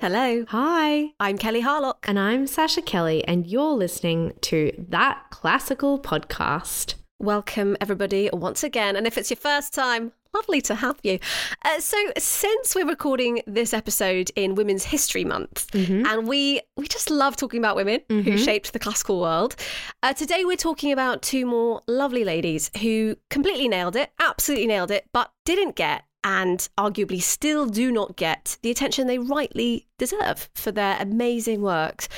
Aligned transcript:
Hello. 0.00 0.44
Hi. 0.48 1.12
I'm 1.20 1.36
Kelly 1.36 1.62
Harlock. 1.62 1.96
And 2.04 2.18
I'm 2.18 2.46
Sasha 2.46 2.80
Kelly, 2.80 3.22
and 3.26 3.46
you're 3.46 3.72
listening 3.74 4.32
to 4.42 4.72
That 4.88 5.24
Classical 5.30 5.98
Podcast. 6.00 6.94
Welcome, 7.18 7.76
everybody, 7.82 8.30
once 8.32 8.62
again. 8.64 8.96
And 8.96 9.06
if 9.06 9.18
it's 9.18 9.28
your 9.28 9.36
first 9.36 9.74
time, 9.74 10.12
lovely 10.32 10.62
to 10.62 10.74
have 10.76 10.98
you. 11.02 11.18
Uh, 11.66 11.80
so, 11.80 11.98
since 12.16 12.74
we're 12.74 12.86
recording 12.88 13.42
this 13.46 13.74
episode 13.74 14.30
in 14.36 14.54
Women's 14.54 14.84
History 14.84 15.24
Month, 15.24 15.70
Mm-hmm. 15.72 16.06
and 16.06 16.26
we 16.26 16.62
we 16.78 16.88
just 16.88 17.10
love 17.10 17.36
talking 17.36 17.58
about 17.58 17.76
women 17.76 18.00
who 18.08 18.38
shaped 18.38 18.72
the 18.72 18.78
classical 18.78 19.20
world, 19.20 19.54
uh, 20.02 20.14
today 20.14 20.46
we're 20.46 20.56
talking 20.56 20.92
about 20.92 21.20
two 21.20 21.44
more 21.44 21.82
lovely 21.86 22.24
ladies 22.24 22.70
who 22.80 23.16
completely 23.28 23.68
nailed 23.68 23.96
it, 23.96 24.10
absolutely 24.18 24.66
nailed 24.66 24.90
it, 24.90 25.04
but 25.12 25.30
didn't 25.44 25.76
get. 25.76 26.04
And 26.22 26.68
arguably 26.76 27.22
still 27.22 27.66
do 27.66 27.90
not 27.90 28.16
get 28.16 28.58
the 28.62 28.70
attention 28.70 29.06
they 29.06 29.18
rightly 29.18 29.86
deserve 29.98 30.50
for 30.54 30.70
their 30.70 30.98
amazing 31.00 31.62
works. 31.62 32.08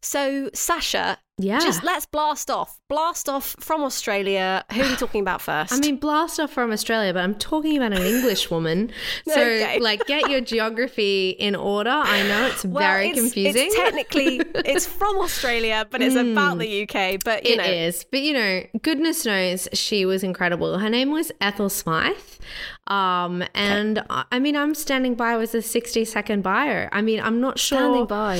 So, 0.00 0.50
Sasha, 0.54 1.18
Yeah. 1.40 1.60
just 1.60 1.84
let's 1.84 2.04
blast 2.06 2.50
off. 2.50 2.80
Blast 2.88 3.28
off 3.28 3.54
from 3.60 3.82
Australia. 3.82 4.64
Who 4.72 4.82
are 4.82 4.88
we 4.88 4.96
talking 5.04 5.20
about 5.20 5.40
first? 5.40 5.72
I 5.72 5.78
mean, 5.78 5.96
blast 5.96 6.40
off 6.40 6.52
from 6.52 6.72
Australia, 6.72 7.12
but 7.14 7.20
I'm 7.22 7.34
talking 7.36 7.76
about 7.76 7.92
an 7.92 8.02
English 8.02 8.50
woman. 8.50 8.90
So, 9.28 9.40
Okay. 9.40 9.78
like, 9.78 10.04
get 10.06 10.30
your 10.30 10.40
geography 10.40 11.30
in 11.30 11.54
order. 11.54 11.90
I 11.90 12.22
know 12.26 12.46
it's 12.46 12.64
Well, 12.64 12.82
very 12.82 13.10
it's- 13.10 13.20
confusing. 13.22 13.66
It's 13.66 13.74
technically 13.76 14.40
it's 14.54 14.86
from 14.86 15.16
Australia, 15.18 15.86
but 15.90 16.00
it's 16.02 16.16
about 16.16 16.58
the 16.58 16.82
UK. 16.82 17.20
But 17.24 17.44
you 17.46 17.52
It 17.54 17.58
know, 17.58 17.64
is, 17.64 18.04
But 18.10 18.20
you 18.22 18.32
know, 18.32 18.62
goodness 18.82 19.24
knows 19.26 19.68
she 19.74 20.04
was 20.06 20.22
incredible. 20.24 20.78
Her 20.78 20.90
name 20.90 21.10
was 21.12 21.30
Ethel 21.40 21.68
Smyth. 21.68 22.38
Um, 22.86 23.44
and 23.54 24.02
I 24.08 24.24
I 24.32 24.38
mean, 24.38 24.56
I'm 24.56 24.74
standing 24.74 25.14
by 25.14 25.36
with 25.36 25.54
a 25.54 25.60
60 25.60 26.04
second 26.06 26.42
bio. 26.42 26.88
I 26.90 27.02
mean, 27.02 27.20
I'm 27.20 27.40
not 27.40 27.58
sure. 27.58 27.78
standing 27.78 28.06
by. 28.06 28.36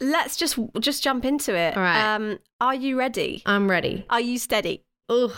Let's 0.00 0.36
just 0.36 0.58
just 0.80 1.02
jump 1.02 1.24
into 1.24 1.54
it. 1.54 1.76
All 1.76 1.82
right. 1.82 2.14
Um, 2.14 2.23
Um, 2.24 2.38
are 2.60 2.74
you 2.74 2.98
ready? 2.98 3.42
I'm 3.44 3.70
ready. 3.70 4.06
Are 4.08 4.20
you 4.20 4.38
steady? 4.38 4.82
Ugh. 5.10 5.32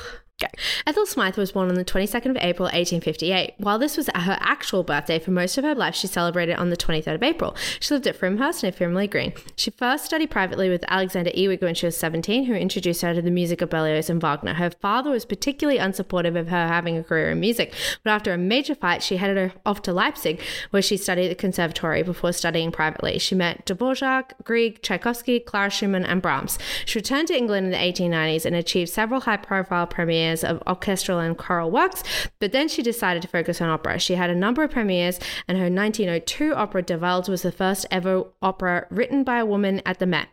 Ethel 0.87 1.07
Smyth 1.07 1.39
was 1.39 1.53
born 1.53 1.71
on 1.71 1.77
the 1.77 1.85
22nd 1.85 2.31
of 2.31 2.37
April 2.37 2.67
1858. 2.67 3.55
While 3.57 3.79
this 3.79 3.97
was 3.97 4.09
her 4.15 4.37
actual 4.41 4.83
birthday, 4.83 5.19
for 5.19 5.31
most 5.31 5.57
of 5.57 5.65
her 5.65 5.75
life 5.75 5.95
she 5.95 6.07
celebrated 6.07 6.57
on 6.57 6.69
the 6.69 6.77
23rd 6.77 7.15
of 7.15 7.23
April. 7.23 7.57
She 7.81 7.95
lived 7.95 8.07
at 8.07 8.19
Frimhurst 8.19 8.63
near 8.63 8.71
Frimley 8.71 9.11
Green. 9.11 9.33
She 9.57 9.71
first 9.71 10.05
studied 10.05 10.31
privately 10.31 10.69
with 10.69 10.85
Alexander 10.89 11.31
Ewing 11.35 11.59
when 11.61 11.75
she 11.75 11.87
was 11.87 11.97
17, 11.97 12.45
who 12.45 12.55
introduced 12.55 13.01
her 13.01 13.15
to 13.15 13.23
the 13.23 13.31
music 13.31 13.63
of 13.63 13.71
Berlioz 13.71 14.11
and 14.11 14.21
Wagner. 14.21 14.55
Her 14.55 14.71
father 14.71 15.11
was 15.11 15.25
particularly 15.25 15.81
unsupportive 15.81 16.39
of 16.39 16.49
her 16.49 16.69
having 16.69 16.99
a 16.99 17.03
career 17.03 17.31
in 17.31 17.41
music, 17.41 17.75
but 18.05 18.11
after 18.11 18.35
a 18.35 18.39
major 18.39 18.75
fight, 18.75 19.03
she 19.03 19.17
headed 19.17 19.55
off 19.65 19.81
to 19.83 19.93
Leipzig, 19.93 20.43
where 20.71 20.83
she 20.83 20.99
studied 20.99 21.25
at 21.25 21.31
the 21.31 21.35
conservatory 21.35 22.03
before 22.03 22.33
studying 22.33 22.71
privately. 22.71 23.19
She 23.19 23.35
met 23.35 23.65
Dvorak, 23.65 24.33
Grieg, 24.45 24.83
Tchaikovsky, 24.83 25.41
Clara 25.41 25.71
Schumann, 25.71 26.05
and 26.05 26.21
Brahms. 26.21 26.59
She 26.85 26.99
returned 26.99 27.29
to 27.29 27.37
England 27.37 27.67
in 27.67 27.73
the 27.73 27.79
1890s 27.79 28.45
and 28.45 28.55
achieved 28.55 28.91
several 28.91 29.23
high 29.23 29.39
profile 29.39 29.87
premieres 30.27 30.45
of 30.45 30.63
orchestral 30.67 31.19
and 31.19 31.39
choral 31.39 31.71
works, 31.71 32.03
but 32.39 32.53
then 32.53 32.69
she 32.69 32.83
decided 32.83 33.23
to 33.23 33.29
focus 33.29 33.61
on 33.61 33.69
opera. 33.69 33.99
She 33.99 34.15
had 34.15 34.31
a 34.31 34.35
number 34.35 34.63
of 34.65 34.71
premieres, 34.71 35.21
and 35.47 35.57
her 35.59 35.71
1902 35.71 36.55
opera 36.55 36.83
Der 36.83 36.99
Wald 36.99 37.29
was 37.29 37.43
the 37.43 37.53
first 37.53 37.87
ever 37.91 38.25
opera 38.43 38.87
written 38.91 39.23
by 39.23 39.39
a 39.39 39.47
woman 39.47 39.81
at 39.87 39.99
the 39.99 40.07
Met. 40.07 40.29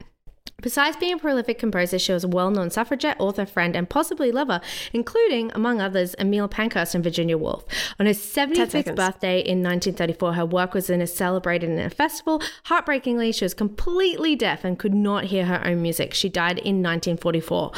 Besides 0.62 0.96
being 0.96 1.14
a 1.14 1.18
prolific 1.18 1.60
composer, 1.60 2.00
she 2.00 2.14
was 2.14 2.24
a 2.24 2.28
well 2.28 2.50
known 2.50 2.70
suffragette, 2.70 3.20
author, 3.20 3.46
friend, 3.46 3.76
and 3.76 3.90
possibly 3.90 4.32
lover, 4.32 4.62
including, 4.94 5.52
among 5.54 5.82
others, 5.82 6.16
Emmeline 6.18 6.48
Pankhurst 6.48 6.96
and 6.96 7.04
Virginia 7.04 7.38
Woolf. 7.38 7.66
On 8.00 8.06
her 8.06 8.14
75th 8.14 8.96
birthday 8.96 9.40
in 9.40 9.62
1934, 9.62 10.34
her 10.34 10.46
work 10.46 10.74
was 10.74 10.90
in 10.90 11.02
a 11.02 11.08
celebrated 11.08 11.70
in 11.70 11.80
a 11.80 11.90
festival. 11.90 12.42
Heartbreakingly, 12.64 13.34
she 13.34 13.44
was 13.44 13.54
completely 13.54 14.38
deaf 14.38 14.64
and 14.64 14.80
could 14.80 14.94
not 14.94 15.26
hear 15.26 15.46
her 15.46 15.62
own 15.66 15.82
music. 15.82 16.14
She 16.14 16.30
died 16.30 16.60
in 16.60 16.82
1944. 16.82 17.72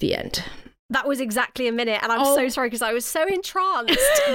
the 0.00 0.16
end. 0.16 0.42
That 0.90 1.08
was 1.08 1.20
exactly 1.20 1.66
a 1.66 1.72
minute, 1.72 1.98
and 2.00 2.12
I'm 2.12 2.20
Oh. 2.20 2.36
so 2.36 2.48
sorry 2.48 2.68
because 2.68 2.80
I 2.82 2.92
was 2.92 3.04
so 3.04 3.26
entranced 3.26 3.88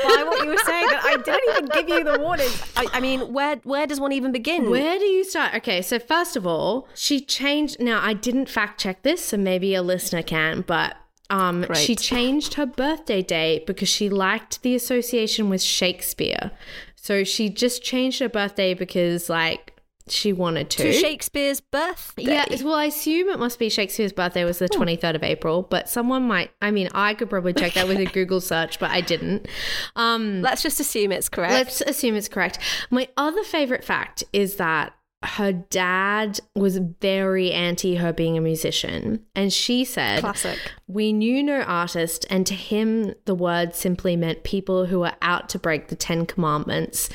by 0.04 0.24
what 0.28 0.44
you 0.44 0.50
were 0.50 0.58
saying 0.66 0.88
that 0.88 1.02
I 1.06 1.16
didn't 1.16 1.50
even 1.50 1.66
give 1.68 1.88
you 1.98 2.04
the 2.04 2.20
warning. 2.20 2.50
I, 2.76 2.88
I 2.94 3.00
mean, 3.00 3.32
where 3.32 3.56
where 3.64 3.88
does 3.88 4.02
one 4.02 4.12
even 4.12 4.34
begin? 4.34 4.70
Where 4.70 5.00
do 5.00 5.06
you 5.06 5.24
start? 5.24 5.56
Okay, 5.56 5.82
so 5.82 5.98
first 5.98 6.36
of 6.36 6.46
all, 6.46 6.90
she 6.94 7.22
changed. 7.22 7.80
Now, 7.80 8.02
I 8.04 8.14
didn't 8.14 8.50
fact 8.50 8.82
check 8.82 9.02
this, 9.04 9.24
so 9.24 9.38
maybe 9.38 9.74
a 9.76 9.82
listener 9.82 10.22
can, 10.24 10.62
but 10.68 10.98
um, 11.30 11.62
Great. 11.62 11.78
she 11.78 11.96
changed 11.96 12.56
her 12.56 12.66
birthday 12.66 13.22
date 13.22 13.66
because 13.66 13.88
she 13.88 14.10
liked 14.10 14.62
the 14.62 14.76
association 14.76 15.50
with 15.50 15.62
Shakespeare. 15.62 16.52
So 16.98 17.24
she 17.24 17.50
just 17.50 17.82
changed 17.82 18.20
her 18.20 18.28
birthday 18.30 18.74
because, 18.74 19.30
like, 19.30 19.71
she 20.12 20.34
wanted 20.34 20.70
to. 20.72 20.84
to 20.84 20.94
Shakespeare's 20.94 21.60
birthday? 21.60 22.24
yeah, 22.24 22.46
well, 22.64 22.74
I 22.74 22.86
assume 22.86 23.30
it 23.30 23.40
must 23.40 23.60
be 23.60 23.70
Shakespeare's 23.70 24.14
birthday 24.14 24.44
was 24.44 24.60
the 24.60 24.70
23rd 24.70 25.16
of 25.16 25.24
April, 25.24 25.64
but 25.64 25.90
someone 25.90 26.24
might, 26.24 26.52
I 26.62 26.72
mean, 26.72 26.90
I 26.94 27.14
could 27.14 27.30
probably 27.30 27.54
check 27.54 27.74
that 27.74 27.88
with 27.88 28.00
a 28.00 28.06
Google 28.14 28.42
search, 28.42 28.80
but 28.80 28.92
I 28.92 29.02
didn't. 29.02 29.48
Um, 29.96 30.42
Let's 30.42 30.62
just 30.62 30.80
assume 30.80 31.12
it's 31.12 31.30
correct. 31.30 31.54
Let's 31.54 31.82
assume 31.82 32.16
it's 32.16 32.30
correct. 32.30 32.60
My 32.90 33.08
other 33.18 33.44
favorite 33.44 33.84
fact 33.84 34.24
is 34.34 34.56
that 34.56 34.94
her 35.24 35.52
dad 35.52 36.40
was 36.56 36.78
very 36.78 37.52
anti 37.52 37.96
her 37.96 38.12
being 38.12 38.38
a 38.38 38.42
musician. 38.42 39.24
And 39.36 39.54
she 39.54 39.86
said, 39.86 40.20
Classic. 40.20 40.58
We 40.88 41.14
knew 41.14 41.44
no 41.44 41.62
artist, 41.62 42.26
and 42.30 42.46
to 42.48 42.56
him, 42.56 43.14
the 43.26 43.36
word 43.36 43.76
simply 43.76 44.16
meant 44.16 44.44
people 44.44 44.86
who 44.86 45.00
were 45.02 45.14
out 45.22 45.48
to 45.50 45.60
break 45.60 45.88
the 45.88 45.96
Ten 45.96 46.26
Commandments. 46.26 47.10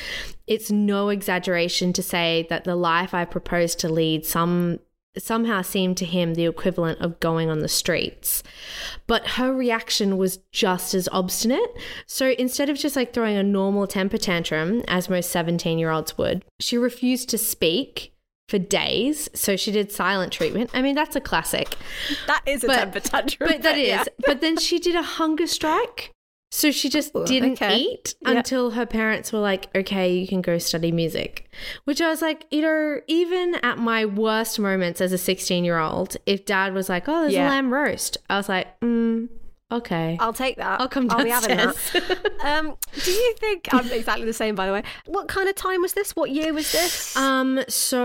It's 0.46 0.70
no 0.70 1.08
exaggeration 1.08 1.92
to 1.94 2.02
say 2.02 2.46
that 2.48 2.64
the 2.64 2.76
life 2.76 3.12
I 3.12 3.24
proposed 3.24 3.80
to 3.80 3.88
lead 3.88 4.24
some 4.24 4.78
somehow 5.18 5.62
seemed 5.62 5.96
to 5.98 6.04
him 6.04 6.34
the 6.34 6.46
equivalent 6.46 7.00
of 7.00 7.20
going 7.20 7.50
on 7.50 7.60
the 7.60 7.68
streets. 7.68 8.42
But 9.06 9.26
her 9.30 9.52
reaction 9.54 10.16
was 10.18 10.38
just 10.52 10.94
as 10.94 11.08
obstinate. 11.12 11.70
So 12.06 12.30
instead 12.38 12.68
of 12.68 12.76
just 12.78 12.96
like 12.96 13.12
throwing 13.12 13.36
a 13.36 13.42
normal 13.42 13.86
temper 13.86 14.18
tantrum, 14.18 14.82
as 14.88 15.08
most 15.08 15.30
17 15.30 15.78
year 15.78 15.90
olds 15.90 16.16
would, 16.18 16.44
she 16.60 16.76
refused 16.76 17.28
to 17.30 17.38
speak 17.38 18.12
for 18.48 18.58
days. 18.58 19.28
So 19.34 19.56
she 19.56 19.72
did 19.72 19.90
silent 19.90 20.32
treatment. 20.32 20.70
I 20.72 20.80
mean, 20.82 20.94
that's 20.94 21.16
a 21.16 21.20
classic. 21.20 21.74
That 22.28 22.42
is 22.46 22.62
a 22.62 22.68
But- 22.68 22.76
temper 22.76 23.00
tantrum. 23.00 23.50
But 23.50 23.62
that 23.62 23.76
is. 23.78 23.88
yeah. 23.88 24.04
But 24.24 24.40
then 24.40 24.56
she 24.56 24.78
did 24.78 24.94
a 24.94 25.02
hunger 25.02 25.46
strike. 25.46 26.12
So 26.56 26.70
she 26.70 26.88
just 26.88 27.12
didn't 27.26 27.60
okay. 27.60 27.76
eat 27.76 28.14
Yeah. 28.22 28.30
until 28.30 28.70
her 28.70 28.86
parents 28.86 29.30
were 29.30 29.40
like, 29.40 29.68
okay, 29.76 30.14
you 30.14 30.26
can 30.26 30.40
go 30.40 30.56
study 30.56 30.90
music. 30.90 31.50
Which 31.84 32.00
I 32.00 32.08
was 32.08 32.22
like, 32.22 32.46
you 32.50 32.62
know, 32.62 33.00
even 33.08 33.56
at 33.56 33.76
my 33.76 34.06
worst 34.06 34.58
moments 34.58 35.02
as 35.02 35.12
a 35.12 35.18
16 35.18 35.66
year 35.66 35.78
old, 35.78 36.16
if 36.24 36.46
dad 36.46 36.72
was 36.72 36.88
like, 36.88 37.10
oh, 37.10 37.20
there's 37.20 37.34
Yeah. 37.34 37.46
a 37.46 37.50
lamb 37.50 37.70
roast, 37.74 38.16
I 38.30 38.38
was 38.38 38.48
like, 38.48 38.80
mm, 38.80 39.28
okay. 39.70 40.16
I'll 40.18 40.32
take 40.32 40.56
that. 40.56 40.80
I'll 40.80 40.88
come 40.88 41.10
I'll 41.10 41.22
be 41.24 41.28
having 41.28 41.58
that. 41.58 41.76
um, 42.42 42.74
do 43.04 43.10
you 43.10 43.34
think 43.38 43.68
I'm 43.74 43.92
exactly 43.92 44.24
the 44.24 44.32
same? 44.32 44.54
By 44.54 44.66
the 44.66 44.72
way, 44.72 44.82
what 45.04 45.28
kind 45.28 45.50
of 45.50 45.56
time 45.56 45.82
was 45.82 45.92
this? 45.92 46.16
What 46.16 46.30
year 46.30 46.54
was 46.54 46.72
this? 46.72 47.14
Um, 47.18 47.64
so 47.68 48.00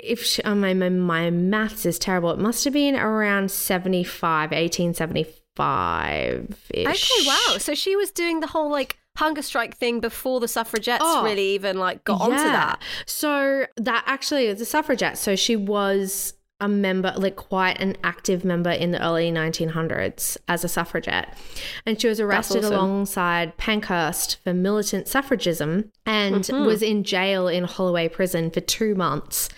if 0.00 0.24
she, 0.24 0.42
oh, 0.42 0.56
my, 0.56 0.74
my 0.74 0.88
my 0.88 1.30
maths 1.30 1.86
is 1.86 2.00
terrible, 2.00 2.32
it 2.32 2.40
must 2.40 2.64
have 2.64 2.72
been 2.72 2.96
around 2.96 3.52
75, 3.52 4.50
1875 4.50 5.45
ish. 5.58 7.10
okay, 7.10 7.26
wow. 7.26 7.58
So 7.58 7.74
she 7.74 7.96
was 7.96 8.10
doing 8.10 8.40
the 8.40 8.46
whole 8.48 8.70
like 8.70 8.98
hunger 9.16 9.42
strike 9.42 9.76
thing 9.76 9.98
before 10.00 10.40
the 10.40 10.48
suffragettes 10.48 11.02
Oh, 11.04 11.24
really 11.24 11.54
even 11.54 11.78
like 11.78 12.04
got 12.04 12.20
onto 12.20 12.36
that. 12.36 12.80
So 13.06 13.66
that 13.76 14.04
actually 14.06 14.46
is 14.46 14.60
a 14.60 14.66
suffragette. 14.66 15.16
So 15.18 15.36
she 15.36 15.56
was 15.56 16.34
a 16.58 16.68
member, 16.68 17.12
like 17.18 17.36
quite 17.36 17.78
an 17.82 17.96
active 18.02 18.42
member 18.42 18.70
in 18.70 18.90
the 18.90 19.02
early 19.04 19.30
1900s 19.30 20.38
as 20.48 20.64
a 20.64 20.68
suffragette. 20.68 21.36
And 21.84 22.00
she 22.00 22.08
was 22.08 22.18
arrested 22.20 22.64
awesome. 22.64 22.72
alongside 22.72 23.56
Pankhurst 23.58 24.38
for 24.42 24.54
militant 24.54 25.06
suffragism 25.06 25.90
and 26.06 26.36
Mm-hmm. 26.36 26.64
was 26.66 26.82
in 26.82 27.04
jail 27.04 27.46
in 27.48 27.64
Holloway 27.64 28.08
prison 28.08 28.50
for 28.50 28.60
two 28.60 28.94
months. 28.94 29.48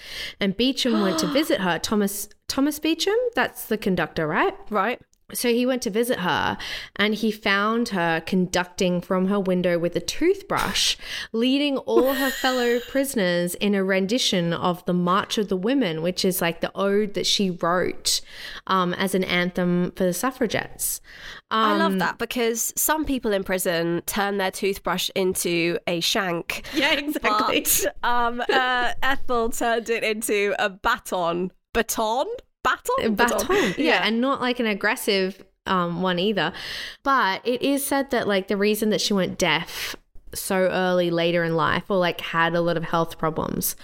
And 0.40 0.56
Beecham 0.56 1.00
went 1.00 1.18
to 1.20 1.26
visit 1.32 1.60
her. 1.60 1.78
Thomas 1.78 2.28
Thomas 2.48 2.78
Beecham, 2.78 3.14
that's 3.34 3.66
the 3.66 3.76
conductor, 3.78 4.26
right? 4.26 4.54
Right. 4.70 5.00
So 5.34 5.50
he 5.50 5.66
went 5.66 5.82
to 5.82 5.90
visit 5.90 6.20
her 6.20 6.56
and 6.96 7.14
he 7.14 7.30
found 7.30 7.90
her 7.90 8.20
conducting 8.22 9.02
from 9.02 9.28
her 9.28 9.38
window 9.38 9.78
with 9.78 9.94
a 9.94 10.00
toothbrush, 10.00 10.96
leading 11.32 11.76
all 11.78 12.14
her 12.14 12.30
fellow 12.42 12.80
prisoners 12.88 13.54
in 13.56 13.74
a 13.74 13.84
rendition 13.84 14.54
of 14.54 14.82
the 14.86 14.94
March 14.94 15.36
of 15.36 15.48
the 15.48 15.56
Women, 15.56 16.00
which 16.00 16.24
is 16.24 16.40
like 16.40 16.62
the 16.62 16.72
ode 16.74 17.12
that 17.12 17.26
she 17.26 17.50
wrote 17.50 18.22
um, 18.66 18.94
as 18.94 19.14
an 19.14 19.22
anthem 19.24 19.90
for 19.92 20.04
the 20.04 20.14
suffragettes. 20.14 21.02
I 21.50 21.72
Um, 21.72 21.78
love 21.78 21.98
that 21.98 22.16
because 22.18 22.72
some 22.76 23.04
people 23.04 23.32
in 23.32 23.44
prison 23.44 24.02
turn 24.06 24.38
their 24.38 24.50
toothbrush 24.50 25.10
into 25.14 25.78
a 25.86 26.00
shank. 26.00 26.62
Yeah, 26.74 26.92
exactly. 26.94 27.60
But 27.60 27.86
um, 28.08 28.40
uh, 28.50 28.92
Ethel 29.02 29.50
turned 29.50 29.90
it 29.90 30.04
into 30.04 30.54
a 30.58 30.70
baton. 30.70 31.50
Baton? 31.74 32.26
Baton? 32.62 33.14
baton. 33.14 33.74
Yeah. 33.78 34.00
and 34.04 34.20
not 34.20 34.40
like 34.40 34.60
an 34.60 34.66
aggressive 34.66 35.42
um, 35.66 36.02
one 36.02 36.18
either. 36.18 36.52
But 37.02 37.46
it 37.46 37.62
is 37.62 37.86
said 37.86 38.10
that 38.10 38.26
like 38.26 38.48
the 38.48 38.56
reason 38.56 38.90
that 38.90 39.00
she 39.00 39.12
went 39.14 39.38
deaf 39.38 39.94
so 40.34 40.56
early 40.56 41.10
later 41.10 41.44
in 41.44 41.56
life 41.56 41.84
or 41.90 41.96
like 41.96 42.20
had 42.20 42.54
a 42.54 42.60
lot 42.60 42.76
of 42.76 42.84
health 42.84 43.18
problems 43.18 43.76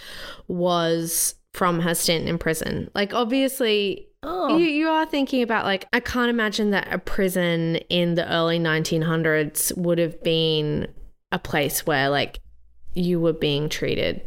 was 0.49 1.35
from 1.53 1.81
her 1.81 1.95
stint 1.95 2.29
in 2.29 2.39
prison. 2.39 2.91
Like 2.95 3.15
obviously 3.15 4.09
Oh. 4.27 4.57
you, 4.57 4.65
you 4.65 4.89
are 4.89 5.05
thinking 5.05 5.43
about 5.43 5.67
like 5.67 5.87
I 5.93 6.01
can't 6.01 6.31
imagine 6.31 6.71
that 6.71 6.89
a 6.91 6.99
prison 6.99 7.77
in 7.91 8.15
the 8.15 8.27
early 8.33 8.59
1900s 8.59 9.77
would 9.77 9.99
have 9.99 10.23
been 10.23 10.89
a 11.31 11.39
place 11.39 11.87
where 11.87 12.09
like 12.09 12.41
you 12.95 13.21
were 13.21 13.35
being 13.35 13.69
treated 13.69 14.23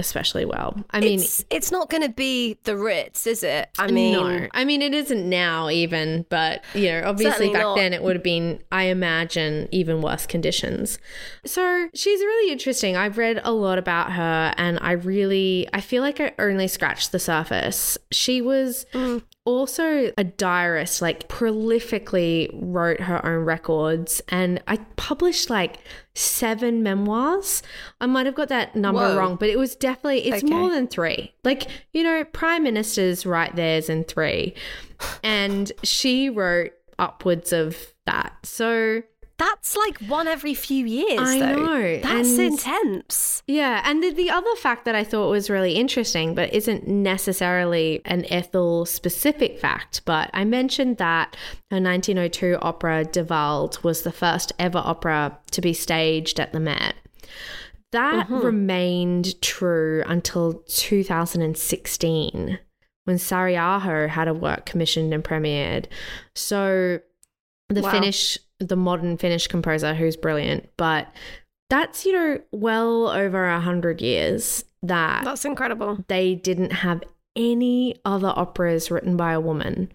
especially 0.00 0.44
well. 0.44 0.76
I 0.90 1.00
mean 1.00 1.20
it's, 1.20 1.44
it's 1.50 1.70
not 1.70 1.90
going 1.90 2.02
to 2.02 2.08
be 2.08 2.58
the 2.64 2.76
Ritz, 2.76 3.26
is 3.26 3.42
it? 3.42 3.70
I 3.78 3.90
mean, 3.90 4.12
no. 4.12 4.48
I 4.52 4.64
mean, 4.64 4.82
it 4.82 4.94
isn't 4.94 5.28
now, 5.28 5.68
even, 5.68 6.26
but 6.28 6.64
you 6.74 6.90
know, 6.90 7.02
obviously 7.04 7.52
back 7.52 7.62
not. 7.62 7.76
then 7.76 7.92
it 7.92 8.02
would 8.02 8.16
have 8.16 8.22
been, 8.22 8.60
I 8.72 8.84
imagine, 8.84 9.68
even 9.70 10.02
worse 10.02 10.26
conditions. 10.26 10.98
So 11.44 11.88
she's 11.94 12.20
really 12.20 12.52
interesting. 12.52 12.96
I've 12.96 13.18
read 13.18 13.40
a 13.44 13.52
lot 13.52 13.78
about 13.78 14.12
her, 14.12 14.54
and 14.56 14.78
I 14.80 14.92
really, 14.92 15.68
I 15.72 15.80
feel 15.80 16.02
like 16.02 16.20
I 16.20 16.32
only 16.38 16.68
scratched 16.68 17.12
the 17.12 17.18
surface. 17.18 17.98
She 18.10 18.40
was 18.40 18.86
mm. 18.92 19.22
Also 19.44 20.12
a 20.18 20.24
diarist, 20.24 21.00
like 21.00 21.28
prolifically 21.28 22.50
wrote 22.52 23.00
her 23.00 23.24
own 23.24 23.44
records, 23.44 24.20
and 24.28 24.62
I 24.68 24.76
published 24.96 25.48
like 25.50 25.78
seven 26.14 26.82
memoirs. 26.82 27.62
I 28.00 28.06
might 28.06 28.26
have 28.26 28.34
got 28.34 28.48
that 28.48 28.76
number 28.76 29.00
Whoa. 29.00 29.16
wrong, 29.16 29.36
but 29.36 29.48
it 29.48 29.58
was 29.58 29.74
definitely 29.76 30.26
it's 30.26 30.44
Okay. 30.44 30.52
more 30.54 30.70
than 30.70 30.86
three. 30.88 31.32
Like 31.44 31.68
you 31.92 32.02
know, 32.02 32.24
prime 32.24 32.62
ministers 32.62 33.24
write 33.24 33.56
theirs 33.56 33.88
in 33.88 34.04
three, 34.04 34.54
and 35.24 35.72
she 35.82 36.28
wrote 36.28 36.72
upwards 36.98 37.52
of 37.52 37.94
that. 38.06 38.34
So 38.44 39.02
that's 39.40 39.74
like 39.74 39.98
one 40.02 40.28
every 40.28 40.52
few 40.52 40.84
years. 40.84 41.18
I 41.18 41.38
though. 41.38 41.56
know, 41.56 42.00
That's 42.00 42.36
and- 42.36 42.52
intense. 42.52 43.42
Yeah, 43.46 43.82
and 43.84 44.02
the, 44.02 44.10
the 44.10 44.30
other 44.30 44.54
fact 44.56 44.84
that 44.84 44.94
I 44.94 45.02
thought 45.02 45.30
was 45.30 45.48
really 45.48 45.72
interesting, 45.72 46.34
but 46.34 46.52
isn't 46.52 46.86
necessarily 46.86 48.02
an 48.04 48.26
Ethel 48.30 48.84
specific 48.84 49.58
fact, 49.58 50.02
but 50.04 50.30
I 50.34 50.44
mentioned 50.44 50.98
that 50.98 51.36
her 51.70 51.80
1902 51.80 52.58
opera 52.60 53.06
Wald 53.28 53.82
was 53.82 54.02
the 54.02 54.12
first 54.12 54.52
ever 54.58 54.78
opera 54.78 55.38
to 55.52 55.60
be 55.62 55.72
staged 55.72 56.38
at 56.38 56.52
the 56.52 56.60
Met. 56.60 56.94
That 57.92 58.26
mm-hmm. 58.26 58.44
remained 58.44 59.40
true 59.40 60.04
until 60.06 60.62
2016 60.68 62.58
when 63.04 63.16
Saariaho 63.16 64.08
had 64.08 64.28
a 64.28 64.34
work 64.34 64.66
commissioned 64.66 65.14
and 65.14 65.24
premiered. 65.24 65.86
So 66.34 67.00
the 67.68 67.82
Wow. 67.82 67.90
Finnish, 67.90 68.38
the 68.60 68.76
modern 68.76 69.16
Finnish 69.16 69.48
composer 69.48 69.94
who's 69.94 70.16
brilliant, 70.16 70.68
but 70.76 71.08
that's, 71.68 72.04
you 72.04 72.12
know, 72.12 72.40
well 72.52 73.08
over 73.08 73.46
a 73.46 73.60
hundred 73.60 74.00
years 74.00 74.64
that 74.82 75.24
That's 75.24 75.44
incredible. 75.44 76.04
they 76.08 76.34
didn't 76.34 76.72
have 76.72 77.02
any 77.36 77.96
other 78.04 78.32
operas 78.34 78.90
written 78.90 79.16
by 79.16 79.32
a 79.32 79.40
woman. 79.40 79.92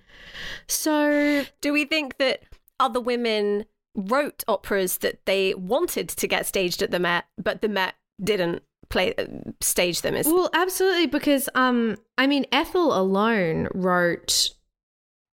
So 0.68 1.46
Do 1.62 1.74
we 1.74 1.86
think 1.86 2.18
that 2.18 2.44
other 2.80 3.00
women 3.00 3.66
wrote 3.96 4.44
operas 4.48 4.98
that 5.00 5.26
they 5.26 5.54
wanted 5.54 6.10
to 6.10 6.28
get 6.28 6.46
staged 6.46 6.82
at 6.82 6.92
the 6.92 7.00
Met, 7.00 7.26
but 7.38 7.62
the 7.62 7.70
Met 7.70 7.96
didn't 8.24 8.64
play 8.90 9.14
stage 9.62 10.02
them? 10.02 10.16
Is 10.16 10.28
Well, 10.28 10.50
absolutely, 10.54 11.08
because 11.08 11.50
um, 11.56 11.98
I 12.18 12.28
mean, 12.28 12.46
Ethel 12.52 12.98
alone 12.98 13.68
wrote. 13.74 14.50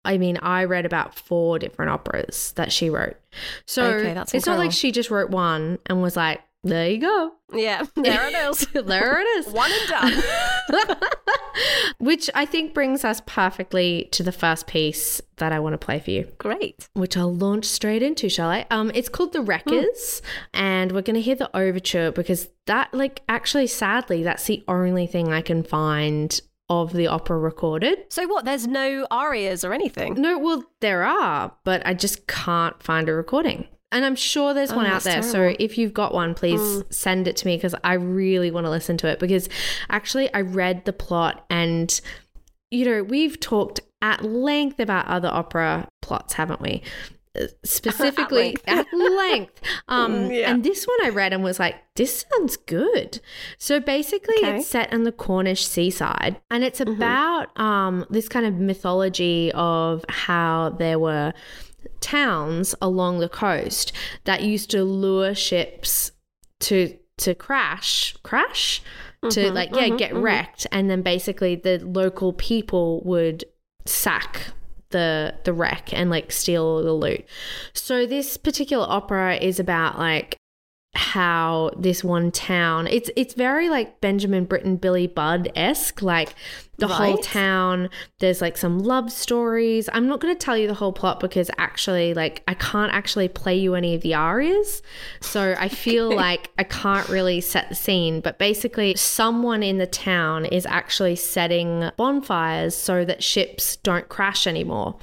I 0.05 0.17
mean, 0.19 0.39
I 0.41 0.65
read 0.65 0.87
about 0.87 1.15
four 1.15 1.59
different 1.59 1.91
operas 1.91 2.53
that 2.57 2.73
she 2.73 2.89
wrote. 2.91 3.17
So 3.67 3.85
Okay, 3.85 4.15
that's 4.15 4.35
it's 4.35 4.47
not 4.47 4.59
like 4.59 4.73
she 4.73 4.93
just 4.93 5.11
wrote 5.11 5.31
one 5.31 5.79
and 5.87 6.01
was 6.03 6.17
like, 6.17 6.41
"There 6.65 6.89
you 6.89 6.99
go, 7.01 7.33
yeah, 7.53 7.85
there 7.97 8.27
it 8.29 8.35
is. 8.35 8.67
there 8.85 9.21
it 9.21 9.25
is." 9.39 9.49
One 9.53 9.71
and 9.71 9.89
done. 9.89 10.97
Which 11.99 12.31
I 12.35 12.47
think 12.47 12.73
brings 12.73 13.05
us 13.05 13.21
perfectly 13.27 14.09
to 14.13 14.23
the 14.23 14.33
first 14.33 14.67
piece 14.67 15.21
that 15.37 15.53
I 15.53 15.59
want 15.61 15.75
to 15.75 15.79
play 15.79 15.99
for 15.99 16.11
you. 16.11 16.29
Great. 16.39 16.89
which 16.95 17.17
I'll 17.17 17.35
launch 17.35 17.67
straight 17.67 18.03
into, 18.03 18.29
shall 18.29 18.49
I? 18.49 18.67
Um, 18.71 18.91
it's 18.95 19.09
called 19.09 19.33
The 19.33 19.43
Wreckers, 19.43 20.23
and 20.55 20.93
we're 20.93 21.03
gonna 21.03 21.19
hear 21.21 21.35
the 21.35 21.55
overture 21.55 22.11
because 22.13 22.49
that, 22.67 22.93
like, 22.95 23.23
actually, 23.29 23.67
sadly, 23.67 24.23
that's 24.23 24.45
the 24.45 24.65
only 24.69 25.07
thing 25.07 25.33
I 25.33 25.43
can 25.43 25.63
find 25.63 26.41
of 26.71 26.93
the 26.93 27.09
opera 27.09 27.37
recorded. 27.37 27.99
So 28.09 28.27
what? 28.29 28.45
There's 28.47 28.67
no 28.67 29.07
arias 29.11 29.65
or 29.65 29.75
anything. 29.75 30.15
No, 30.15 30.39
well, 30.39 30.63
there 30.81 31.03
are, 31.03 31.53
but 31.65 31.85
I 31.85 31.93
just 31.93 32.27
can't 32.29 32.81
find 32.83 33.09
a 33.09 33.13
recording. 33.13 33.67
And 33.93 34.05
I'm 34.05 34.15
sure 34.15 34.55
there's 34.55 34.71
Oh, 34.71 34.77
one 34.77 34.87
out 34.87 35.03
there. 35.03 35.21
So 35.21 35.53
if 35.59 35.77
you've 35.77 35.93
got 35.93 36.15
one, 36.15 36.33
please 36.33 36.61
mm. 36.61 36.95
send 36.95 37.27
it 37.27 37.37
to 37.39 37.47
me 37.47 37.57
because 37.57 37.75
I 37.83 37.95
really 37.95 38.53
want 38.53 38.67
to 38.67 38.71
listen 38.71 38.97
to 38.99 39.09
it. 39.09 39.19
Because 39.19 39.49
actually, 39.89 40.33
I 40.33 40.43
read 40.43 40.85
the 40.85 40.93
plot 40.93 41.45
and, 41.51 42.01
you 42.71 42.85
know, 42.85 43.03
we've 43.03 43.41
talked 43.41 43.81
at 44.01 44.25
length 44.25 44.79
about 44.79 45.09
other 45.09 45.29
opera 45.29 45.89
plots, 46.03 46.35
haven't 46.35 46.61
we? 46.61 46.83
Specifically, 47.65 48.57
length. 48.67 48.69
at 48.69 48.87
length. 48.93 49.61
Um, 49.89 50.13
Mm, 50.29 50.39
yeah. 50.41 50.51
And 50.51 50.65
this 50.65 50.85
one 50.87 50.99
I 51.05 51.09
read 51.11 51.33
and 51.33 51.43
was 51.45 51.59
like, 51.59 51.77
this 51.97 52.25
sounds 52.31 52.57
good. 52.57 53.21
So 53.59 53.81
basically, 53.81 54.37
Okay. 54.39 54.59
it's 54.59 54.67
set 54.69 54.93
on 54.93 55.05
the 55.05 55.13
Cornish 55.13 55.67
seaside 55.67 56.41
and 56.51 56.65
it's 56.65 56.81
about 56.81 57.59
um, 57.59 58.05
this 58.11 58.29
kind 58.29 58.47
of 58.47 58.55
mythology 58.55 59.51
of 59.55 60.05
how 60.09 60.71
there 60.79 60.99
were 60.99 61.33
towns 62.01 62.75
along 62.83 63.19
the 63.21 63.29
coast 63.29 63.93
that 64.25 64.43
used 64.43 64.71
to 64.71 64.85
lure 64.85 65.35
ships 65.35 66.13
to 66.61 66.97
to 67.19 67.35
crash 67.35 68.15
crash 68.23 68.83
to 69.31 69.51
like 69.53 69.75
yeah 69.75 69.89
get 69.89 70.15
wrecked 70.15 70.67
and 70.73 70.91
then 70.91 71.03
basically 71.03 71.55
the 71.55 71.79
local 71.79 72.33
people 72.33 73.03
would 73.05 73.45
sack 73.87 74.49
the 74.91 75.35
the 75.45 75.53
wreck 75.53 75.93
and 75.93 76.11
like 76.11 76.33
steal 76.33 76.83
the 76.83 76.93
loot. 76.93 77.25
So 77.73 78.07
this 78.07 78.37
particular 78.37 78.87
opera 78.89 79.37
is 79.37 79.59
about 79.59 79.99
like 79.99 80.37
how 80.95 81.71
this 81.79 82.03
one 82.03 82.33
town 82.33 82.89
it's 82.89 83.11
it's 83.15 83.35
very 83.35 83.69
like 83.69 84.01
Benjamin 84.01 84.45
Britten 84.45 84.77
Billy 84.77 85.07
Budd 85.07 85.51
esque 85.55 86.03
like 86.03 86.35
the 86.81 86.89
whole 86.89 87.19
town. 87.19 87.91
There's 88.19 88.41
like 88.41 88.57
some 88.57 88.79
love 88.79 89.13
stories. 89.13 89.89
I'm 89.93 90.07
not 90.07 90.21
going 90.21 90.35
to 90.35 90.39
tell 90.39 90.57
you 90.57 90.67
the 90.67 90.75
whole 90.75 90.93
plot 90.93 91.21
because 91.21 91.51
actually 91.59 92.15
like 92.15 92.43
I 92.49 92.55
can't 92.55 92.93
actually 92.93 93.29
play 93.29 93.57
you 93.57 93.75
any 93.75 93.95
of 93.95 94.03
the 94.03 94.15
arias. 94.15 94.83
So 95.21 95.55
I 95.59 95.69
feel 95.85 96.15
like 96.15 96.51
I 96.59 96.65
can't 96.65 97.09
really 97.09 97.41
set 97.41 97.69
the 97.69 97.75
scene. 97.75 98.21
But 98.21 98.39
basically 98.39 98.95
someone 98.97 99.63
in 99.63 99.79
the 99.79 99.87
town 99.87 100.45
is 100.47 100.67
actually 100.67 101.17
setting 101.17 101.91
bonfires 101.97 102.75
so 102.75 103.05
that 103.05 103.23
ships 103.23 103.77
don't 103.77 104.09
crash 104.09 104.47
anymore. 104.47 104.97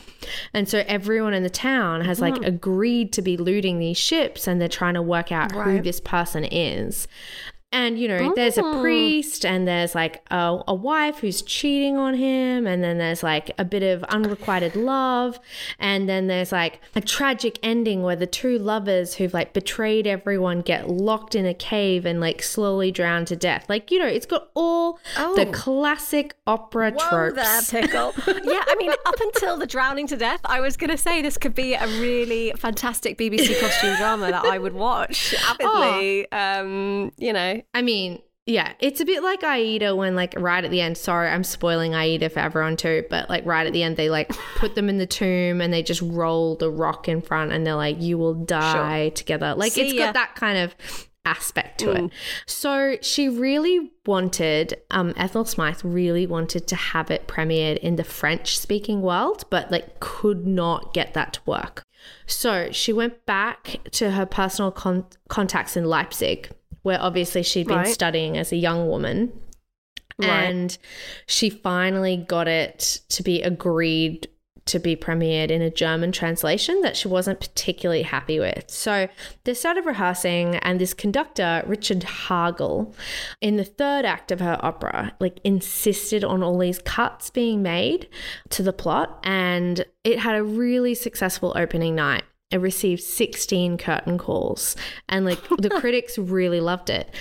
And 0.54 0.68
so 0.68 0.84
everyone 0.88 1.34
in 1.34 1.44
the 1.44 1.50
town 1.50 2.02
has 2.02 2.20
like 2.20 2.38
oh. 2.38 2.46
agreed 2.46 3.14
to 3.14 3.22
be 3.22 3.38
looting 3.38 3.80
these 3.80 3.98
ships 3.98 4.48
and 4.48 4.60
they're 4.60 4.68
trying 4.68 4.96
to 4.96 5.02
work 5.02 5.32
out 5.32 5.52
who 5.52 5.82
this 5.82 6.00
person 6.00 6.44
is. 6.44 7.08
And, 7.70 8.00
you 8.00 8.08
know, 8.08 8.34
there's 8.34 8.58
a 8.58 8.64
priest 8.80 9.46
and 9.46 9.68
there's 9.68 9.94
like 9.94 10.24
a, 10.32 10.60
a 10.70 10.74
wife 10.74 11.20
who's 11.20 11.42
cheating 11.42 11.98
on 11.98 12.14
him. 12.14 12.66
And 12.66 12.82
then 12.82 12.98
there's 12.98 13.24
like 13.24 13.52
a 13.58 13.66
bit 13.66 13.84
of 13.84 14.04
unrequited 14.06 14.78
love. 14.78 15.38
And 15.78 16.08
then 16.08 16.28
there's 16.28 16.54
like 16.54 16.80
a 16.96 17.02
tragic 17.02 17.60
ending 17.62 18.04
where 18.04 18.16
the 18.16 18.26
two 18.26 18.58
lovers 18.58 19.16
who've 19.16 19.34
like 19.34 19.52
betrayed 19.52 20.08
everyone 20.08 20.62
get 20.62 20.90
locked 20.90 21.36
in 21.36 21.46
a 21.46 21.54
cave 21.54 22.06
and 22.06 22.22
like 22.22 22.42
slowly 22.42 22.90
drown 22.90 23.26
to 23.26 23.36
death. 23.36 23.66
Like, 23.68 23.92
you 23.92 24.00
know, 24.00 24.08
it's 24.08 24.26
got 24.26 24.50
all 24.54 24.94
the 25.36 25.46
Oh. 25.48 25.52
classic 25.54 26.36
opera 26.48 26.92
Whoa 26.94 27.10
tropes. 27.10 27.70
there, 27.70 27.82
pickle. 27.82 28.14
yeah, 28.46 28.64
I 28.66 28.76
mean, 28.80 28.92
up 29.06 29.20
until 29.20 29.58
the 29.58 29.68
drowning 29.68 30.08
to 30.08 30.16
death, 30.16 30.40
I 30.46 30.62
was 30.62 30.78
going 30.78 30.90
to 30.92 30.98
say 30.98 31.22
this 31.22 31.38
could 31.38 31.54
be 31.54 31.74
a 31.74 31.86
really 32.00 32.54
fantastic 32.58 33.18
BBC 33.18 33.60
costume 33.60 33.98
drama 33.98 34.32
that 34.32 34.46
I 34.46 34.58
would 34.58 34.74
watch 34.74 35.36
avidly. 35.50 36.32
Um, 36.32 37.12
you 37.18 37.34
know, 37.34 37.57
I 37.74 37.82
mean, 37.82 38.22
yeah, 38.46 38.74
it's 38.80 39.02
a 39.02 39.06
bit 39.06 39.24
like 39.24 39.44
Aida 39.44 39.94
when, 39.94 40.16
like, 40.16 40.34
right 40.38 40.64
at 40.64 40.72
the 40.72 40.80
end, 40.80 40.98
sorry, 40.98 41.30
I'm 41.30 41.44
spoiling 41.44 41.94
Aida 41.94 42.30
for 42.30 42.40
everyone 42.40 42.78
too, 42.78 43.04
but 43.10 43.30
like, 43.30 43.46
right 43.46 43.68
at 43.68 43.74
the 43.74 43.84
end, 43.84 43.98
they 43.98 44.10
like 44.10 44.30
put 44.56 44.76
them 44.76 44.90
in 44.90 44.98
the 44.98 45.06
tomb 45.06 45.60
and 45.60 45.74
they 45.74 45.84
just 45.84 46.02
roll 46.02 46.56
the 46.56 46.72
rock 46.72 47.10
in 47.10 47.22
front 47.22 47.52
and 47.52 47.68
they're 47.68 47.76
like, 47.76 48.02
you 48.02 48.18
will 48.18 48.34
die 48.34 49.10
together. 49.10 49.54
Like, 49.54 49.74
See 49.74 49.82
it's 49.82 49.94
ya. 49.94 50.06
got 50.06 50.14
that 50.14 50.36
kind 50.36 50.58
of 50.58 50.76
aspect 51.26 51.80
to 51.80 51.92
it. 51.92 52.12
So 52.46 52.96
she 53.02 53.28
really 53.28 53.92
wanted, 54.06 54.80
um, 54.92 55.14
Ethel 55.18 55.44
Smyth 55.44 55.84
really 55.84 56.26
wanted 56.26 56.68
to 56.68 56.76
have 56.78 57.12
it 57.12 57.28
premiered 57.28 57.78
in 57.80 57.98
the 57.98 58.06
French 58.06 58.58
speaking 58.58 59.02
world, 59.02 59.44
but 59.50 59.70
like, 59.70 60.00
could 60.00 60.48
not 60.48 60.94
get 60.94 61.14
that 61.16 61.34
to 61.34 61.42
work. 61.46 61.84
So 62.26 62.72
she 62.72 62.94
went 62.94 63.26
back 63.26 63.82
to 63.92 64.12
her 64.12 64.26
personal 64.26 64.72
con- 64.72 65.08
contacts 65.28 65.76
in 65.76 65.84
Leipzig, 65.84 66.50
where 66.88 67.02
obviously 67.02 67.44
she'd 67.44 67.68
been 67.68 67.78
Right. 67.78 67.94
studying 67.94 68.38
as 68.38 68.52
a 68.54 68.56
young 68.56 68.88
woman. 68.88 69.34
Right. 70.18 70.30
And 70.30 70.78
she 71.28 71.50
finally 71.50 72.18
got 72.18 72.48
it 72.48 73.02
to 73.10 73.22
be 73.22 73.42
agreed 73.42 74.30
to 74.68 74.80
be 74.80 74.96
premiered 74.96 75.50
in 75.50 75.62
a 75.62 75.70
German 75.70 76.12
translation 76.12 76.82
that 76.82 76.98
she 76.98 77.08
wasn't 77.08 77.40
particularly 77.40 78.02
happy 78.02 78.40
with. 78.40 78.66
So 78.68 79.08
they 79.44 79.54
started 79.54 79.86
rehearsing, 79.86 80.56
and 80.58 80.80
this 80.80 80.94
conductor, 80.94 81.64
Richard 81.66 82.04
Hagel, 82.04 82.94
in 83.40 83.58
the 83.58 83.64
third 83.64 84.04
act 84.06 84.32
of 84.32 84.40
her 84.40 84.60
opera, 84.62 85.14
like 85.20 85.40
insisted 85.44 86.24
on 86.24 86.44
all 86.44 86.58
these 86.58 86.80
cuts 86.80 87.30
being 87.30 87.62
made 87.62 88.08
to 88.50 88.64
the 88.64 88.74
plot, 88.74 89.20
and 89.24 89.86
it 90.04 90.20
had 90.20 90.36
a 90.36 90.44
really 90.44 90.96
successful 90.96 91.54
opening 91.56 91.96
night. 91.96 92.24
It 92.50 92.58
received 92.58 93.04
16 93.04 93.78
curtain 93.78 94.18
calls, 94.18 94.76
and 95.10 95.26
like 95.26 95.40
the 95.58 95.70
critics 95.82 96.18
really 96.18 96.62
loved 96.62 96.90
it. 96.90 97.14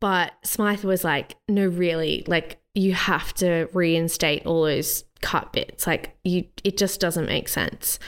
But 0.00 0.32
Smyth 0.42 0.84
was 0.84 1.04
like, 1.04 1.36
no, 1.48 1.66
really, 1.66 2.24
like 2.26 2.60
you 2.74 2.92
have 2.92 3.34
to 3.34 3.68
reinstate 3.72 4.46
all 4.46 4.62
those 4.62 5.04
cut 5.20 5.52
bits. 5.52 5.86
Like 5.86 6.16
you 6.24 6.44
it 6.64 6.76
just 6.76 7.00
doesn't 7.00 7.26
make 7.26 7.48
sense. 7.48 7.98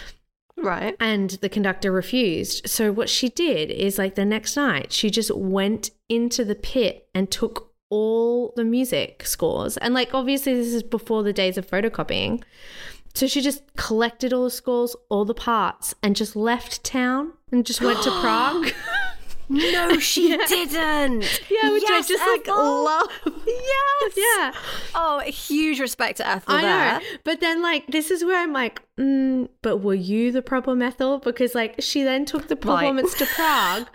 Right. 0.56 0.94
And 1.00 1.30
the 1.30 1.48
conductor 1.48 1.90
refused. 1.90 2.68
So 2.68 2.92
what 2.92 3.08
she 3.08 3.28
did 3.28 3.70
is 3.70 3.98
like 3.98 4.14
the 4.14 4.24
next 4.24 4.56
night, 4.56 4.92
she 4.92 5.10
just 5.10 5.34
went 5.34 5.90
into 6.08 6.44
the 6.44 6.54
pit 6.54 7.08
and 7.14 7.30
took 7.30 7.72
all 7.88 8.52
the 8.56 8.64
music 8.64 9.26
scores. 9.26 9.76
And 9.78 9.94
like 9.94 10.14
obviously 10.14 10.54
this 10.54 10.72
is 10.72 10.82
before 10.82 11.22
the 11.22 11.32
days 11.32 11.58
of 11.58 11.68
photocopying. 11.68 12.42
So 13.14 13.26
she 13.26 13.40
just 13.40 13.62
collected 13.76 14.32
all 14.32 14.44
the 14.44 14.50
scores, 14.50 14.94
all 15.08 15.24
the 15.24 15.34
parts, 15.34 15.94
and 16.02 16.14
just 16.16 16.36
left 16.36 16.84
town 16.84 17.32
and 17.50 17.66
just 17.66 17.80
went 17.80 18.02
to 18.02 18.10
Prague. 18.20 18.72
No, 19.52 19.98
she 19.98 20.28
didn't. 20.46 21.40
Yeah, 21.50 21.72
which 21.72 21.82
yes, 21.82 22.04
I 22.04 22.08
just 22.08 22.26
like 22.26 22.46
love. 22.46 23.08
Yes. 23.46 24.12
Yeah. 24.16 24.52
Oh, 24.94 25.20
huge 25.26 25.78
respect 25.80 26.16
to 26.18 26.26
Ethel 26.26 26.54
I 26.54 26.62
there. 26.62 27.00
know. 27.00 27.06
But 27.24 27.40
then, 27.40 27.60
like, 27.62 27.86
this 27.88 28.10
is 28.10 28.24
where 28.24 28.38
I'm 28.40 28.52
like, 28.52 28.80
mm, 28.98 29.48
but 29.60 29.78
were 29.78 29.92
you 29.94 30.32
the 30.32 30.40
problem, 30.40 30.80
Ethel? 30.80 31.18
Because, 31.18 31.54
like, 31.54 31.76
she 31.80 32.02
then 32.02 32.24
took 32.24 32.48
the 32.48 32.56
performance 32.56 33.12
to 33.14 33.26
Prague, 33.34 33.88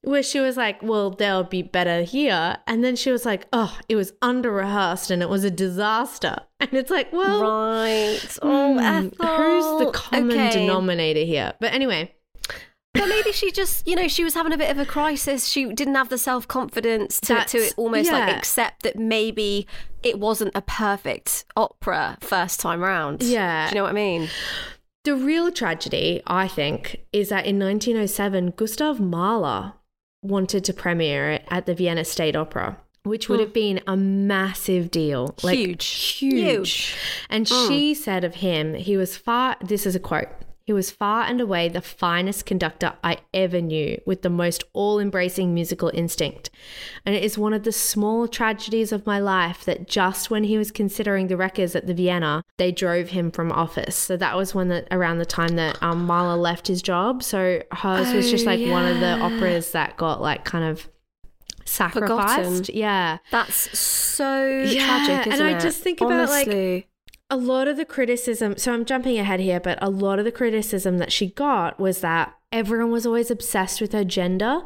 where 0.00 0.22
she 0.22 0.40
was 0.40 0.56
like, 0.56 0.82
well, 0.82 1.10
they'll 1.10 1.44
be 1.44 1.62
better 1.62 2.02
here. 2.02 2.56
And 2.66 2.82
then 2.82 2.96
she 2.96 3.12
was 3.12 3.24
like, 3.24 3.46
oh, 3.52 3.78
it 3.88 3.94
was 3.96 4.12
under 4.20 4.50
rehearsed 4.50 5.10
and 5.12 5.22
it 5.22 5.28
was 5.28 5.44
a 5.44 5.50
disaster. 5.50 6.36
And 6.58 6.72
it's 6.74 6.90
like, 6.90 7.12
well, 7.12 7.40
Right. 7.42 8.38
Oh, 8.42 8.72
hmm, 8.74 8.78
Ethel. 8.80 9.26
who's 9.26 9.86
the 9.86 9.92
common 9.92 10.30
Okay. 10.32 10.50
denominator 10.50 11.20
here? 11.24 11.52
But 11.60 11.72
anyway, 11.72 12.14
But 12.94 13.08
maybe 13.08 13.32
she 13.32 13.50
just, 13.50 13.88
you 13.88 13.96
know, 13.96 14.06
she 14.06 14.22
was 14.22 14.34
having 14.34 14.52
a 14.52 14.58
bit 14.58 14.70
of 14.70 14.78
a 14.78 14.84
crisis. 14.84 15.48
She 15.48 15.72
didn't 15.72 15.94
have 15.94 16.10
the 16.10 16.18
self 16.18 16.46
confidence 16.46 17.20
to, 17.20 17.42
to 17.46 17.72
almost 17.76 18.12
like 18.12 18.36
accept 18.36 18.82
that 18.82 18.96
maybe 18.96 19.66
it 20.02 20.18
wasn't 20.18 20.52
a 20.54 20.62
perfect 20.62 21.44
opera 21.56 22.18
first 22.20 22.60
time 22.60 22.80
round. 22.80 23.22
Yeah. 23.22 23.68
Do 23.68 23.74
you 23.74 23.80
know 23.80 23.84
what 23.84 23.90
I 23.90 23.94
mean? 23.94 24.28
the 25.04 25.16
real 25.16 25.50
tragedy, 25.50 26.22
I 26.26 26.48
think, 26.48 27.00
is 27.12 27.28
that 27.30 27.46
in 27.46 27.58
1907, 27.58 28.52
Gustav 28.56 29.00
Mahler 29.00 29.74
wanted 30.22 30.64
to 30.64 30.72
premiere 30.72 31.32
it 31.32 31.44
at 31.48 31.66
the 31.66 31.74
Vienna 31.74 32.04
State 32.04 32.36
Opera. 32.36 32.78
Which 33.04 33.28
would 33.28 33.40
have 33.40 33.52
been 33.52 33.80
a 33.88 33.96
massive 33.96 34.88
deal. 34.88 35.34
Like, 35.42 35.58
Huge. 35.58 35.84
Huge. 35.84 36.40
Huge. 36.40 36.96
And 37.28 37.46
mm. 37.46 37.68
she 37.68 37.94
said 37.94 38.22
of 38.22 38.36
him, 38.36 38.74
he 38.74 38.96
was 38.96 39.16
far, 39.16 39.56
this 39.60 39.86
is 39.86 39.96
a 39.96 40.00
quote, 40.00 40.28
he 40.64 40.72
was 40.72 40.90
far 40.90 41.24
and 41.24 41.40
away 41.40 41.68
the 41.68 41.80
finest 41.80 42.46
conductor 42.46 42.94
I 43.02 43.18
ever 43.34 43.60
knew, 43.60 44.00
with 44.06 44.22
the 44.22 44.30
most 44.30 44.64
all 44.72 44.98
embracing 44.98 45.52
musical 45.54 45.90
instinct. 45.94 46.50
And 47.04 47.14
it 47.14 47.22
is 47.22 47.36
one 47.36 47.52
of 47.52 47.64
the 47.64 47.72
small 47.72 48.28
tragedies 48.28 48.92
of 48.92 49.06
my 49.06 49.18
life 49.18 49.64
that 49.64 49.88
just 49.88 50.30
when 50.30 50.44
he 50.44 50.56
was 50.58 50.70
considering 50.70 51.26
the 51.26 51.36
Wreckers 51.36 51.74
at 51.74 51.86
the 51.86 51.94
Vienna, 51.94 52.42
they 52.58 52.72
drove 52.72 53.08
him 53.08 53.30
from 53.30 53.50
office. 53.52 53.96
So 53.96 54.16
that 54.16 54.36
was 54.36 54.54
when 54.54 54.68
the, 54.68 54.86
around 54.94 55.18
the 55.18 55.26
time 55.26 55.56
that 55.56 55.82
um, 55.82 56.04
Mahler 56.06 56.36
left 56.36 56.68
his 56.68 56.82
job. 56.82 57.22
So 57.22 57.62
hers 57.72 58.12
was 58.12 58.30
just 58.30 58.46
Oh, 58.46 58.50
like 58.50 58.68
one 58.70 58.86
of 58.86 59.00
the 59.00 59.18
operas 59.18 59.72
that 59.72 59.96
got 59.96 60.20
like 60.20 60.44
kind 60.44 60.64
of 60.64 60.88
sacrificed. 61.64 62.68
Yeah. 62.70 63.18
That's 63.30 63.78
so 63.78 64.46
Yeah, 64.64 65.06
tragic, 65.06 65.32
and 65.32 65.42
I 65.42 65.56
it? 65.56 65.60
just 65.60 65.82
think 65.82 66.00
about, 66.00 66.28
like, 66.28 66.46
Honestly. 66.46 66.88
A 67.32 67.36
lot 67.36 67.66
of 67.66 67.76
the 67.78 67.84
criticism 67.86 68.56
so 68.58 68.72
i'm 68.74 68.84
jumping 68.84 69.18
ahead 69.18 69.40
here 69.40 69.58
but 69.58 69.78
a 69.80 69.88
lot 69.88 70.18
of 70.18 70.24
the 70.26 70.30
criticism 70.30 70.98
that 70.98 71.10
she 71.10 71.28
got 71.30 71.80
was 71.80 72.00
that 72.02 72.34
everyone 72.52 72.90
was 72.92 73.06
always 73.06 73.30
obsessed 73.30 73.80
with 73.80 73.92
her 73.92 74.04
gender 74.04 74.60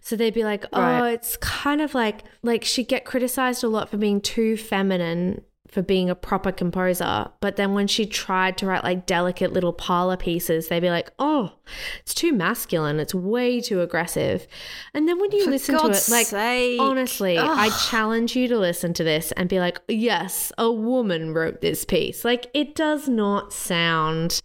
so 0.00 0.16
they'd 0.16 0.34
be 0.34 0.42
like 0.42 0.64
oh 0.72 0.80
Right. 0.82 1.12
it's 1.12 1.36
kind 1.36 1.80
of 1.80 1.94
like 1.94 2.24
like 2.42 2.64
she'd 2.64 2.88
get 2.88 3.04
criticized 3.04 3.62
a 3.62 3.68
lot 3.68 3.88
for 3.88 3.96
being 3.98 4.20
too 4.20 4.56
feminine 4.56 5.42
for 5.68 5.82
being 5.82 6.08
a 6.08 6.14
proper 6.14 6.50
composer 6.50 7.28
but 7.40 7.56
then 7.56 7.74
when 7.74 7.86
she 7.86 8.06
tried 8.06 8.56
to 8.58 8.66
write 8.66 8.82
like 8.82 9.06
delicate 9.06 9.52
little 9.52 9.72
parlor 9.72 10.16
pieces 10.16 10.68
they'd 10.68 10.80
be 10.80 10.90
like 10.90 11.10
oh 11.18 11.52
it's 12.00 12.14
too 12.14 12.32
masculine 12.32 12.98
it's 12.98 13.14
way 13.14 13.60
too 13.60 13.80
aggressive 13.80 14.46
and 14.94 15.06
then 15.06 15.20
when 15.20 15.30
you 15.30 15.44
For 15.44 15.50
listen 15.50 15.76
God's 15.76 16.06
to 16.06 16.12
it 16.12 16.14
like 16.14 16.26
sake. 16.26 16.80
honestly 16.80 17.38
i 17.38 17.68
challenge 17.90 18.34
you 18.34 18.48
to 18.48 18.58
listen 18.58 18.94
to 18.94 19.04
this 19.04 19.30
and 19.32 19.48
be 19.48 19.60
like 19.60 19.78
yes 19.88 20.52
a 20.58 20.70
woman 20.72 21.34
wrote 21.34 21.60
this 21.60 21.84
piece 21.84 22.24
like 22.24 22.46
it 22.54 22.74
does 22.74 23.08
not 23.08 23.52
sound 23.52 24.40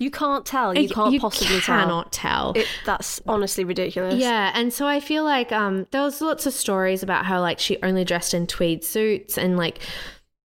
You 0.00 0.12
can't 0.12 0.46
tell. 0.46 0.76
You 0.78 0.88
can't 0.88 1.20
possibly 1.20 1.60
cannot 1.60 2.12
tell, 2.12 2.52
tell. 2.52 2.62
It, 2.62 2.68
that's 2.86 3.20
honestly 3.26 3.64
ridiculous. 3.64 4.14
yeah, 4.14 4.52
and 4.54 4.72
so 4.72 4.86
I 4.86 5.00
feel 5.00 5.24
like 5.24 5.50
um 5.50 5.86
there 5.90 6.02
was 6.02 6.20
lots 6.20 6.46
of 6.46 6.52
stories 6.52 7.02
about 7.02 7.24
how 7.26 7.40
like 7.40 7.58
she 7.58 7.82
only 7.82 8.04
dressed 8.04 8.32
in 8.32 8.46
tweed 8.46 8.84
suits 8.84 9.36
and 9.36 9.56
like 9.56 9.80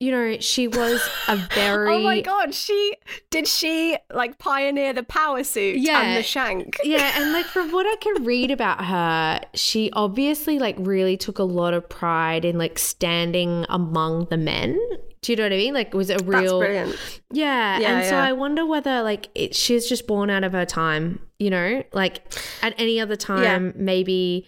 you 0.00 0.10
know 0.10 0.36
she 0.40 0.68
was 0.80 1.00
a 1.28 1.36
very 1.54 1.94
Oh 1.94 1.98
my 2.00 2.20
god, 2.20 2.54
she 2.54 2.94
did 3.30 3.46
she 3.46 3.96
like 4.12 4.38
pioneer 4.38 4.92
the 4.92 5.02
power 5.02 5.44
suit 5.44 5.76
Yeah. 5.78 6.02
and 6.02 6.16
the 6.16 6.22
shank? 6.22 6.76
yeah, 6.84 7.12
and 7.20 7.32
like 7.32 7.46
from 7.46 7.70
what 7.72 7.86
I 7.86 7.96
can 7.96 8.24
read 8.24 8.50
about 8.50 8.84
her, 8.84 9.40
she 9.54 9.90
obviously 9.92 10.58
like 10.58 10.76
really 10.78 11.16
took 11.16 11.38
a 11.38 11.44
lot 11.44 11.74
of 11.74 11.88
pride 11.88 12.44
in 12.44 12.58
like 12.58 12.78
standing 12.78 13.64
among 13.68 14.26
the 14.30 14.36
men. 14.36 14.78
Do 15.22 15.32
you 15.32 15.36
know 15.36 15.44
what 15.44 15.52
I 15.54 15.56
mean? 15.56 15.72
Like, 15.72 15.94
was 15.94 16.10
it 16.10 16.20
a 16.20 16.24
That's 16.24 16.42
real? 16.42 16.58
brilliant. 16.60 16.96
Yeah, 17.32 17.78
Yeah, 17.78 17.96
and 18.00 18.06
so. 18.06 18.16
I 18.16 18.32
wonder 18.34 18.66
whether 18.66 19.02
like 19.02 19.30
it, 19.34 19.54
she's 19.54 19.88
just 19.88 20.06
born 20.06 20.28
out 20.28 20.44
of 20.44 20.52
her 20.52 20.66
time. 20.66 21.20
You 21.38 21.48
know, 21.48 21.82
like 21.94 22.20
at 22.62 22.74
any 22.78 23.00
other 23.00 23.16
time, 23.16 23.72
maybe 23.74 24.46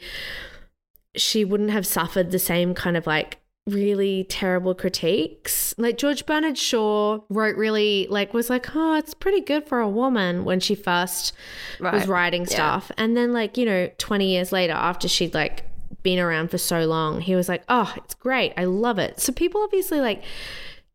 she 1.16 1.44
wouldn't 1.46 1.70
have 1.70 1.86
suffered 1.86 2.30
the 2.30 2.38
same 2.38 2.74
kind 2.74 2.96
of 2.96 3.06
like 3.06 3.38
really 3.66 4.24
terrible 4.24 4.74
critiques. 4.74 5.74
Like 5.76 5.98
George 5.98 6.24
Bernard 6.24 6.56
Shaw 6.56 7.20
wrote 7.28 7.56
really 7.56 8.06
like 8.08 8.32
was 8.32 8.48
like, 8.48 8.74
"Oh, 8.74 8.94
it's 8.94 9.14
pretty 9.14 9.40
good 9.40 9.66
for 9.66 9.80
a 9.80 9.88
woman" 9.88 10.44
when 10.44 10.60
she 10.60 10.74
first 10.74 11.32
was 11.80 11.92
Right. 11.92 12.08
writing 12.08 12.42
Yeah. 12.42 12.48
stuff. 12.54 12.92
And 12.96 13.16
then 13.16 13.32
like, 13.32 13.56
you 13.56 13.66
know, 13.66 13.90
20 13.98 14.30
years 14.30 14.52
later 14.52 14.72
after 14.72 15.08
she'd 15.08 15.34
like 15.34 15.64
been 16.02 16.18
around 16.18 16.50
for 16.50 16.58
so 16.58 16.86
long, 16.86 17.20
he 17.20 17.34
was 17.34 17.48
like, 17.48 17.64
"Oh, 17.68 17.92
it's 17.96 18.14
great. 18.14 18.52
I 18.56 18.64
love 18.64 18.98
it." 18.98 19.20
So 19.20 19.32
people 19.32 19.62
obviously 19.62 20.00
like 20.00 20.22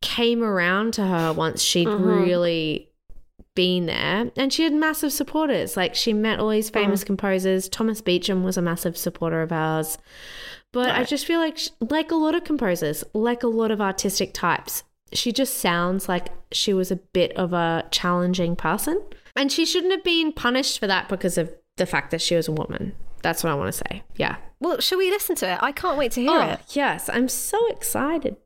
came 0.01 0.43
around 0.43 0.93
to 0.95 1.05
her 1.05 1.33
once 1.33 1.61
she'd 1.61 1.87
mm-hmm. 1.87 2.03
really 2.03 2.87
been 3.53 3.85
there 3.85 4.31
and 4.37 4.53
she 4.53 4.63
had 4.63 4.71
massive 4.71 5.11
supporters 5.11 5.75
like 5.75 5.93
she 5.93 6.13
met 6.13 6.39
all 6.39 6.49
these 6.49 6.71
mm. 6.71 6.73
famous 6.73 7.03
composers 7.03 7.67
thomas 7.67 7.99
beecham 7.99 8.43
was 8.43 8.57
a 8.57 8.61
massive 8.61 8.97
supporter 8.97 9.41
of 9.41 9.51
ours 9.51 9.97
but 10.71 10.89
i 10.91 11.03
just 11.03 11.25
feel 11.25 11.39
like 11.39 11.59
like 11.89 12.11
a 12.11 12.15
lot 12.15 12.35
of 12.35 12.43
composers 12.43 13.03
like 13.13 13.43
a 13.43 13.47
lot 13.47 13.71
of 13.71 13.81
artistic 13.81 14.33
types 14.33 14.83
she 15.13 15.31
just 15.31 15.57
sounds 15.57 16.07
like 16.07 16.29
she 16.51 16.73
was 16.73 16.91
a 16.91 16.95
bit 16.95 17.35
of 17.35 17.53
a 17.53 17.85
challenging 17.91 18.55
person. 18.55 19.01
And 19.35 19.51
she 19.51 19.65
shouldn't 19.65 19.91
have 19.91 20.03
been 20.03 20.31
punished 20.33 20.79
for 20.79 20.87
that 20.87 21.09
because 21.09 21.37
of 21.37 21.51
the 21.77 21.85
fact 21.85 22.11
that 22.11 22.21
she 22.21 22.35
was 22.35 22.47
a 22.47 22.51
woman. 22.51 22.93
That's 23.21 23.43
what 23.43 23.51
i 23.51 23.55
want 23.55 23.71
to 23.73 23.77
say. 23.77 24.03
Yeah. 24.15 24.37
Well, 24.59 24.79
shall 24.79 24.97
we 24.97 25.09
listen 25.09 25.35
to 25.37 25.53
it? 25.53 25.59
I 25.61 25.71
can't 25.71 25.97
wait 25.97 26.11
to 26.13 26.21
hear 26.21 26.31
oh 26.31 26.49
it. 26.51 26.59
yes. 26.69 27.09
I'm 27.09 27.27
so 27.27 27.67
excited 27.69 28.37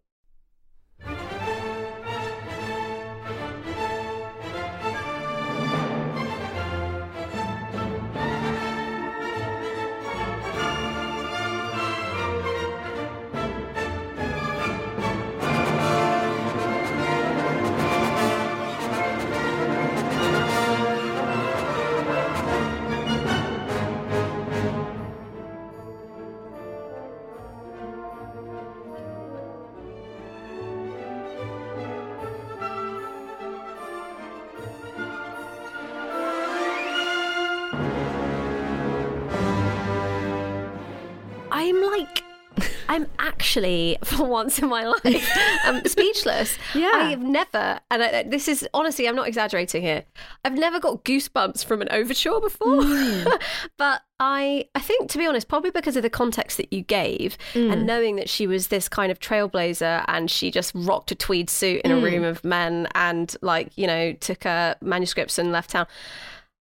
I'm 42.95 43.07
actually, 43.19 43.97
for 44.03 44.23
once 44.25 44.59
in 44.59 44.69
my 44.69 44.85
life, 44.85 45.29
um, 45.65 45.81
speechless. 45.85 46.57
Yeah. 46.73 46.91
I 46.93 47.09
have 47.09 47.21
never, 47.21 47.79
and 47.91 48.01
I, 48.01 48.23
this 48.23 48.47
is 48.47 48.65
honestly, 48.73 49.07
I'm 49.07 49.15
not 49.15 49.27
exaggerating 49.27 49.81
here. 49.81 50.05
I've 50.45 50.53
never 50.57 50.79
got 50.79 51.03
goosebumps 51.03 51.65
from 51.65 51.81
an 51.81 51.89
overture 51.91 52.39
before, 52.39 52.81
Mm. 52.81 53.41
but 53.77 54.01
I, 54.19 54.69
I 54.73 54.79
think 54.79 55.09
to 55.11 55.17
be 55.17 55.25
honest, 55.27 55.49
probably 55.49 55.71
because 55.71 55.97
of 55.97 56.03
the 56.03 56.09
context 56.09 56.55
that 56.57 56.71
you 56.71 56.81
gave, 56.83 57.37
Mm. 57.53 57.73
and 57.73 57.85
knowing 57.85 58.15
that 58.15 58.29
she 58.29 58.47
was 58.47 58.67
this 58.67 58.87
kind 58.87 59.11
of 59.11 59.19
trailblazer, 59.19 60.05
and 60.07 60.31
she 60.31 60.49
just 60.51 60.71
rocked 60.73 61.11
a 61.11 61.15
tweed 61.15 61.49
suit 61.49 61.81
in 61.83 61.91
a 61.91 61.95
Mm. 61.95 62.03
room 62.03 62.23
of 62.23 62.43
men, 62.45 62.87
and 62.95 63.35
like 63.41 63.77
you 63.77 63.87
know 63.87 64.13
took 64.13 64.45
her 64.45 64.77
manuscripts 64.81 65.37
and 65.37 65.51
left 65.51 65.71
town. 65.71 65.85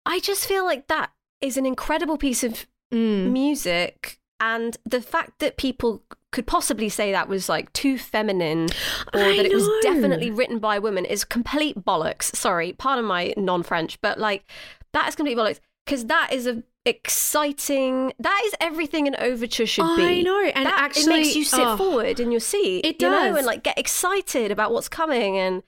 I 0.05 0.19
just 0.19 0.45
feel 0.45 0.65
like 0.65 0.87
that 0.87 1.11
is 1.41 1.55
an 1.57 1.65
incredible 1.65 2.17
piece 2.17 2.43
of 2.43 2.65
Mm. 2.93 3.31
music 3.31 4.17
and 4.39 4.77
the 4.85 5.01
fact 5.01 5.39
that 5.39 5.57
people 5.57 6.03
could 6.31 6.45
possibly 6.45 6.89
say 6.89 7.11
that 7.11 7.29
was 7.29 7.47
like 7.47 7.71
too 7.73 7.97
feminine 7.97 8.67
or 9.13 9.21
I 9.21 9.37
that 9.37 9.45
it 9.45 9.53
was 9.53 9.67
definitely 9.81 10.29
written 10.29 10.59
by 10.59 10.77
women 10.79 11.05
is 11.05 11.23
complete 11.23 11.83
bollocks. 11.85 12.35
Sorry 12.35 12.73
pardon 12.73 13.05
my 13.05 13.33
non-french 13.37 13.99
but 14.01 14.19
like 14.19 14.43
that 14.93 15.07
is 15.07 15.15
complete 15.15 15.37
bollocks 15.37 15.59
because 15.85 16.05
that 16.05 16.33
is 16.33 16.45
a 16.45 16.63
exciting 16.85 18.13
that 18.19 18.41
is 18.45 18.53
everything 18.59 19.07
an 19.07 19.15
overture 19.19 19.65
should 19.65 19.95
be. 19.97 20.03
I 20.03 20.21
know, 20.21 20.41
and 20.55 20.65
That- 20.65 20.79
actually, 20.79 21.03
it 21.03 21.19
makes 21.23 21.35
you 21.35 21.43
sit 21.43 21.59
oh, 21.61 21.77
forward 21.77 22.19
in 22.19 22.31
your 22.31 22.39
seat 22.39 22.85
It 22.85 23.01
you 23.01 23.09
know 23.09 23.29
does. 23.29 23.37
and 23.37 23.45
like 23.45 23.63
get 23.63 23.77
excited 23.77 24.51
about 24.51 24.71
what's 24.71 24.89
coming 24.89 25.37
and 25.37 25.63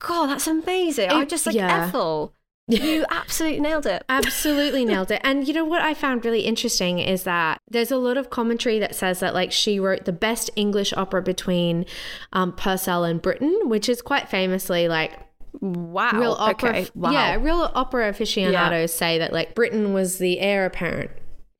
god 0.00 0.26
that's 0.28 0.46
amazing. 0.46 1.10
I 1.10 1.22
It- 1.22 1.28
just 1.28 1.46
like 1.46 1.54
yeah. 1.54 1.86
ethel 1.86 2.34
you 2.68 3.04
absolutely 3.10 3.60
nailed 3.60 3.86
it 3.86 4.02
Absolutely 4.08 4.84
nailed 4.84 5.10
it. 5.10 5.20
And 5.24 5.46
you 5.46 5.52
know 5.54 5.64
what 5.64 5.82
I 5.82 5.92
found 5.94 6.24
really 6.24 6.40
interesting 6.42 6.98
is 6.98 7.24
that 7.24 7.60
there's 7.68 7.90
a 7.90 7.96
lot 7.96 8.16
of 8.16 8.30
commentary 8.30 8.78
that 8.78 8.94
says 8.94 9.20
that 9.20 9.34
like 9.34 9.52
she 9.52 9.78
wrote 9.78 10.04
the 10.06 10.12
best 10.12 10.50
English 10.56 10.92
opera 10.94 11.20
between 11.22 11.84
um, 12.32 12.52
Purcell 12.52 13.04
and 13.04 13.20
Britten, 13.20 13.68
which 13.68 13.88
is 13.88 14.00
quite 14.02 14.28
famously 14.28 14.88
like 14.88 15.18
wow 15.60 16.10
real 16.18 16.32
opera. 16.32 16.70
okay 16.70 16.86
wow 16.94 17.10
Yeah, 17.12 17.36
real 17.36 17.70
opera 17.74 18.08
aficionados 18.08 18.92
say 18.92 19.18
that 19.18 19.32
like 19.32 19.54
Britten 19.54 19.92
was 19.92 20.18
the 20.18 20.40
heir 20.40 20.66
apparent 20.66 21.10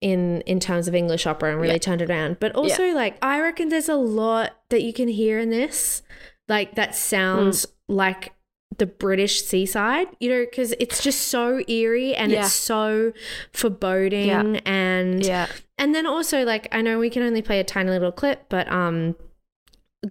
in 0.00 0.40
in 0.42 0.58
terms 0.60 0.88
of 0.88 0.94
English 0.94 1.26
opera 1.26 1.50
and 1.52 1.60
really 1.60 1.74
Yeah. 1.74 1.78
turned 1.78 2.02
it 2.02 2.10
around. 2.10 2.38
But 2.40 2.54
also 2.56 2.88
like 2.92 3.16
I 3.22 3.40
reckon 3.40 3.68
there's 3.68 3.88
a 3.88 3.94
lot 3.94 4.52
that 4.70 4.82
you 4.82 4.92
can 4.92 5.08
hear 5.08 5.38
in 5.38 5.50
this, 5.50 6.02
like 6.48 6.74
that 6.74 6.94
sounds 6.94 7.66
Mm. 7.66 7.70
like 7.88 8.32
the 8.78 8.86
British 8.86 9.42
seaside, 9.44 10.08
you 10.20 10.28
know, 10.30 10.44
because 10.44 10.74
it's 10.80 11.02
just 11.02 11.28
so 11.28 11.62
eerie 11.68 12.14
and 12.14 12.32
Yeah. 12.32 12.40
it's 12.46 12.52
so 12.52 13.12
foreboding 13.52 14.26
Yeah. 14.54 14.60
and 14.64 15.24
yeah 15.24 15.46
and 15.78 15.94
then 15.94 16.06
also 16.06 16.44
like 16.44 16.68
I 16.72 16.82
know 16.82 16.98
we 16.98 17.10
can 17.10 17.22
only 17.22 17.42
play 17.42 17.60
a 17.60 17.64
tiny 17.64 17.90
little 17.90 18.12
clip, 18.12 18.46
but 18.48 18.70
um 18.70 19.16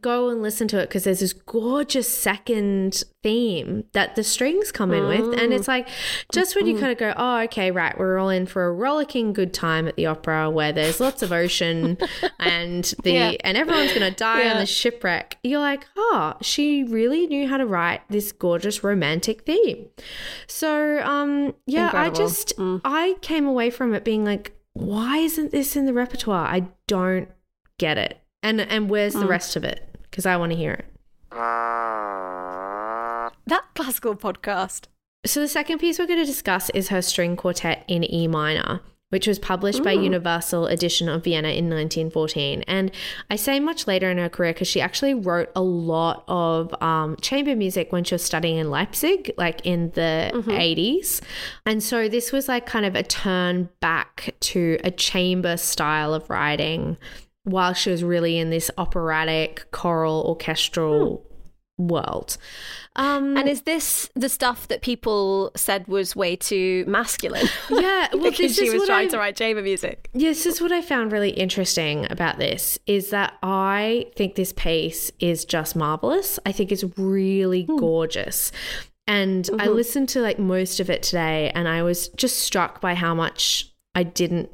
go 0.02 0.30
and 0.30 0.42
listen 0.42 0.68
to 0.70 0.80
it 0.80 0.88
because 0.90 1.04
there's 1.04 1.20
this 1.20 1.34
gorgeous 1.34 2.08
second 2.08 3.04
theme 3.22 3.86
that 3.94 4.16
the 4.16 4.24
strings 4.24 4.72
come 4.72 4.92
in 4.94 5.08
with. 5.08 5.40
And 5.40 5.54
it's 5.54 5.68
like 5.68 5.88
just 6.32 6.56
when 6.56 6.66
you 6.68 6.78
kind 6.78 6.92
of 6.92 6.98
go 6.98 7.14
oh 7.16 7.40
okay 7.44 7.72
right 7.72 7.98
we're 7.98 8.18
all 8.18 8.30
in 8.30 8.46
for 8.46 8.66
a 8.66 8.72
rollicking 8.74 9.32
good 9.34 9.54
time 9.54 9.88
at 9.88 9.96
the 9.96 10.06
opera 10.06 10.50
where 10.50 10.72
there's 10.74 11.00
lots 11.00 11.22
of 11.22 11.32
ocean 11.32 11.98
and 12.40 12.94
the 13.04 13.12
Yeah. 13.12 13.32
and 13.44 13.58
everyone's 13.58 13.94
gonna 13.94 14.12
die 14.12 14.50
on 14.50 14.58
the 14.58 14.66
shipwreck 14.66 15.38
you're 15.44 15.60
like 15.62 15.86
oh 15.98 16.34
she 16.42 16.84
really 16.84 17.28
knew 17.28 17.48
how 17.48 17.58
to 17.58 17.66
write 17.66 18.02
this 18.10 18.32
gorgeous 18.32 18.84
romantic 18.84 19.46
theme. 19.46 19.88
So 20.48 21.02
um 21.04 21.54
yeah 21.66 21.86
Incredible. 21.86 22.16
i 22.16 22.26
just 22.26 22.54
i 22.84 23.16
came 23.22 23.46
away 23.46 23.70
from 23.70 23.94
it 23.94 24.04
being 24.04 24.26
like 24.26 24.54
why 24.74 25.18
isn't 25.20 25.52
this 25.52 25.76
in 25.76 25.86
the 25.86 25.94
repertoire? 25.94 26.48
I 26.48 26.68
don't 26.88 27.30
get 27.78 28.00
it 28.00 28.20
and 28.44 28.62
and 28.62 28.90
where's 28.90 29.14
the 29.14 29.26
mm. 29.26 29.30
rest 29.30 29.56
of 29.56 29.64
it 29.64 29.90
because 30.04 30.26
i 30.26 30.38
want 30.38 30.52
to 30.52 30.58
hear 30.58 30.74
it 30.74 30.86
that 33.48 33.64
classical 33.74 34.16
podcast. 34.16 34.86
so 35.26 35.40
the 35.40 35.48
second 35.48 35.80
piece 35.80 35.98
we're 35.98 36.06
going 36.06 36.20
to 36.20 36.26
discuss 36.26 36.70
is 36.72 36.90
her 36.90 37.02
string 37.02 37.36
quartet 37.36 37.84
in 37.88 38.04
e 38.14 38.28
minor 38.28 38.82
which 39.14 39.28
was 39.28 39.38
published 39.38 39.84
by 39.84 39.96
mm. 39.96 40.06
Universal 40.06 40.66
Edition 40.66 41.08
of 41.08 41.24
Vienna 41.24 41.50
in 41.50 41.70
1914. 41.70 42.64
And 42.64 42.90
I 43.30 43.36
say 43.36 43.60
much 43.60 43.86
later 43.86 44.10
in 44.10 44.18
her 44.18 44.28
career 44.28 44.54
because 44.54 44.68
she 44.68 44.82
actually 44.82 45.14
wrote 45.14 45.52
a 45.56 45.62
lot 45.62 46.24
of 46.28 46.74
um, 46.82 47.16
chamber 47.18 47.56
music 47.56 47.92
when 47.92 48.04
she 48.06 48.16
was 48.16 48.24
studying 48.24 48.58
in 48.58 48.72
Leipzig, 48.72 49.32
like 49.38 49.64
in 49.68 49.92
the 49.92 50.32
mm-hmm. 50.34 50.50
80s. 50.50 51.22
And 51.64 51.84
so 51.84 52.10
this 52.10 52.32
was 52.32 52.48
like 52.48 52.66
kind 52.66 52.88
of 52.88 52.96
a 52.96 53.04
turn 53.04 53.70
back 53.82 54.34
to 54.40 54.80
a 54.84 54.90
chamber 54.90 55.58
style 55.58 56.16
of 56.16 56.28
writing 56.32 56.98
while 57.44 57.74
she 57.74 57.90
was 57.90 58.04
really 58.04 58.38
in 58.38 58.50
this 58.50 58.72
operatic, 58.78 59.66
choral, 59.72 60.24
orchestral 60.28 61.26
hmm. 61.78 61.88
world. 61.88 62.38
Um, 62.96 63.36
And 63.36 63.50
is 63.50 63.64
this 63.64 64.10
the 64.16 64.30
stuff 64.30 64.68
that 64.70 64.82
people 64.82 65.52
said 65.56 65.88
was 65.88 66.16
way 66.16 66.36
too 66.36 66.86
masculine? 66.88 67.48
yeah, 67.70 68.08
well, 68.14 68.24
because 68.32 68.38
this 68.38 68.56
she 68.58 68.68
is 68.68 68.74
was 68.74 68.82
what 68.82 68.88
trying 68.88 69.08
I- 69.08 69.12
to 69.12 69.18
write 69.18 69.36
chamber 69.36 69.62
music. 69.62 70.10
Yes, 70.14 70.44
this 70.44 70.56
is 70.56 70.62
what 70.62 70.72
I 70.72 70.82
found 70.82 71.12
really 71.12 71.32
interesting 71.32 72.08
about 72.10 72.38
this 72.38 72.80
is 72.86 73.10
that 73.10 73.34
I 73.44 74.08
think 74.16 74.36
this 74.36 74.54
piece 74.54 75.12
is 75.20 75.44
just 75.44 75.76
marvelous. 75.76 76.40
I 76.46 76.52
think 76.52 76.72
it's 76.72 76.86
really 76.98 77.64
hmm. 77.64 77.78
gorgeous. 77.78 78.52
And 79.06 79.50
I 79.60 79.66
mm-hmm. 79.66 79.74
listened 79.74 80.10
to 80.10 80.22
like 80.22 80.40
most 80.40 80.80
of 80.80 80.90
it 80.90 81.04
today 81.04 81.52
and 81.54 81.68
I 81.68 81.84
was 81.84 82.08
just 82.10 82.40
struck 82.40 82.80
by 82.80 82.96
how 82.96 83.14
much 83.14 83.70
I 83.96 84.04
didn't 84.04 84.50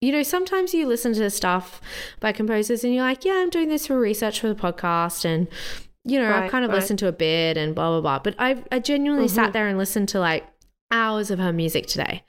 you 0.00 0.12
know, 0.12 0.22
sometimes 0.22 0.72
you 0.72 0.86
listen 0.86 1.12
to 1.14 1.30
stuff 1.30 1.80
by 2.20 2.32
composers 2.32 2.84
and 2.84 2.94
you're 2.94 3.04
like, 3.04 3.24
yeah, 3.24 3.34
I'm 3.34 3.50
doing 3.50 3.68
this 3.68 3.86
for 3.86 3.98
research 3.98 4.40
for 4.40 4.48
the 4.48 4.54
podcast 4.54 5.24
and 5.24 5.48
you 6.04 6.18
know, 6.18 6.32
I've 6.32 6.50
kind 6.50 6.64
of 6.64 6.70
right. 6.70 6.78
listened 6.78 6.98
to 7.00 7.08
a 7.08 7.12
bit 7.12 7.58
and 7.58 7.74
blah 7.74 7.90
blah 7.90 8.00
blah. 8.00 8.18
But 8.20 8.34
I 8.38 8.62
I 8.72 8.78
genuinely 8.78 9.28
sat 9.28 9.44
mm-hmm. 9.44 9.52
there 9.52 9.68
and 9.68 9.76
listened 9.76 10.08
to 10.10 10.20
like 10.20 10.46
hours 10.90 11.30
of 11.30 11.38
her 11.38 11.52
music 11.52 11.86
today. 11.86 12.24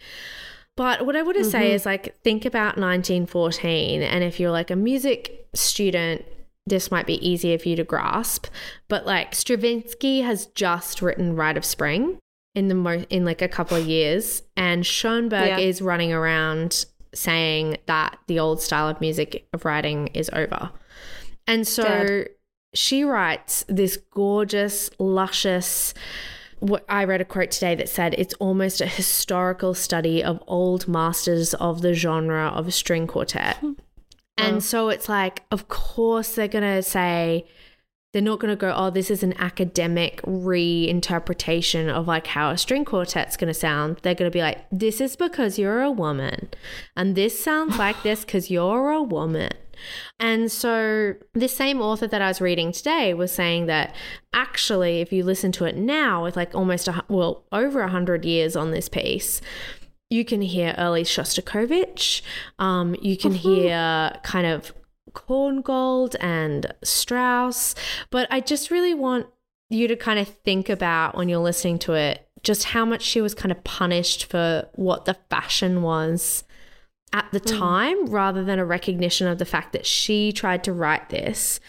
But 0.75 1.05
what 1.05 1.15
I 1.15 1.21
want 1.21 1.37
to 1.37 1.45
say 1.45 1.67
mm-hmm. 1.67 1.75
is 1.75 1.85
like 1.85 2.21
think 2.23 2.45
about 2.45 2.77
1914 2.77 4.01
and 4.01 4.23
if 4.23 4.39
you're 4.39 4.51
like 4.51 4.71
a 4.71 4.75
music 4.75 5.47
student 5.53 6.25
this 6.67 6.91
might 6.91 7.07
be 7.07 7.27
easier 7.27 7.57
for 7.57 7.69
you 7.69 7.75
to 7.75 7.83
grasp, 7.83 8.47
but 8.87 9.05
like 9.05 9.33
Stravinsky 9.33 10.21
has 10.21 10.45
just 10.47 11.01
written 11.01 11.35
Rite 11.35 11.57
of 11.57 11.65
Spring 11.65 12.19
in 12.53 12.67
the 12.67 12.75
mo- 12.75 13.05
in 13.09 13.25
like 13.25 13.41
a 13.41 13.47
couple 13.47 13.77
of 13.77 13.87
years 13.87 14.43
and 14.55 14.85
Schoenberg 14.85 15.47
Yeah. 15.47 15.57
is 15.57 15.81
running 15.81 16.13
around 16.13 16.85
saying 17.13 17.77
that 17.85 18.17
the 18.27 18.39
old 18.39 18.61
style 18.61 18.87
of 18.87 19.01
music 19.01 19.47
of 19.53 19.65
writing 19.65 20.07
is 20.07 20.29
over. 20.33 20.71
And 21.47 21.67
so 21.67 22.25
she 22.73 23.03
writes 23.03 23.65
this 23.67 23.97
gorgeous, 23.97 24.89
luscious. 24.99 25.93
What 26.59 26.85
I 26.87 27.03
read 27.05 27.21
a 27.21 27.25
quote 27.25 27.51
today 27.51 27.75
that 27.75 27.89
said 27.89 28.15
it's 28.17 28.35
almost 28.35 28.81
a 28.81 28.85
historical 28.85 29.73
study 29.73 30.23
of 30.23 30.41
old 30.47 30.87
masters 30.87 31.53
of 31.55 31.81
the 31.81 31.93
genre 31.93 32.47
of 32.47 32.73
string 32.73 33.07
quartet. 33.07 33.57
Hmm. 33.57 33.73
And 34.37 34.63
so 34.63 34.89
it's 34.89 35.07
like, 35.07 35.43
of 35.51 35.67
course, 35.67 36.35
they're 36.35 36.47
going 36.47 36.63
to 36.63 36.81
say, 36.81 37.45
they're 38.13 38.21
not 38.21 38.39
going 38.39 38.51
to 38.51 38.57
go, 38.57 38.73
oh, 38.75 38.89
this 38.89 39.09
is 39.09 39.23
an 39.23 39.33
academic 39.37 40.21
reinterpretation 40.23 41.89
of 41.89 42.07
like 42.07 42.27
how 42.27 42.49
a 42.49 42.57
string 42.57 42.83
quartet's 42.83 43.37
going 43.37 43.47
to 43.47 43.53
sound. 43.53 43.99
They're 44.01 44.15
going 44.15 44.29
to 44.29 44.35
be 44.35 44.41
like, 44.41 44.65
this 44.71 44.99
is 44.99 45.15
because 45.15 45.57
you're 45.57 45.81
a 45.81 45.91
woman. 45.91 46.49
And 46.95 47.15
this 47.15 47.41
sounds 47.41 47.77
like 47.77 48.01
this 48.03 48.25
because 48.25 48.51
you're 48.51 48.91
a 48.91 49.01
woman. 49.01 49.51
And 50.19 50.51
so 50.51 51.15
the 51.33 51.47
same 51.47 51.81
author 51.81 52.05
that 52.05 52.21
I 52.21 52.27
was 52.27 52.41
reading 52.41 52.71
today 52.71 53.13
was 53.13 53.31
saying 53.31 53.65
that 53.67 53.95
actually, 54.33 55.01
if 55.01 55.11
you 55.13 55.23
listen 55.23 55.51
to 55.53 55.65
it 55.65 55.77
now 55.77 56.23
with 56.23 56.35
like 56.35 56.53
almost, 56.53 56.87
a, 56.87 57.03
well, 57.07 57.45
over 57.51 57.81
a 57.81 57.89
hundred 57.89 58.25
years 58.25 58.55
on 58.55 58.71
this 58.71 58.89
piece, 58.89 59.41
you 60.09 60.25
can 60.25 60.41
hear 60.41 60.75
early 60.77 61.03
Shostakovich. 61.03 62.21
Um, 62.59 62.95
you 63.01 63.15
can 63.15 63.33
hear 63.33 64.13
kind 64.23 64.45
of 64.45 64.73
Korngold 65.13 66.15
and 66.19 66.73
Strauss. 66.83 67.75
But 68.09 68.27
I 68.31 68.39
just 68.39 68.71
really 68.71 68.93
want 68.93 69.27
you 69.69 69.87
to 69.87 69.95
kind 69.95 70.19
of 70.19 70.27
think 70.27 70.69
about 70.69 71.15
when 71.15 71.29
you're 71.29 71.39
listening 71.39 71.79
to 71.79 71.93
it 71.93 72.27
just 72.43 72.65
how 72.65 72.85
much 72.85 73.01
she 73.01 73.21
was 73.21 73.35
kind 73.35 73.51
of 73.51 73.63
punished 73.63 74.25
for 74.25 74.67
what 74.73 75.05
the 75.05 75.15
fashion 75.29 75.81
was 75.81 76.43
at 77.13 77.27
the 77.31 77.39
mm. 77.39 77.59
time 77.59 78.05
rather 78.07 78.43
than 78.43 78.59
a 78.59 78.65
recognition 78.65 79.27
of 79.27 79.37
the 79.37 79.45
fact 79.45 79.73
that 79.73 79.85
she 79.85 80.31
tried 80.31 80.63
to 80.63 80.73
write 80.73 81.09
this 81.09 81.59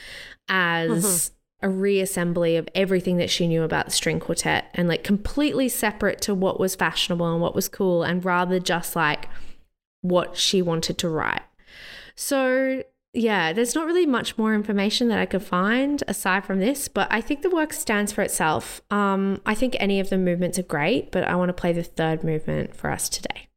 as 0.49 1.31
mm-hmm. 1.61 1.71
a 1.71 1.73
reassembly 1.75 2.59
of 2.59 2.69
everything 2.75 3.17
that 3.19 3.31
she 3.31 3.47
knew 3.47 3.63
about 3.63 3.87
the 3.87 3.93
string 3.93 4.21
quartet 4.21 4.67
and 4.75 4.89
like 4.89 5.05
completely 5.05 5.69
separate 5.69 6.21
to 6.21 6.35
what 6.35 6.59
was 6.59 6.75
fashionable 6.75 7.31
and 7.31 7.41
what 7.41 7.55
was 7.55 7.69
cool 7.69 8.03
and 8.03 8.25
rather 8.25 8.59
just 8.59 8.97
like 8.97 9.29
what 10.01 10.37
she 10.37 10.63
wanted 10.63 10.99
to 10.99 11.09
write. 11.09 11.43
So, 12.15 12.83
yeah, 13.15 13.53
there's 13.53 13.75
not 13.75 13.87
really 13.87 14.07
much 14.07 14.39
more 14.39 14.55
information 14.55 15.09
that 15.09 15.19
I 15.19 15.27
could 15.27 15.43
find 15.43 16.03
aside 16.09 16.47
from 16.47 16.61
this, 16.61 16.89
but 16.89 17.09
I 17.11 17.21
think 17.21 17.43
the 17.43 17.51
work 17.51 17.73
stands 17.73 18.11
for 18.11 18.23
itself. 18.23 18.81
Um, 18.91 19.41
I 19.45 19.55
think 19.55 19.77
any 19.79 20.01
of 20.01 20.09
the 20.09 20.17
movements 20.17 20.59
are 20.59 20.63
great, 20.63 21.13
but 21.13 21.25
I 21.25 21.35
want 21.37 21.51
to 21.51 21.55
play 21.55 21.73
the 21.73 21.83
third 21.83 22.25
movement 22.25 22.75
for 22.75 22.91
us 22.91 23.09
today. 23.11 23.49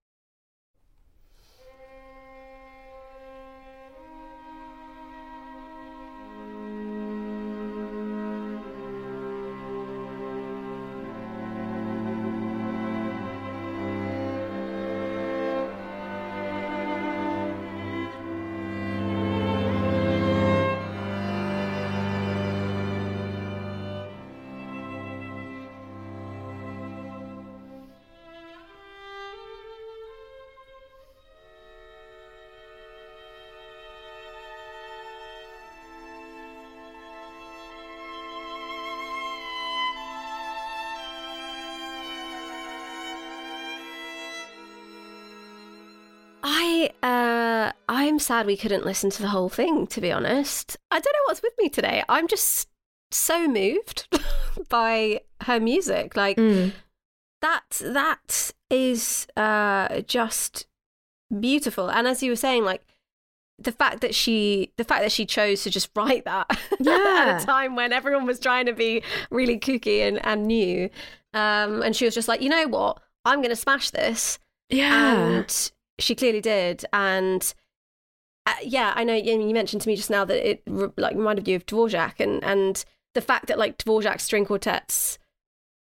I'm 48.06 48.20
sad 48.20 48.46
we 48.46 48.56
couldn't 48.56 48.86
listen 48.86 49.10
to 49.10 49.22
the 49.24 49.30
whole 49.30 49.50
thing, 49.50 49.88
to 49.88 50.00
be 50.00 50.12
honest. 50.12 50.78
I 50.92 51.00
don't 51.00 51.14
know 51.14 51.20
what's 51.26 51.42
with 51.42 51.54
me 51.58 51.70
today. 51.70 52.04
I'm 52.08 52.28
just 52.28 52.70
so 53.12 53.48
moved 53.48 54.08
by 54.70 55.22
her 55.44 55.60
music. 55.60 56.16
Like 56.16 56.38
Mm. 56.38 56.74
that 57.42 57.64
that 57.82 58.52
is 58.70 59.26
uh 59.36 60.02
just 60.02 60.68
beautiful. 61.40 61.90
And 61.90 62.08
as 62.08 62.22
you 62.22 62.32
were 62.32 62.36
saying, 62.36 62.64
like 62.64 62.86
the 63.58 63.72
fact 63.72 64.02
that 64.02 64.14
she 64.14 64.72
the 64.78 64.84
fact 64.84 65.02
that 65.02 65.12
she 65.12 65.26
chose 65.26 65.64
to 65.64 65.70
just 65.72 65.90
write 65.96 66.26
that 66.26 66.48
Yeah. 66.80 66.92
at 67.38 67.42
a 67.42 67.46
time 67.46 67.76
when 67.76 67.92
everyone 67.92 68.26
was 68.28 68.40
trying 68.40 68.68
to 68.68 68.74
be 68.74 69.02
really 69.32 69.58
kooky 69.60 70.08
and, 70.08 70.24
and 70.26 70.46
new. 70.46 70.90
Um 71.34 71.82
and 71.82 71.96
she 71.96 72.06
was 72.06 72.14
just 72.14 72.28
like, 72.28 72.42
you 72.42 72.50
know 72.50 72.68
what? 72.68 73.00
I'm 73.26 73.42
gonna 73.42 73.56
smash 73.56 73.90
this 73.90 74.38
Yeah. 74.70 75.16
and 75.16 75.72
she 75.98 76.14
clearly 76.14 76.42
did 76.42 76.86
and 76.94 77.52
uh, 78.46 78.54
yeah 78.64 78.94
i 78.96 79.04
know 79.04 79.14
you 79.16 79.54
mentioned 79.54 79.82
to 79.82 79.88
me 79.90 79.96
just 79.96 80.10
now 80.10 80.24
that 80.26 80.48
it 80.50 80.62
like 80.98 81.16
reminded 81.16 81.48
you 81.48 81.56
of 81.56 81.66
dvorak 81.66 82.20
and 82.20 82.44
and 82.44 82.86
the 83.14 83.22
fact 83.22 83.48
that 83.48 83.58
like 83.58 83.78
dvorak's 83.78 84.24
string 84.24 84.46
quartets 84.46 85.18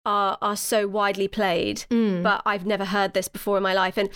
are 0.05 0.37
are 0.41 0.55
so 0.55 0.87
widely 0.87 1.27
played 1.27 1.85
Mm. 1.89 2.23
but 2.23 2.41
i've 2.45 2.65
never 2.65 2.85
heard 2.85 3.13
this 3.13 3.27
before 3.27 3.57
in 3.57 3.63
my 3.63 3.73
life 3.73 3.97
and 3.97 4.09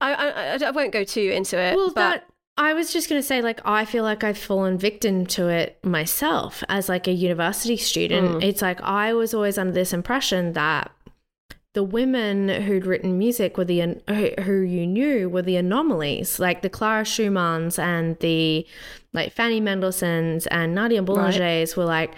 i 0.00 0.12
i, 0.14 0.28
I- 0.54 0.66
I 0.66 0.70
won't 0.70 0.92
go 0.92 1.04
too 1.04 1.30
into 1.34 1.58
it 1.58 1.76
well, 1.76 1.88
but 1.88 1.94
that 1.94 2.24
I 2.56 2.72
was 2.72 2.92
just 2.92 3.08
going 3.08 3.20
to 3.20 3.26
say, 3.26 3.42
like, 3.42 3.60
I 3.64 3.84
feel 3.84 4.04
like 4.04 4.22
I've 4.22 4.38
fallen 4.38 4.78
victim 4.78 5.26
to 5.26 5.48
it 5.48 5.84
myself 5.84 6.62
as 6.68 6.88
like 6.88 7.08
a 7.08 7.12
university 7.12 7.76
student. 7.76 8.28
Mm. 8.36 8.44
It's 8.44 8.62
like 8.62 8.80
I 8.80 9.12
was 9.12 9.34
always 9.34 9.58
under 9.58 9.72
this 9.72 9.92
impression 9.92 10.52
that 10.52 10.92
the 11.74 11.82
women 11.84 12.48
who'd 12.48 12.86
written 12.86 13.18
music 13.18 13.56
were 13.58 13.64
the 13.64 13.80
who 14.08 14.30
who 14.42 14.60
you 14.60 14.86
knew 14.86 15.28
were 15.28 15.42
the 15.42 15.56
anomalies, 15.56 16.38
like 16.38 16.62
the 16.62 16.70
Clara 16.70 17.02
Schumanns 17.02 17.78
and 17.78 18.18
the 18.20 18.66
like 19.12 19.32
Fanny 19.32 19.60
Mendelssohns 19.60 20.46
and 20.50 20.74
Nadia 20.74 21.02
Boulangers 21.02 21.76
were 21.76 21.84
like 21.84 22.14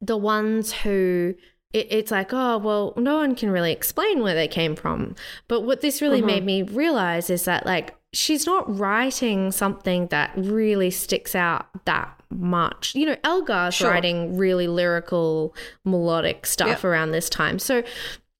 the 0.00 0.16
ones 0.16 0.72
who 0.72 1.34
it, 1.72 1.86
it's 1.90 2.10
like 2.10 2.32
oh 2.32 2.58
well 2.58 2.94
no 2.96 3.16
one 3.16 3.34
can 3.34 3.50
really 3.50 3.70
explain 3.72 4.22
where 4.22 4.34
they 4.34 4.48
came 4.48 4.74
from 4.74 5.14
but 5.46 5.60
what 5.60 5.80
this 5.82 6.00
really 6.02 6.22
Mhm. 6.22 6.26
made 6.26 6.44
me 6.44 6.62
realize 6.62 7.30
is 7.30 7.44
that 7.44 7.64
like 7.66 7.94
she's 8.12 8.44
not 8.46 8.64
writing 8.78 9.52
something 9.52 10.08
that 10.08 10.32
really 10.36 10.90
sticks 10.90 11.34
out 11.36 11.66
that 11.84 12.08
much 12.30 12.94
you 12.96 13.06
know 13.06 13.16
elgar's 13.22 13.74
Sure. 13.74 13.90
writing 13.90 14.36
really 14.36 14.66
lyrical 14.66 15.54
melodic 15.84 16.46
stuff 16.46 16.68
Yep. 16.68 16.84
around 16.84 17.10
this 17.12 17.28
time 17.28 17.58
so 17.60 17.82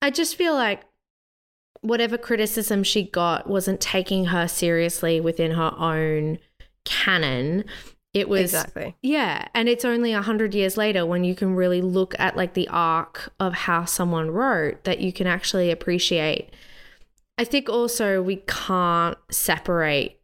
i 0.03 0.11
just 0.11 0.37
feel 0.37 0.55
like 0.55 0.83
whatever 1.81 2.19
criticism 2.19 2.83
she 2.83 3.03
got 3.03 3.49
wasn't 3.49 3.81
taking 3.81 4.27
her 4.27 4.47
seriously 4.47 5.21
within 5.21 5.53
her 5.53 5.73
own 5.79 6.39
canon 6.85 7.65
it 8.13 8.29
was 8.29 8.41
exactly 8.41 8.97
yeah, 9.03 9.47
and 9.55 9.69
it's 9.69 9.85
only 9.85 10.13
a 10.13 10.23
hundred 10.23 10.53
years 10.53 10.77
later 10.77 11.07
when 11.07 11.23
you 11.23 11.37
can 11.37 11.55
really 11.55 11.81
look 11.81 12.19
at 12.19 12.37
like 12.37 12.55
the 12.55 12.67
arc 12.69 13.33
of 13.39 13.55
how 13.55 13.85
someone 13.85 14.33
wrote 14.33 14.83
that 14.83 15.01
you 15.01 15.13
can 15.13 15.29
actually 15.29 15.71
appreciate. 15.71 16.51
I 17.39 17.45
think 17.45 17.69
also 17.69 18.21
we 18.21 18.43
can't 18.49 19.17
separate 19.31 20.19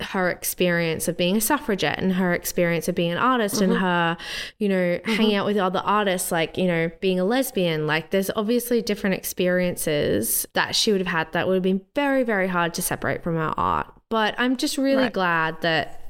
her 0.00 0.28
experience 0.28 1.06
of 1.06 1.16
being 1.16 1.36
a 1.36 1.40
suffragette 1.40 2.00
and 2.00 2.14
her 2.14 2.34
experience 2.34 2.88
of 2.88 2.96
being 2.96 3.12
an 3.12 3.18
artist 3.18 3.60
and 3.60 3.72
Mhm. 3.72 3.78
her, 3.80 4.16
you 4.58 4.68
know, 4.68 4.98
hanging 5.04 5.36
out 5.36 5.46
with 5.46 5.56
other 5.56 5.80
artists, 5.84 6.32
like, 6.32 6.58
you 6.58 6.66
know, 6.66 6.90
being 7.00 7.20
a 7.20 7.24
lesbian. 7.24 7.86
Like, 7.86 8.10
there's 8.10 8.30
obviously 8.34 8.82
different 8.82 9.14
experiences 9.14 10.46
that 10.54 10.74
she 10.74 10.90
would 10.90 11.00
have 11.00 11.06
had 11.06 11.32
that 11.32 11.46
would 11.46 11.54
have 11.54 11.62
been 11.62 11.80
very, 11.94 12.24
very 12.24 12.48
hard 12.48 12.74
to 12.74 12.82
separate 12.82 13.22
from 13.22 13.36
her 13.36 13.54
art. 13.56 13.86
But 14.08 14.34
I'm 14.36 14.56
just 14.56 14.76
really 14.76 15.04
Right. 15.04 15.12
glad 15.12 15.60
that 15.60 16.00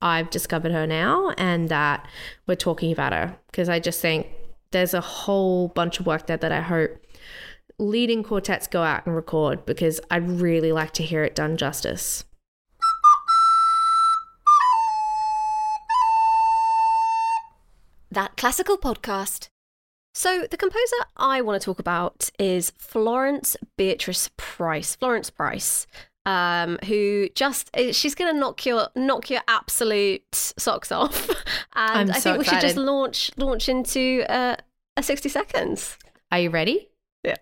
I've 0.00 0.30
discovered 0.30 0.72
her 0.72 0.86
now 0.86 1.30
and 1.36 1.68
that 1.68 2.06
we're 2.46 2.54
talking 2.56 2.92
about 2.92 3.12
her 3.12 3.36
because 3.50 3.68
I 3.68 3.78
just 3.78 4.00
think 4.00 4.26
there's 4.70 4.94
a 4.94 5.00
whole 5.02 5.68
bunch 5.68 6.00
of 6.00 6.06
work 6.06 6.26
there 6.26 6.36
that 6.38 6.50
I 6.52 6.60
hope 6.60 6.90
leading 7.78 8.22
quartets 8.22 8.66
go 8.66 8.82
out 8.82 9.04
and 9.06 9.14
record 9.14 9.66
because 9.66 10.00
I'd 10.10 10.28
really 10.28 10.72
like 10.72 10.92
to 10.94 11.02
hear 11.02 11.24
it 11.24 11.34
done 11.34 11.56
justice. 11.56 12.24
That 18.14 18.36
classical 18.36 18.78
podcast. 18.78 19.48
So, 20.14 20.46
the 20.48 20.56
composer 20.56 20.96
I 21.16 21.40
want 21.40 21.60
to 21.60 21.64
talk 21.64 21.78
about 21.78 22.30
is 22.38 22.72
Florence 22.78 23.56
Beatrice 23.76 24.30
Price. 24.36 24.94
Florence 24.94 25.28
Price, 25.28 25.88
um, 26.24 26.78
who 26.86 27.28
just 27.34 27.68
eh, 27.74 27.90
she's 27.92 28.14
going 28.14 28.32
to 28.32 28.38
knock 28.38 28.64
your 28.64 28.88
knock 28.94 29.28
your 29.28 29.42
absolute 29.48 30.22
socks 30.32 30.92
off, 30.92 31.28
and 31.74 32.10
I'm 32.10 32.10
I 32.10 32.18
so 32.20 32.32
think 32.32 32.38
we 32.38 32.44
should 32.44 32.60
just 32.60 32.76
launch 32.76 33.32
launch 33.36 33.68
into 33.68 34.24
uh, 34.28 34.56
a 34.96 35.02
sixty 35.02 35.28
seconds. 35.28 35.98
Are 36.30 36.38
you 36.38 36.50
ready? 36.50 36.88
Yeah. 37.24 37.36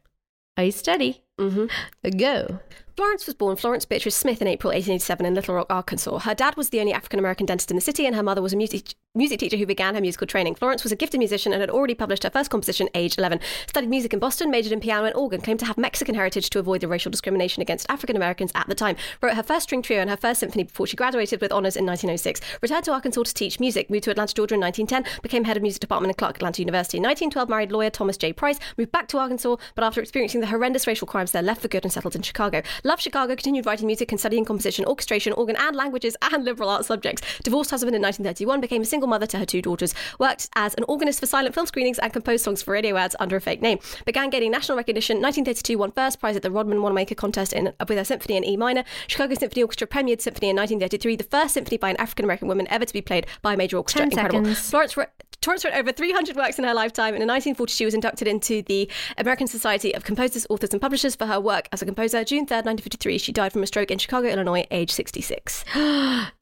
Are 0.56 0.64
you 0.64 0.72
steady? 0.72 1.22
Mm-hmm. 1.38 2.16
Go. 2.18 2.60
Florence 3.02 3.26
was 3.26 3.34
born 3.34 3.56
Florence 3.56 3.84
Beatrice 3.84 4.14
Smith 4.14 4.40
in 4.40 4.46
April 4.46 4.68
1887 4.68 5.26
in 5.26 5.34
Little 5.34 5.56
Rock, 5.56 5.66
Arkansas. 5.68 6.20
Her 6.20 6.36
dad 6.36 6.56
was 6.56 6.68
the 6.68 6.78
only 6.78 6.92
African 6.92 7.18
American 7.18 7.46
dentist 7.46 7.72
in 7.72 7.74
the 7.74 7.80
city, 7.80 8.06
and 8.06 8.14
her 8.14 8.22
mother 8.22 8.40
was 8.40 8.52
a 8.52 8.56
music, 8.56 8.94
music 9.16 9.40
teacher 9.40 9.56
who 9.56 9.66
began 9.66 9.96
her 9.96 10.00
musical 10.00 10.28
training. 10.28 10.54
Florence 10.54 10.84
was 10.84 10.92
a 10.92 10.96
gifted 10.96 11.18
musician 11.18 11.52
and 11.52 11.60
had 11.60 11.68
already 11.68 11.96
published 11.96 12.22
her 12.22 12.30
first 12.30 12.48
composition 12.48 12.88
aged 12.94 13.18
11. 13.18 13.40
Studied 13.66 13.90
music 13.90 14.12
in 14.12 14.20
Boston, 14.20 14.52
majored 14.52 14.72
in 14.72 14.78
piano 14.78 15.04
and 15.04 15.16
organ, 15.16 15.40
claimed 15.40 15.58
to 15.58 15.66
have 15.66 15.76
Mexican 15.76 16.14
heritage 16.14 16.48
to 16.50 16.60
avoid 16.60 16.80
the 16.80 16.86
racial 16.86 17.10
discrimination 17.10 17.60
against 17.60 17.90
African 17.90 18.14
Americans 18.14 18.52
at 18.54 18.68
the 18.68 18.74
time. 18.74 18.94
Wrote 19.20 19.34
her 19.34 19.42
first 19.42 19.64
string 19.64 19.82
trio 19.82 20.00
and 20.00 20.08
her 20.08 20.16
first 20.16 20.38
symphony 20.38 20.62
before 20.62 20.86
she 20.86 20.96
graduated 20.96 21.40
with 21.40 21.50
honors 21.50 21.76
in 21.76 21.84
1906. 21.84 22.40
Returned 22.62 22.84
to 22.84 22.92
Arkansas 22.92 23.24
to 23.24 23.34
teach 23.34 23.58
music, 23.58 23.90
moved 23.90 24.04
to 24.04 24.12
Atlanta, 24.12 24.32
Georgia 24.32 24.54
in 24.54 24.60
1910, 24.60 25.20
became 25.22 25.42
head 25.42 25.56
of 25.56 25.62
music 25.64 25.80
department 25.80 26.12
at 26.12 26.18
Clark 26.18 26.36
Atlanta 26.36 26.62
University. 26.62 26.98
In 26.98 27.02
1912, 27.02 27.48
married 27.48 27.72
lawyer 27.72 27.90
Thomas 27.90 28.16
J. 28.16 28.32
Price, 28.32 28.60
moved 28.78 28.92
back 28.92 29.08
to 29.08 29.18
Arkansas, 29.18 29.56
but 29.74 29.82
after 29.82 30.00
experiencing 30.00 30.40
the 30.40 30.46
horrendous 30.46 30.86
racial 30.86 31.08
crimes 31.08 31.32
there, 31.32 31.42
left 31.42 31.62
for 31.62 31.68
good 31.68 31.84
and 31.84 31.92
settled 31.92 32.14
in 32.14 32.22
Chicago. 32.22 32.62
Loved 32.92 33.00
Chicago, 33.00 33.34
continued 33.34 33.64
writing 33.64 33.86
music 33.86 34.12
and 34.12 34.20
studying 34.20 34.44
composition, 34.44 34.84
orchestration, 34.84 35.32
organ 35.32 35.56
and 35.56 35.74
languages, 35.74 36.14
and 36.30 36.44
liberal 36.44 36.68
arts 36.68 36.88
subjects. 36.88 37.22
Divorced 37.42 37.70
husband 37.70 37.96
in 37.96 38.02
1931, 38.02 38.60
became 38.60 38.82
a 38.82 38.84
single 38.84 39.08
mother 39.08 39.24
to 39.28 39.38
her 39.38 39.46
two 39.46 39.62
daughters. 39.62 39.94
Worked 40.18 40.50
as 40.56 40.74
an 40.74 40.84
organist 40.86 41.18
for 41.18 41.24
silent 41.24 41.54
film 41.54 41.64
screenings 41.66 41.98
and 41.98 42.12
composed 42.12 42.44
songs 42.44 42.60
for 42.60 42.72
radio 42.72 42.98
ads 42.98 43.16
under 43.18 43.34
a 43.34 43.40
fake 43.40 43.62
name. 43.62 43.78
Began 44.04 44.28
gaining 44.28 44.50
national 44.50 44.76
recognition. 44.76 45.22
1932, 45.22 45.78
won 45.78 45.92
first 45.92 46.20
prize 46.20 46.36
at 46.36 46.42
the 46.42 46.50
Rodman 46.50 46.82
Wanamaker 46.82 47.14
contest 47.14 47.54
in, 47.54 47.72
with 47.88 47.96
her 47.96 48.04
symphony 48.04 48.36
in 48.36 48.44
E 48.44 48.58
minor. 48.58 48.84
Chicago 49.06 49.36
Symphony 49.36 49.62
Orchestra 49.62 49.86
premiered 49.86 50.20
symphony 50.20 50.50
in 50.50 50.56
1933, 50.56 51.16
the 51.16 51.24
first 51.24 51.54
symphony 51.54 51.78
by 51.78 51.88
an 51.88 51.96
African 51.96 52.26
American 52.26 52.46
woman 52.46 52.66
ever 52.68 52.84
to 52.84 52.92
be 52.92 53.00
played 53.00 53.26
by 53.40 53.54
a 53.54 53.56
major 53.56 53.78
orchestra. 53.78 54.00
10 54.00 54.10
Incredible. 54.10 54.44
seconds. 54.44 54.68
Florence 54.68 54.96
wrote, 54.98 55.08
Florence 55.42 55.64
wrote 55.64 55.74
over 55.74 55.90
300 55.90 56.36
works 56.36 56.58
in 56.58 56.64
her 56.64 56.72
lifetime, 56.72 57.14
and 57.14 57.22
in 57.22 57.28
1940 57.28 57.72
she 57.72 57.84
was 57.84 57.94
inducted 57.94 58.28
into 58.28 58.62
the 58.62 58.88
American 59.18 59.48
Society 59.48 59.92
of 59.92 60.04
Composers, 60.04 60.46
Authors, 60.48 60.70
and 60.70 60.80
Publishers 60.80 61.16
for 61.16 61.26
her 61.26 61.40
work 61.40 61.68
as 61.72 61.82
a 61.82 61.84
composer. 61.84 62.22
June 62.22 62.46
3rd, 62.46 62.64
1953, 62.72 63.18
she 63.18 63.32
died 63.32 63.52
from 63.52 63.62
a 63.62 63.66
stroke 63.66 63.90
in 63.90 63.98
Chicago, 63.98 64.28
Illinois, 64.28 64.66
age 64.70 64.90
66. 64.90 65.64
Do 65.74 65.80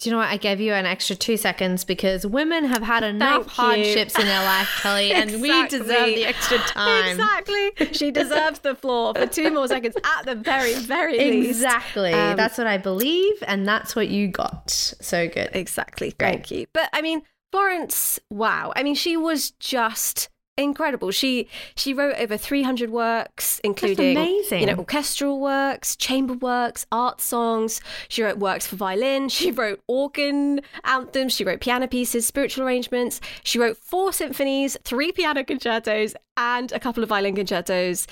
you 0.03 0.11
know 0.13 0.19
what? 0.19 0.29
I 0.29 0.37
gave 0.37 0.61
you 0.61 0.73
an 0.73 0.87
extra 0.87 1.17
two 1.17 1.37
seconds 1.37 1.85
because 1.85 2.27
women 2.27 2.65
have 2.65 2.83
had 2.83 3.03
enough 3.03 3.47
Thank 3.47 3.59
you. 3.59 3.65
hardships 3.85 4.19
in 4.19 4.27
their 4.27 4.45
life, 4.45 4.69
Kelly, 4.81 5.13
and 5.15 5.43
we 5.43 5.67
deserve 5.69 6.07
the 6.07 6.25
extra 6.25 6.59
time. 6.59 7.11
Exactly. 7.11 7.73
She 7.93 8.11
deserves 8.11 8.61
the 8.61 8.75
floor 8.75 9.15
for 9.15 9.27
two 9.27 9.51
more 9.51 9.67
seconds 9.67 9.97
at 9.97 10.27
the 10.27 10.37
very, 10.37 10.75
very 10.75 11.19
least. 11.19 11.51
Exactly. 11.51 12.13
Um, 12.13 12.37
that's 12.37 12.57
what 12.59 12.67
I 12.67 12.79
believe, 12.79 13.43
and 13.47 13.67
that's 13.67 13.97
what 13.97 14.09
you 14.09 14.29
got. 14.29 14.71
So 14.71 15.29
good. 15.29 15.51
Exactly. 15.53 16.11
Thank 16.11 16.51
you. 16.51 16.67
But 16.73 16.91
I 16.93 17.03
mean, 17.03 17.23
Florence, 17.51 18.21
wow. 18.31 18.73
I 18.77 18.83
mean, 18.83 18.95
she 18.95 19.17
was 19.17 19.51
just 19.53 20.29
incredible. 20.63 21.11
She 21.11 21.49
she 21.75 21.93
wrote 21.93 22.17
over 22.17 22.37
300 22.37 22.91
works 22.91 23.61
including 23.65 24.17
you 24.61 24.67
know 24.67 24.77
orchestral 24.77 25.41
works, 25.41 25.97
chamber 25.97 26.35
works, 26.35 26.87
art 26.93 27.21
songs. 27.21 27.81
She 28.09 28.23
wrote 28.23 28.39
works 28.39 28.67
for 28.67 28.77
violin, 28.77 29.29
she 29.29 29.51
wrote 29.51 29.81
organ 29.87 30.61
anthems, 30.85 31.33
she 31.33 31.45
wrote 31.45 31.61
piano 31.61 31.87
pieces, 31.87 32.27
spiritual 32.27 32.67
arrangements. 32.67 33.21
She 33.45 33.59
wrote 33.59 33.77
four 33.77 34.13
symphonies, 34.13 34.77
three 34.85 35.13
piano 35.13 35.45
concertos 35.45 36.15
and 36.41 36.73
a 36.73 36.81
couple 36.81 37.03
of 37.03 37.11
violin 37.11 37.37
concertos. 37.37 38.07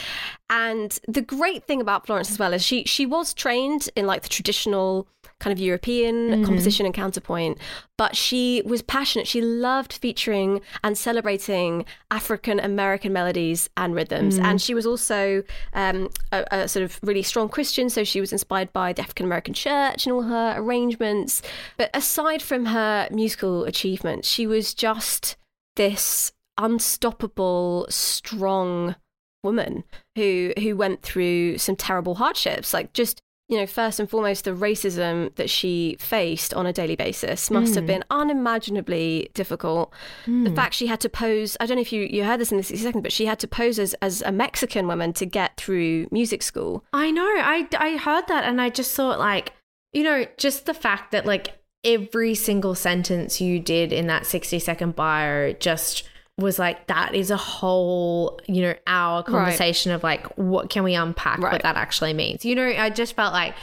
And 0.51 0.97
the 1.09 1.23
great 1.23 1.65
thing 1.65 1.81
about 1.81 2.07
Florence 2.07 2.31
as 2.31 2.39
well 2.39 2.53
is 2.53 2.63
she 2.63 2.85
she 2.85 3.07
was 3.07 3.35
trained 3.35 3.89
in 3.97 4.07
like 4.07 4.23
the 4.23 4.29
traditional 4.29 5.09
kind 5.41 5.53
of 5.53 5.59
European 5.59 6.45
composition 6.45 6.85
and 6.85 6.95
counterpoint, 6.95 7.59
but 7.97 8.17
she 8.17 8.61
was 8.65 8.83
passionate. 8.83 9.29
She 9.29 9.41
loved 9.41 9.93
featuring 9.93 10.61
and 10.83 10.99
celebrating 10.99 11.85
African 12.11 12.59
American 12.59 13.13
melodies 13.13 13.71
and 13.77 13.95
rhythms. 13.95 14.37
And 14.39 14.61
she 14.61 14.75
was 14.75 14.85
also 14.85 15.43
um, 15.75 16.11
a, 16.33 16.45
a 16.51 16.69
sort 16.69 16.85
of 16.85 16.99
really 17.03 17.23
strong 17.23 17.49
Christian, 17.49 17.89
so 17.89 18.05
she 18.05 18.21
was 18.21 18.33
inspired 18.33 18.73
by 18.73 18.93
the 18.93 19.03
African 19.03 19.27
American 19.27 19.55
church 19.55 20.07
and 20.07 20.13
all 20.13 20.23
her 20.23 20.55
arrangements. 20.57 21.41
But 21.77 21.91
aside 21.95 22.43
from 22.43 22.67
her 22.67 23.09
musical 23.11 23.65
achievements, 23.65 24.29
she 24.29 24.47
was 24.47 24.75
just 24.75 25.37
this 25.77 26.33
unstoppable, 26.59 27.87
strong 27.89 28.97
woman 29.45 29.85
who 30.17 30.53
who 30.59 30.77
went 30.77 31.01
through 31.03 31.57
some 31.59 31.77
terrible 31.77 32.17
hardships 32.17 32.75
like 32.75 32.93
just 32.93 33.23
you 33.49 33.57
know, 33.57 33.67
first 33.67 33.99
and 33.99 34.09
foremost, 34.11 34.45
the 34.45 34.51
racism 34.51 35.35
that 35.37 35.49
she 35.49 35.97
faced 35.99 36.53
on 36.53 36.67
a 36.67 36.73
daily 36.73 36.97
basis 36.97 37.51
must 37.51 37.75
have 37.77 37.85
hmm. 37.85 37.89
been 37.89 38.05
unimaginably 38.11 39.31
difficult. 39.33 39.93
The 40.27 40.31
hmm. 40.51 40.55
fact 40.55 40.75
she 40.75 40.87
had 40.87 41.01
to 41.01 41.09
pose, 41.09 41.57
I 41.59 41.65
don't 41.65 41.77
know 41.77 41.81
if 41.81 41.91
you, 41.91 42.03
you 42.03 42.25
heard 42.25 42.41
this 42.41 42.51
in 42.53 42.59
the 42.59 42.63
60 42.63 42.85
seconds, 42.85 43.03
but 43.03 43.13
she 43.13 43.25
had 43.25 43.39
to 43.39 43.49
pose 43.49 43.79
as, 43.79 43.95
as 44.03 44.21
a 44.23 44.33
Mexican 44.33 44.87
woman 44.87 45.15
to 45.15 45.25
get 45.25 45.57
through 45.57 46.09
music 46.11 46.43
school. 46.43 46.85
I 46.93 47.11
know. 47.11 47.25
I, 47.25 47.67
I 47.79 47.97
heard 47.97 48.29
that 48.29 48.45
and 48.45 48.61
I 48.61 48.69
just 48.69 48.95
thought, 48.95 49.19
like, 49.19 49.55
you 49.95 50.03
know, 50.03 50.27
just 50.37 50.67
the 50.67 50.75
fact 50.75 51.13
that, 51.13 51.25
like, 51.25 51.59
every 51.85 52.35
single 52.35 52.75
sentence 52.75 53.41
you 53.41 53.61
did 53.61 53.95
in 53.95 54.09
that 54.09 54.27
60 54.27 54.59
second 54.59 54.95
bio 54.95 55.55
just 55.55 56.07
was 56.39 56.59
like, 56.59 56.87
that 56.87 57.15
is 57.15 57.31
a 57.31 57.37
whole, 57.37 58.41
you 58.47 58.63
know, 58.63 58.75
hour 58.87 59.23
conversation 59.23 59.93
of 59.93 60.03
like, 60.03 60.25
what 60.37 60.71
can 60.71 60.85
we 60.85 60.95
unpack 60.95 61.39
Right. 61.41 61.53
what 61.53 61.63
that 61.63 61.77
actually 61.77 62.13
means? 62.15 62.45
You 62.45 62.55
know, 62.55 62.67
I 62.67 62.91
just 62.91 63.15
felt 63.17 63.33
like, 63.33 63.55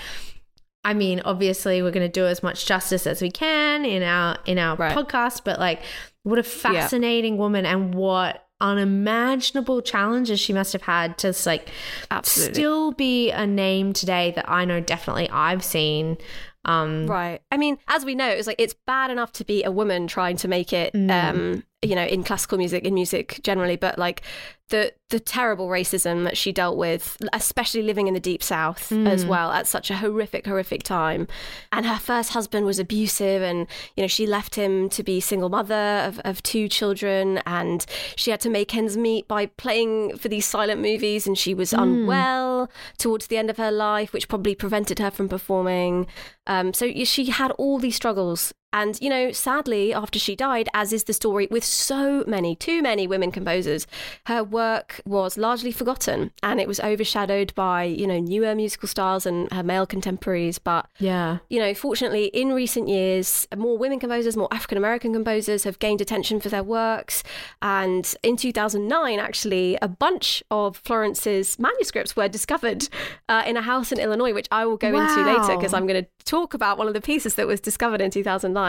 I 0.83 0.93
mean, 0.93 1.21
obviously 1.25 1.81
we're 1.81 1.91
going 1.91 2.05
to 2.05 2.11
do 2.11 2.25
as 2.27 2.43
much 2.43 2.65
justice 2.67 3.07
as 3.07 3.21
we 3.21 3.31
can 3.31 3.85
in 3.85 4.03
our 4.03 4.37
in 4.45 4.59
our 4.59 4.75
Right. 4.75 4.95
podcast, 4.95 5.41
but 5.43 5.59
like 5.59 5.81
what 6.23 6.37
a 6.37 6.43
fascinating 6.43 7.37
woman 7.37 7.65
and 7.65 7.95
what 7.95 8.45
unimaginable 8.61 9.81
challenges 9.81 10.39
she 10.39 10.53
must 10.53 10.73
have 10.73 10.81
had 10.83 11.17
to 11.19 11.33
like 11.45 11.69
Absolutely. 12.11 12.53
still 12.53 12.91
be 12.91 13.31
a 13.31 13.45
name 13.45 13.93
today 13.93 14.31
that 14.35 14.49
I 14.49 14.65
know 14.65 14.79
definitely 14.79 15.29
I've 15.29 15.63
seen. 15.63 16.17
Um, 16.65 17.05
Right. 17.07 17.41
I 17.51 17.57
mean, 17.57 17.77
as 17.87 18.05
we 18.05 18.15
know, 18.15 18.27
it's 18.27 18.47
like 18.47 18.59
it's 18.59 18.73
bad 18.87 19.11
enough 19.11 19.31
to 19.33 19.43
be 19.45 19.63
a 19.63 19.71
woman 19.71 20.07
trying 20.07 20.37
to 20.37 20.47
make 20.47 20.73
it, 20.73 20.95
um, 20.95 21.63
you 21.87 21.95
know, 21.95 22.05
in 22.05 22.23
classical 22.23 22.57
music, 22.57 22.83
in 22.83 22.93
music 22.93 23.39
generally, 23.43 23.75
but 23.75 23.97
like 23.97 24.21
the 24.69 24.93
the 25.09 25.19
terrible 25.19 25.67
racism 25.67 26.23
that 26.23 26.35
she 26.35 26.51
dealt 26.51 26.75
with, 26.75 27.17
especially 27.33 27.83
living 27.83 28.07
in 28.07 28.15
the 28.15 28.19
deep 28.19 28.41
south 28.41 28.91
as 28.91 29.23
well, 29.23 29.51
at 29.51 29.67
such 29.67 29.91
a 29.91 29.97
horrific, 29.97 30.47
horrific 30.47 30.81
time. 30.81 31.27
And 31.71 31.85
her 31.85 31.99
first 31.99 32.31
husband 32.31 32.65
was 32.65 32.79
abusive, 32.79 33.43
and 33.43 33.67
you 33.95 34.03
know, 34.03 34.07
she 34.07 34.25
left 34.25 34.55
him 34.55 34.89
to 34.89 35.03
be 35.03 35.19
single 35.19 35.49
mother 35.49 36.03
of, 36.07 36.19
of 36.25 36.41
two 36.41 36.67
children, 36.67 37.37
and 37.45 37.85
she 38.15 38.31
had 38.31 38.41
to 38.41 38.49
make 38.49 38.75
ends 38.75 38.97
meet 38.97 39.27
by 39.27 39.45
playing 39.45 40.17
for 40.17 40.27
these 40.29 40.47
silent 40.47 40.81
movies, 40.81 41.27
and 41.27 41.37
she 41.37 41.53
was 41.53 41.71
unwell 41.71 42.69
towards 42.97 43.27
the 43.27 43.37
end 43.37 43.51
of 43.51 43.57
her 43.57 43.71
life, 43.71 44.13
which 44.13 44.27
probably 44.27 44.55
prevented 44.55 44.97
her 44.97 45.11
from 45.11 45.29
performing. 45.29 46.07
Um, 46.47 46.73
so 46.73 46.91
she 47.03 47.25
had 47.25 47.51
all 47.51 47.77
these 47.77 47.95
struggles. 47.95 48.53
And, 48.75 49.01
you 49.01 49.09
know, 49.09 49.31
sadly, 49.31 49.93
after 49.93 50.19
she 50.19 50.35
died, 50.35 50.67
as 50.73 50.91
is 50.91 51.05
the 51.05 51.13
story 51.13 51.47
with 51.49 51.63
so 51.63 52.25
many, 52.27 52.57
too 52.57 52.81
many 52.81 53.07
women 53.07 53.31
composers, 53.31 53.87
her 54.25 54.43
work 54.43 54.99
was 55.05 55.37
largely 55.37 55.71
forgotten 55.71 56.31
and 56.43 56.59
it 56.59 56.67
was 56.67 56.81
overshadowed 56.81 57.55
by, 57.55 57.83
you 57.83 58.05
know, 58.05 58.19
newer 58.19 58.53
musical 58.53 58.89
styles 58.89 59.25
and 59.25 59.49
her 59.53 59.63
male 59.63 59.85
contemporaries. 59.85 60.59
But 60.59 60.89
yeah. 60.99 61.37
you 61.47 61.57
know, 61.57 61.73
fortunately, 61.73 62.25
in 62.25 62.51
recent 62.51 62.89
years, 62.89 63.47
more 63.55 63.77
women 63.77 63.97
composers, 63.97 64.35
more 64.35 64.49
African 64.51 64.77
American 64.77 65.13
composers 65.13 65.63
have 65.63 65.79
gained 65.79 66.01
attention 66.01 66.41
for 66.41 66.49
their 66.49 66.63
works. 66.63 67.23
And 67.61 68.13
in 68.23 68.35
2009, 68.35 69.19
actually, 69.19 69.77
a 69.81 69.87
bunch 69.87 70.43
of 70.51 70.75
Florence's 70.75 71.57
manuscripts 71.57 72.17
were 72.17 72.27
discovered 72.27 72.89
uh, 73.29 73.43
in 73.47 73.55
a 73.55 73.61
house 73.61 73.93
in 73.93 73.99
Illinois, 74.01 74.33
which 74.33 74.49
I 74.51 74.65
will 74.65 74.75
go 74.75 74.89
into 74.89 75.21
later 75.21 75.55
because 75.55 75.73
I'm 75.73 75.87
going 75.87 76.03
to 76.03 76.09
talk 76.25 76.53
about 76.53 76.77
one 76.77 76.89
of 76.89 76.93
the 76.93 76.99
pieces 76.99 77.35
that 77.35 77.47
was 77.47 77.61
discovered 77.61 78.01
in 78.01 78.11
2009. 78.11 78.64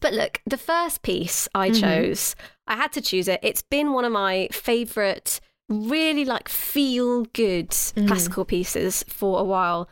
But 0.00 0.12
look, 0.14 0.40
the 0.46 0.56
first 0.56 1.02
piece 1.02 1.48
I 1.54 1.70
mm-hmm. 1.70 1.80
chose, 1.80 2.36
I 2.66 2.76
had 2.76 2.92
to 2.92 3.00
choose 3.00 3.28
it. 3.28 3.40
It's 3.42 3.62
been 3.62 3.92
one 3.92 4.04
of 4.04 4.12
my 4.12 4.48
favorite 4.52 5.40
really 5.68 6.24
like 6.24 6.48
feel 6.48 7.24
good 7.32 7.70
mm. 7.70 8.06
classical 8.06 8.44
pieces 8.44 9.04
for 9.08 9.40
a 9.40 9.44
while 9.44 9.88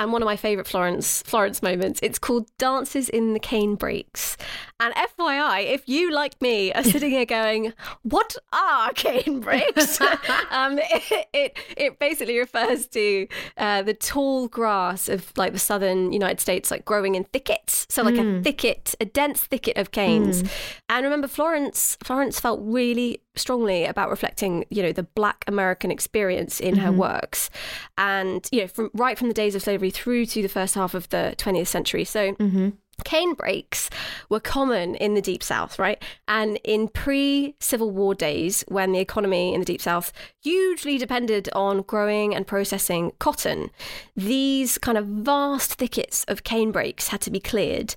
and 0.00 0.12
one 0.12 0.22
of 0.22 0.26
my 0.26 0.36
favorite 0.36 0.66
Florence 0.66 1.22
Florence 1.22 1.62
moments. 1.62 2.00
It's 2.02 2.18
called 2.18 2.50
Dances 2.56 3.10
in 3.10 3.34
the 3.34 3.38
Cane 3.38 3.74
Brakes. 3.74 4.38
And 4.80 4.94
FYI 4.94 5.66
if 5.66 5.86
you 5.86 6.10
like 6.10 6.40
me 6.40 6.72
are 6.72 6.82
sitting 6.94 7.10
here 7.10 7.26
going 7.26 7.74
what 8.02 8.34
are 8.52 8.92
cane 8.94 9.40
brakes? 9.40 10.00
Um, 10.50 10.78
it, 10.78 11.28
it 11.32 11.58
it 11.76 11.98
basically 11.98 12.38
refers 12.38 12.86
to 12.88 13.26
uh, 13.56 13.82
the 13.82 13.94
tall 13.94 14.48
grass 14.48 15.08
of 15.08 15.32
like 15.36 15.52
the 15.52 15.58
southern 15.58 16.12
United 16.12 16.40
States 16.40 16.70
like 16.70 16.84
growing 16.84 17.14
in 17.14 17.24
thickets. 17.24 17.86
So 17.90 18.02
like 18.02 18.16
a 18.16 18.42
thicket 18.42 18.94
a 19.00 19.04
dense 19.04 19.42
thicket 19.42 19.76
of 19.76 19.90
canes. 19.90 20.42
And 20.88 21.04
remember 21.04 21.28
Florence 21.28 21.98
Florence 22.02 22.40
felt 22.40 22.60
really 22.62 23.22
strongly 23.36 23.84
about 23.84 24.10
reflecting 24.10 24.64
you 24.70 24.82
know 24.82 24.92
the 24.92 25.04
black 25.04 25.44
american 25.46 25.90
experience 25.90 26.58
in 26.58 26.76
her 26.76 26.90
works. 26.90 27.50
And 27.98 28.48
you 28.50 28.62
know 28.62 28.66
from 28.66 28.90
right 28.94 29.18
from 29.18 29.28
the 29.28 29.34
days 29.34 29.54
of 29.54 29.62
slavery 29.62 29.89
through 29.90 30.26
to 30.26 30.42
the 30.42 30.48
first 30.48 30.74
half 30.74 30.94
of 30.94 31.08
the 31.10 31.34
20th 31.38 31.66
century. 31.66 32.04
So 32.04 32.32
mm-hmm. 32.34 32.70
cane 33.04 33.34
brakes 33.34 33.90
were 34.28 34.40
common 34.40 34.94
in 34.94 35.14
the 35.14 35.22
deep 35.22 35.42
south 35.42 35.78
right? 35.78 36.02
And 36.28 36.58
in 36.64 36.88
pre-civil 36.88 37.90
war 37.90 38.14
days 38.14 38.64
when 38.68 38.92
the 38.92 39.00
economy 39.00 39.54
in 39.54 39.60
the 39.60 39.66
deep 39.66 39.80
south 39.80 40.12
hugely 40.42 40.98
depended 40.98 41.48
on 41.52 41.82
growing 41.82 42.34
and 42.34 42.46
processing 42.46 43.12
cotton 43.18 43.70
these 44.16 44.78
kind 44.78 44.98
of 44.98 45.06
vast 45.06 45.74
thickets 45.74 46.24
of 46.28 46.44
cane 46.44 46.72
brakes 46.72 47.08
had 47.08 47.20
to 47.22 47.30
be 47.30 47.40
cleared 47.40 47.94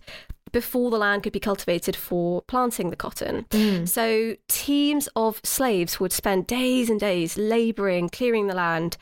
before 0.51 0.91
the 0.91 0.97
land 0.97 1.23
could 1.23 1.34
be 1.34 1.39
cultivated 1.39 1.95
for 1.95 2.41
planting 2.43 2.89
the 2.89 2.95
cotton. 2.95 3.45
So 3.88 4.36
teams 4.47 5.10
of 5.15 5.39
slaves 5.43 5.99
would 5.99 6.13
spend 6.13 6.47
days 6.47 6.89
and 6.89 6.99
days 6.99 7.38
laboring, 7.38 8.10
clearing 8.10 8.47
the 8.47 8.53
land, 8.53 8.97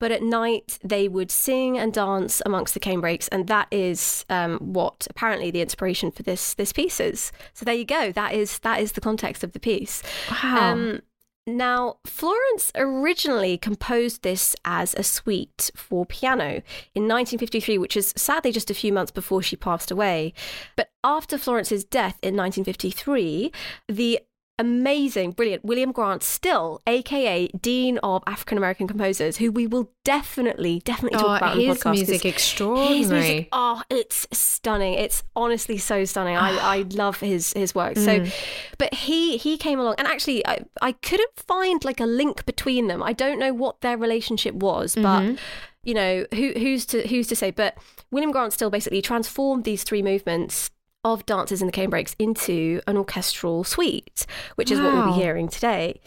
but 0.00 0.10
at 0.10 0.22
night 0.22 0.78
they 0.82 1.08
would 1.08 1.30
sing 1.30 1.78
and 1.78 1.92
dance 1.92 2.42
amongst 2.44 2.74
the 2.74 2.80
cane 2.80 3.00
brakes, 3.00 3.28
and 3.28 3.46
that 3.46 3.68
is 3.70 4.24
um, 4.28 4.58
what 4.58 5.06
apparently 5.08 5.50
the 5.50 5.60
inspiration 5.60 6.10
for 6.10 6.22
this 6.22 6.54
this 6.54 6.72
piece 6.72 6.98
is. 7.00 7.32
So 7.54 7.64
there 7.64 7.74
you 7.74 7.84
go. 7.84 8.12
That 8.12 8.34
is 8.34 8.58
that 8.60 8.80
is 8.80 8.92
the 8.92 9.00
context 9.00 9.44
of 9.44 9.52
the 9.52 9.60
piece. 9.60 10.02
Wow. 10.30 10.72
Um, 10.72 11.02
now, 11.46 11.98
Florence 12.04 12.72
originally 12.74 13.56
composed 13.56 14.22
this 14.22 14.56
as 14.64 14.94
a 14.94 15.04
suite 15.04 15.70
for 15.76 16.04
piano 16.04 16.62
in 16.94 17.04
1953, 17.04 17.78
which 17.78 17.96
is 17.96 18.12
sadly 18.16 18.50
just 18.50 18.70
a 18.70 18.74
few 18.74 18.92
months 18.92 19.12
before 19.12 19.42
she 19.42 19.54
passed 19.54 19.92
away. 19.92 20.34
But 20.74 20.90
after 21.04 21.38
Florence's 21.38 21.84
death 21.84 22.18
in 22.20 22.36
1953, 22.36 23.52
the 23.88 24.20
amazing, 24.58 25.32
brilliant 25.32 25.64
William 25.64 25.92
Grant 25.92 26.22
Still, 26.22 26.80
aka 26.86 27.48
Dean 27.48 27.98
of 27.98 28.22
African 28.26 28.58
American 28.58 28.86
Composers, 28.86 29.36
who 29.36 29.50
we 29.52 29.66
will 29.66 29.90
definitely, 30.04 30.80
definitely 30.84 31.18
talk 31.18 31.30
Oh, 31.30 31.34
about 31.34 31.56
his 31.56 31.78
podcast. 31.78 31.92
music 31.92 32.22
His 32.22 32.32
extraordinary. 32.32 32.98
music, 32.98 33.48
oh, 33.52 33.82
it's 33.90 34.26
stunning. 34.32 34.94
It's 34.94 35.22
honestly 35.34 35.78
so 35.78 36.04
stunning. 36.04 36.36
I, 36.36 36.56
I 36.56 36.78
love 36.90 37.20
his 37.20 37.52
his 37.52 37.74
work. 37.74 37.96
So, 37.96 38.20
mm. 38.20 38.34
but 38.78 38.94
he 38.94 39.36
he 39.36 39.58
came 39.58 39.78
along, 39.78 39.96
and 39.98 40.06
actually, 40.06 40.46
I 40.46 40.60
I 40.80 40.92
couldn't 40.92 41.36
find 41.36 41.84
like 41.84 42.00
a 42.00 42.06
link 42.06 42.46
between 42.46 42.86
them. 42.86 43.02
I 43.02 43.12
don't 43.12 43.38
know 43.38 43.52
what 43.52 43.80
their 43.80 43.98
relationship 43.98 44.54
was, 44.54 44.94
but 44.94 45.20
mm-hmm. 45.20 45.34
you 45.82 45.94
know, 45.94 46.26
who 46.34 46.52
who's 46.56 46.86
to 46.86 47.06
who's 47.06 47.26
to 47.28 47.36
say? 47.36 47.50
But 47.50 47.76
William 48.10 48.30
Grant 48.32 48.52
Still 48.52 48.70
basically 48.70 49.02
transformed 49.02 49.64
these 49.64 49.82
three 49.82 50.02
movements 50.02 50.70
of 51.12 51.24
dances 51.24 51.60
in 51.60 51.66
the 51.66 51.72
cane 51.72 51.88
brakes 51.88 52.16
into 52.18 52.80
an 52.86 52.96
orchestral 52.96 53.62
suite, 53.64 54.26
which 54.56 54.70
is 54.70 54.80
what 54.80 54.92
we'll 54.92 55.06
be 55.06 55.20
hearing 55.20 55.48
today. 55.48 56.00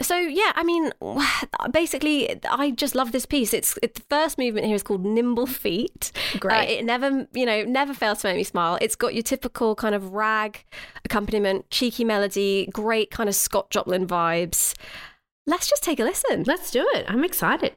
So 0.00 0.16
yeah, 0.16 0.52
I 0.54 0.62
mean, 0.62 0.92
basically, 1.72 2.40
I 2.48 2.70
just 2.70 2.94
love 2.94 3.12
this 3.12 3.26
piece. 3.26 3.52
It's 3.52 3.76
it, 3.82 3.94
the 3.94 4.02
first 4.08 4.38
movement 4.38 4.66
here 4.66 4.76
is 4.76 4.82
called 4.82 5.04
Nimble 5.04 5.46
Feet. 5.46 6.12
Great. 6.38 6.56
Uh, 6.56 6.72
it 6.72 6.84
never, 6.84 7.26
you 7.32 7.44
know, 7.44 7.64
never 7.64 7.92
fails 7.92 8.20
to 8.20 8.28
make 8.28 8.36
me 8.36 8.44
smile. 8.44 8.78
It's 8.80 8.96
got 8.96 9.14
your 9.14 9.22
typical 9.22 9.74
kind 9.74 9.94
of 9.94 10.12
rag 10.12 10.64
accompaniment, 11.04 11.68
cheeky 11.70 12.04
melody, 12.04 12.68
great 12.72 13.10
kind 13.10 13.28
of 13.28 13.34
Scott 13.34 13.70
Joplin 13.70 14.06
vibes. 14.06 14.74
Let's 15.46 15.68
just 15.68 15.82
take 15.82 15.98
a 15.98 16.04
listen. 16.04 16.44
Let's 16.46 16.70
do 16.70 16.88
it. 16.94 17.06
I'm 17.08 17.24
excited. 17.24 17.74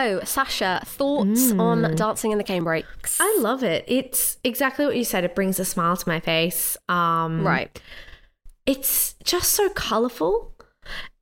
So, 0.00 0.20
Sasha, 0.24 0.80
thoughts 0.86 1.52
on 1.52 1.94
dancing 1.94 2.32
in 2.32 2.38
the 2.38 2.44
cane 2.44 2.64
brakes? 2.64 3.18
I 3.20 3.38
love 3.40 3.62
it. 3.62 3.84
It's 3.86 4.38
exactly 4.44 4.86
what 4.86 4.96
you 4.96 5.04
said. 5.04 5.24
It 5.24 5.34
brings 5.34 5.58
a 5.60 5.64
smile 5.64 5.96
to 5.96 6.08
my 6.08 6.20
face. 6.20 6.76
Um, 6.88 7.46
right. 7.46 7.80
It's 8.66 9.14
just 9.24 9.50
so 9.50 9.68
colorful. 9.70 10.54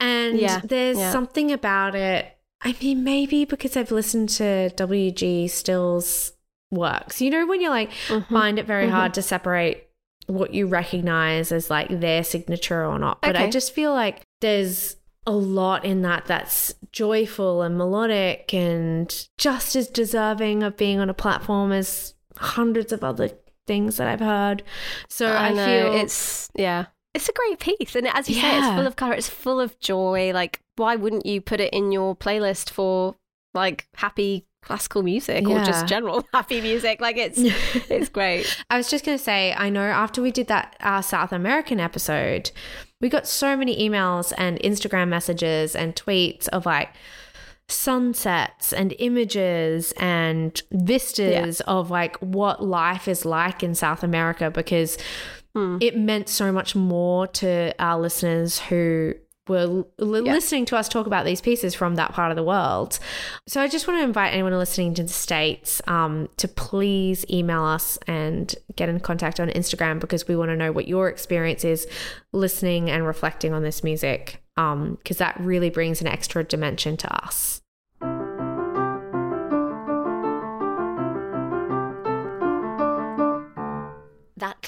And 0.01 0.39
Yeah, 0.39 0.61
there's 0.63 0.99
yeah. 0.99 1.11
something 1.11 1.51
about 1.51 1.95
it. 1.95 2.37
I 2.63 2.75
mean, 2.81 3.05
maybe 3.05 3.45
because 3.45 3.77
I've 3.77 3.91
listened 3.91 4.29
to 4.31 4.71
W.G. 4.71 5.49
Still's 5.49 6.33
works. 6.71 7.21
You 7.21 7.31
know, 7.31 7.47
when 7.47 7.61
you're 7.61 7.71
like, 7.71 7.91
Mm-hmm. 8.09 8.33
find 8.35 8.59
it 8.59 8.67
very 8.67 8.89
hard 8.89 9.15
to 9.15 9.23
separate 9.23 9.89
what 10.27 10.53
you 10.55 10.67
recognize 10.67 11.51
as 11.53 11.71
like 11.71 11.89
their 12.01 12.23
signature 12.23 12.85
or 12.85 12.99
not. 12.99 13.23
But 13.23 13.35
I 13.37 13.49
just 13.51 13.73
feel 13.75 13.93
like 13.93 14.23
there's 14.41 14.97
a 15.27 15.33
lot 15.33 15.85
in 15.85 16.03
that 16.03 16.27
that's 16.27 16.75
joyful 16.93 17.63
and 17.63 17.77
melodic 17.77 18.53
and 18.53 19.29
just 19.37 19.77
as 19.77 19.89
deserving 19.89 20.63
of 20.63 20.77
being 20.77 20.99
on 20.99 21.11
a 21.11 21.15
platform 21.15 21.73
as 21.73 22.15
hundreds 22.37 22.93
of 22.93 23.05
other 23.05 23.31
things 23.67 23.97
that 23.99 24.09
I've 24.09 24.21
heard. 24.21 24.63
So 25.09 25.27
I, 25.27 25.49
I 25.49 25.53
know 25.53 25.67
feel 25.67 26.01
it's 26.01 26.51
yeah, 26.55 26.87
it's 27.15 27.29
a 27.29 27.33
great 27.33 27.59
piece, 27.59 27.95
and 27.95 28.09
as 28.09 28.29
you 28.29 28.37
say, 28.37 28.59
it's 28.59 28.67
full 28.67 28.87
of 28.87 28.97
color. 28.97 29.15
It's 29.15 29.29
full 29.29 29.61
of 29.61 29.79
joy. 29.79 30.33
Like, 30.33 30.61
why 30.77 30.97
wouldn't 30.97 31.27
you 31.27 31.41
put 31.41 31.61
it 31.61 31.73
in 31.73 31.93
your 31.93 32.17
playlist 32.17 32.71
for 32.71 33.15
like 33.55 33.89
happy 33.95 34.47
classical 34.63 35.03
music 35.03 35.47
or 35.49 35.65
just 35.65 35.87
general 35.87 36.27
happy 36.35 36.61
music? 36.61 37.01
Like, 37.01 37.17
it's 37.17 37.39
it's 37.91 38.09
great. 38.19 38.47
I 38.71 38.77
was 38.77 38.91
just 38.91 39.05
going 39.05 39.17
to 39.17 39.23
say, 39.23 39.55
I 39.57 39.69
know 39.69 39.83
after 39.83 40.21
we 40.21 40.31
did 40.31 40.49
that 40.49 40.77
our 40.81 41.03
South 41.03 41.33
American 41.33 41.81
episode, 41.81 42.51
we 43.01 43.09
got 43.09 43.27
so 43.27 43.57
many 43.57 43.89
emails 43.89 44.33
and 44.37 44.59
Instagram 44.61 45.09
messages 45.09 45.77
and 45.77 45.95
tweets 45.95 46.49
of 46.49 46.67
like 46.67 46.91
sunsets 47.69 48.73
and 48.73 48.95
images 48.99 49.93
and 49.99 50.63
vistas 50.73 51.61
of 51.63 51.91
like 51.91 52.17
what 52.17 52.65
life 52.65 53.07
is 53.07 53.25
like 53.25 53.63
in 53.63 53.75
South 53.75 54.03
America 54.03 54.51
because 54.51 54.97
hmm. 55.55 55.77
it 55.81 55.97
meant 55.97 56.29
so 56.29 56.51
much 56.51 56.75
more 56.75 57.27
to 57.27 57.75
our 57.79 58.01
listeners 58.01 58.59
who 58.59 59.15
were 59.49 59.59
l- 59.61 59.87
listening 59.99 60.65
to 60.67 60.77
us 60.77 60.89
talk 60.89 61.07
about 61.07 61.25
these 61.25 61.41
pieces 61.41 61.75
from 61.75 61.95
that 61.97 62.13
part 62.13 62.31
of 62.31 62.37
the 62.37 62.43
world. 62.43 62.99
So 63.47 63.61
I 63.61 63.69
just 63.69 63.87
want 63.87 64.01
to 64.01 64.05
invite 64.05 64.33
anyone 64.33 64.53
listening 64.53 64.95
to 64.95 65.03
the 65.03 65.09
States 65.09 65.81
um, 65.87 66.29
to 66.37 66.49
please 66.49 67.25
email 67.31 67.65
us 67.65 67.99
and 68.07 68.55
get 68.77 68.89
in 68.89 69.01
contact 69.01 69.41
on 69.41 69.49
Instagram 69.49 70.01
because 70.01 70.29
we 70.29 70.37
want 70.37 70.51
to 70.51 70.57
know 70.57 70.73
what 70.73 70.89
your 70.89 71.09
experience 71.09 71.65
is 71.65 71.87
listening 72.33 72.91
and 72.91 73.07
reflecting 73.07 73.53
on 73.53 73.63
this 73.63 73.83
music 73.83 74.43
because 74.57 75.19
that 75.19 75.39
really 75.39 75.71
brings 75.71 76.01
an 76.01 76.09
extra 76.09 76.43
dimension 76.43 76.97
to 76.97 77.25
us. 77.25 77.61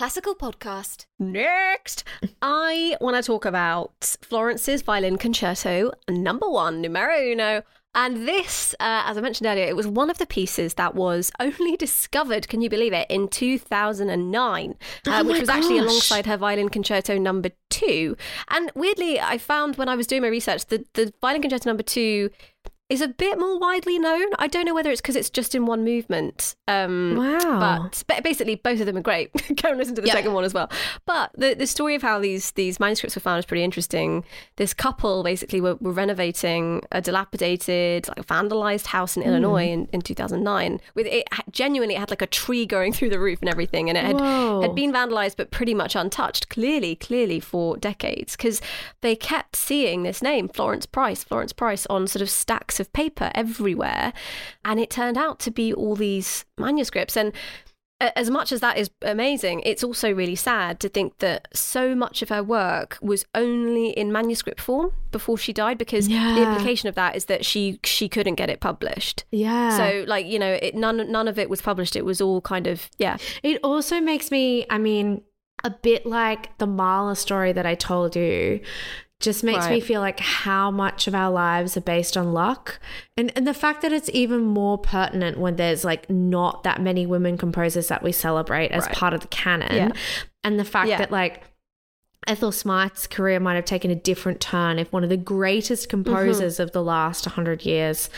Classical 0.01 0.35
podcast. 0.35 1.05
Next, 1.19 2.05
I 2.41 2.97
want 3.03 3.17
to 3.17 3.23
talk 3.23 3.45
about 3.45 4.17
Florence's 4.23 4.81
Violin 4.81 5.19
Concerto 5.19 5.93
Number 6.09 6.49
One, 6.49 6.81
Numero 6.81 7.21
Uno. 7.21 7.63
And 7.95 8.27
this, 8.27 8.75
uh, 8.81 9.03
as 9.05 9.19
I 9.19 9.21
mentioned 9.21 9.47
earlier, 9.47 9.67
it 9.67 9.77
was 9.77 9.87
one 9.87 10.09
of 10.09 10.17
the 10.17 10.25
pieces 10.25 10.73
that 10.75 10.95
was 10.95 11.31
only 11.39 11.77
discovered, 11.77 12.49
can 12.49 12.63
you 12.63 12.71
believe 12.71 12.95
it, 12.95 13.09
in 13.11 13.29
2009, 13.29 14.71
uh, 14.71 14.75
Oh 15.07 15.23
which 15.23 15.35
my 15.35 15.41
was 15.41 15.51
actually 15.51 15.77
alongside 15.77 16.25
her 16.25 16.39
Violin 16.39 16.71
Concerto 16.71 17.19
Number 17.19 17.51
Two. 17.69 18.17
And 18.49 18.73
weirdly, 18.75 19.21
I 19.21 19.37
found 19.37 19.77
when 19.77 19.91
I 19.91 19.97
was 19.97 20.07
doing 20.07 20.23
my 20.23 20.29
research 20.29 20.65
that 20.69 20.95
the 20.95 21.13
Violin 21.21 21.43
Concerto 21.43 21.69
Number 21.69 21.83
Two 21.83 22.31
is 22.91 23.01
a 23.01 23.09
bit 23.09 23.39
more 23.39 23.59
widely 23.59 23.99
known. 23.99 24.27
I 24.39 24.49
don't 24.49 24.67
know 24.67 24.75
whether 24.75 24.91
it's 24.91 25.01
because 25.01 25.17
it's 25.17 25.31
just 25.31 25.55
in 25.55 25.65
one 25.65 25.85
movement. 25.85 26.57
Um, 26.69 27.17
Wow. 27.17 27.89
but, 27.89 28.03
but 28.09 28.23
basically, 28.25 28.57
both 28.57 28.81
of 28.81 28.87
them 28.87 28.97
are 28.97 29.01
great. 29.03 29.31
Go 29.63 29.71
and 29.71 29.79
listen 29.79 29.95
to 29.95 30.03
the 30.03 30.09
Yeah. 30.09 30.15
second 30.15 30.35
one 30.35 30.45
as 30.45 30.53
well. 30.53 30.69
But 31.07 31.31
the, 31.35 31.55
the 31.55 31.67
story 31.67 31.95
of 31.95 32.03
how 32.03 32.19
these 32.19 32.51
these 32.53 32.79
manuscripts 32.81 33.15
were 33.17 33.21
found 33.21 33.39
is 33.39 33.47
pretty 33.47 33.63
interesting. 33.65 34.25
This 34.57 34.75
couple 34.75 35.23
basically 35.23 35.61
were, 35.61 35.77
were 35.77 35.93
renovating 35.93 36.83
a 36.93 37.01
dilapidated, 37.01 38.09
like 38.09 38.27
vandalized 38.27 38.87
house 38.87 39.17
in 39.17 39.23
Illinois 39.23 39.69
in, 39.69 39.89
in 39.93 40.01
2009. 40.03 40.81
With 40.95 41.07
it 41.07 41.29
genuinely, 41.51 41.95
it 41.95 41.99
had 42.01 42.11
like 42.11 42.23
a 42.23 42.27
tree 42.27 42.67
going 42.67 42.93
through 42.93 43.11
the 43.11 43.21
roof 43.21 43.39
and 43.41 43.49
everything, 43.49 43.89
and 43.89 43.97
it 43.97 44.05
had 44.05 44.17
Whoa. 44.21 44.63
had 44.63 44.75
been 44.75 44.93
vandalized 44.93 45.37
but 45.37 45.51
pretty 45.53 45.75
much 45.75 45.95
untouched. 45.95 46.49
Clearly, 46.49 46.97
clearly 46.97 47.39
for 47.39 47.77
decades 47.77 48.37
because 48.37 48.61
they 49.01 49.15
kept 49.15 49.55
seeing 49.55 50.03
this 50.03 50.21
name, 50.21 50.49
Florence 50.49 50.87
Price, 50.87 51.23
Florence 51.23 51.53
Price, 51.53 51.87
on 51.87 52.07
sort 52.09 52.23
of 52.23 52.31
stacks 52.31 52.80
of 52.81 52.93
paper 52.93 53.31
everywhere, 53.35 54.13
and 54.65 54.81
it 54.81 54.91
turned 54.91 55.17
out 55.17 55.39
to 55.41 55.51
be 55.51 55.73
all 55.73 55.95
these 55.95 56.45
manuscripts 56.59 57.17
and 57.17 57.33
as 58.01 58.31
much 58.31 58.51
as 58.51 58.61
that 58.61 58.79
is 58.79 58.91
amazing, 59.03 59.61
it's 59.65 59.85
also 59.85 60.13
really 60.13 60.35
sad 60.35 60.81
to 60.81 60.89
think 60.89 61.19
that 61.19 61.49
so 61.53 61.95
much 61.95 62.23
of 62.23 62.31
her 62.31 62.43
work 62.43 62.99
was 63.03 63.27
only 63.35 63.91
in 63.91 64.11
manuscript 64.11 64.61
form 64.61 64.93
before 65.11 65.37
she 65.37 65.53
died 65.53 65.77
because 65.77 66.09
the 66.09 66.43
implication 66.43 66.89
of 66.89 66.95
that 66.95 67.15
is 67.15 67.27
that 67.27 67.45
she 67.45 67.79
she 67.85 68.09
couldn't 68.09 68.37
get 68.37 68.49
it 68.49 68.61
published. 68.61 69.25
yeah. 69.31 69.77
So 69.77 70.05
like, 70.07 70.27
you 70.27 70.39
know, 70.39 70.59
it, 70.63 70.75
none 70.75 71.11
none 71.13 71.29
of 71.29 71.39
it 71.39 71.51
was 71.51 71.61
published. 71.61 71.95
It 71.95 72.05
was 72.05 72.21
all 72.21 72.41
kind 72.41 72.67
of 72.67 72.89
yeah. 72.99 73.19
It 73.43 73.61
also 73.63 74.01
makes 74.01 74.31
me, 74.31 74.65
I 74.71 74.79
mean, 74.79 75.23
a 75.63 75.71
bit 75.71 76.07
like 76.07 76.57
the 76.57 76.67
Mahler 76.67 77.15
story 77.15 77.53
that 77.53 77.67
I 77.67 77.75
told 77.75 78.17
you. 78.17 78.61
Just 79.21 79.45
makes 79.45 79.69
me 79.69 79.81
feel 79.81 80.01
like 80.01 80.19
how 80.19 80.71
much 80.71 81.07
of 81.07 81.15
our 81.15 81.31
lives 81.31 81.77
are 81.77 81.83
based 81.83 82.17
on 82.17 82.33
luck. 82.33 82.81
And 83.19 83.31
and 83.37 83.47
the 83.47 83.55
fact 83.55 83.83
that 83.83 83.93
it's 83.93 84.09
even 84.15 84.41
more 84.41 84.79
pertinent 84.79 85.39
when 85.39 85.57
there's 85.57 85.85
like 85.85 86.09
not 86.09 86.65
that 86.65 86.81
many 86.81 87.05
women 87.07 87.37
composers 87.37 87.89
that 87.89 88.03
we 88.03 88.13
celebrate 88.13 88.73
as 88.73 88.87
Right. 88.87 88.95
part 88.95 89.13
of 89.13 89.21
the 89.21 89.29
canon. 89.29 89.75
Yeah. 89.77 89.91
And 90.43 90.59
the 90.59 90.65
fact 90.65 90.89
Yeah. 90.89 90.97
that 90.99 91.13
like 91.13 91.43
Ethel 92.27 92.51
Smyth's 92.53 93.07
career 93.07 93.41
might 93.41 93.55
have 93.55 93.65
taken 93.67 93.91
a 93.91 93.95
different 93.95 94.41
turn 94.41 94.79
if 94.79 94.93
one 94.93 95.05
of 95.05 95.11
the 95.11 95.17
greatest 95.17 95.89
mm-hmm. 95.89 96.03
composers 96.03 96.59
of 96.59 96.73
the 96.73 96.83
last 96.83 97.27
100 97.27 97.65
years 97.65 98.09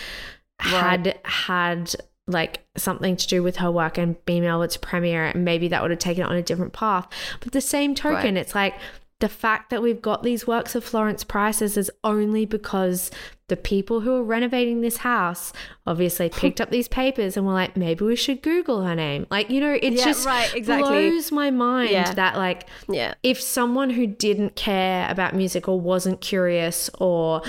had 0.61 1.19
had 1.25 1.95
like 2.29 2.65
something 2.77 3.17
to 3.17 3.27
do 3.27 3.43
with 3.43 3.57
her 3.57 3.71
work 3.71 3.99
and 3.99 4.25
being 4.25 4.45
able 4.45 4.67
to 4.67 4.79
premiere 4.79 5.27
it 5.27 5.35
and 5.35 5.45
maybe 5.45 5.67
that 5.67 5.83
would 5.83 5.91
have 5.91 5.99
taken 5.99 6.23
it 6.23 6.29
on 6.29 6.37
a 6.37 6.43
different 6.43 6.73
path 6.73 7.09
but 7.41 7.53
the 7.53 7.61
same 7.61 7.97
token 7.97 8.35
Right. 8.35 8.37
it's 8.37 8.55
like 8.55 8.75
the 9.23 9.29
fact 9.29 9.71
that 9.71 9.81
we've 9.81 10.03
got 10.03 10.25
these 10.25 10.49
works 10.49 10.75
of 10.75 10.83
Florence 10.83 11.23
Price's 11.23 11.77
is 11.77 11.89
only 12.03 12.45
because 12.45 13.09
the 13.47 13.57
people 13.57 14.01
who 14.01 14.13
are 14.17 14.23
renovating 14.25 14.81
this 14.81 14.97
house 14.99 15.53
obviously 15.87 16.29
picked 16.43 16.61
up 16.61 16.71
these 16.71 16.89
papers 16.89 17.37
and 17.37 17.47
were 17.47 17.53
like 17.53 17.77
maybe 17.77 18.05
we 18.05 18.17
should 18.17 18.43
google 18.43 18.83
her 18.83 18.97
name 18.97 19.25
like 19.31 19.49
you 19.49 19.61
know 19.61 19.75
it 19.81 19.93
Yeah, 19.93 20.05
just 20.07 20.27
right, 20.27 20.53
exactly. 20.55 20.89
blows 21.11 21.31
my 21.31 21.53
mind 21.53 21.91
Yeah. 21.91 22.13
that 22.15 22.37
like 22.37 22.67
Yeah. 22.89 23.15
if 23.23 23.41
someone 23.41 23.91
who 23.91 24.09
didn't 24.09 24.57
care 24.57 25.09
about 25.09 25.37
music 25.37 25.69
or 25.69 25.79
wasn't 25.81 26.21
curious 26.21 26.91
or 26.99 27.43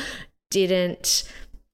didn't 0.51 1.23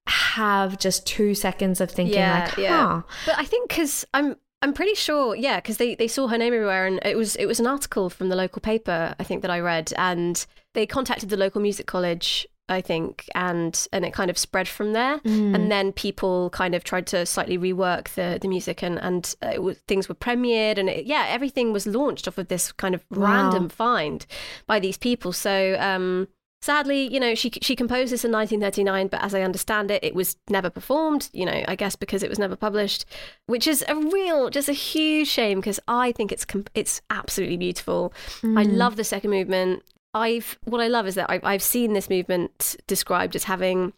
have 0.08 0.80
just 0.80 1.06
two 1.06 1.36
seconds 1.36 1.82
of 1.82 1.92
thinking 1.92 2.16
Yeah, 2.16 2.46
like, 2.48 2.58
yeah. 2.58 3.02
But 3.26 3.38
I 3.38 3.44
think 3.44 3.68
because 3.70 4.06
I'm 4.14 4.38
I'm 4.62 4.74
pretty 4.74 4.96
sure, 4.96 5.36
yeah, 5.36 5.58
because 5.62 5.78
they, 5.78 5.96
they 5.96 6.08
saw 6.08 6.28
her 6.28 6.38
name 6.38 6.54
everywhere, 6.54 6.86
and 6.86 7.00
it 7.06 7.16
was 7.18 7.36
it 7.38 7.46
was 7.46 7.60
an 7.60 7.68
article 7.68 8.10
from 8.10 8.30
the 8.30 8.36
local 8.36 8.62
paper 8.62 9.16
I 9.20 9.24
think 9.24 9.42
that 9.42 9.52
I 9.52 9.60
read, 9.60 9.94
and 9.98 10.46
they 10.74 10.86
contacted 10.86 11.30
the 11.30 11.38
local 11.38 11.62
music 11.62 11.88
college. 11.88 12.48
I 12.72 12.82
think, 12.82 13.28
and 13.34 13.88
and 13.92 14.06
it 14.06 14.14
kind 14.14 14.30
of 14.30 14.38
spread 14.38 14.68
from 14.68 14.94
there, 14.94 15.20
and 15.26 15.72
then 15.72 15.92
people 15.92 16.52
kind 16.52 16.76
of 16.76 16.84
tried 16.84 17.08
to 17.08 17.26
slightly 17.26 17.58
rework 17.58 18.10
the 18.10 18.38
the 18.40 18.48
music, 18.48 18.84
and 18.84 19.00
and 19.02 19.34
it 19.42 19.64
was, 19.64 19.80
things 19.88 20.08
were 20.08 20.14
premiered, 20.14 20.78
and 20.78 20.88
it, 20.88 21.06
yeah, 21.08 21.26
everything 21.30 21.74
was 21.74 21.88
launched 21.88 22.28
off 22.28 22.38
of 22.38 22.48
this 22.48 22.72
kind 22.72 22.94
of 22.94 23.04
Wow. 23.10 23.26
random 23.26 23.70
find 23.70 24.28
by 24.68 24.80
these 24.80 24.98
people. 24.98 25.34
So, 25.34 25.78
um, 25.80 26.28
sadly, 26.62 27.12
you 27.12 27.20
know, 27.20 27.36
she 27.36 27.52
she 27.62 27.76
composed 27.76 28.12
this 28.12 28.26
in 28.26 28.32
1939, 28.32 29.08
but 29.08 29.24
as 29.24 29.34
I 29.34 29.42
understand 29.42 29.92
it, 29.92 30.04
it 30.04 30.16
was 30.16 30.38
never 30.50 30.70
performed. 30.70 31.30
You 31.34 31.46
know, 31.46 31.64
I 31.68 31.76
guess 31.76 31.96
because 31.96 32.24
it 32.24 32.30
was 32.30 32.40
never 32.40 32.56
published, 32.56 33.06
which 33.46 33.68
is 33.68 33.84
a 33.88 33.96
real, 33.96 34.50
just 34.50 34.70
a 34.70 34.74
huge 34.74 35.28
shame 35.28 35.60
because 35.60 35.80
I 35.88 36.12
think 36.12 36.32
it's 36.32 36.46
it's 36.74 37.02
absolutely 37.10 37.58
beautiful. 37.58 38.14
I 38.58 38.64
love 38.64 38.96
the 38.96 39.04
second 39.04 39.32
movement. 39.32 39.84
I've 40.14 40.58
what 40.64 40.82
I 40.82 40.88
love 40.88 41.08
is 41.08 41.16
that 41.16 41.30
I've, 41.30 41.44
I've 41.44 41.64
seen 41.64 41.94
this 41.94 42.10
movement 42.10 42.76
described 42.88 43.36
as 43.36 43.44
having 43.46 43.94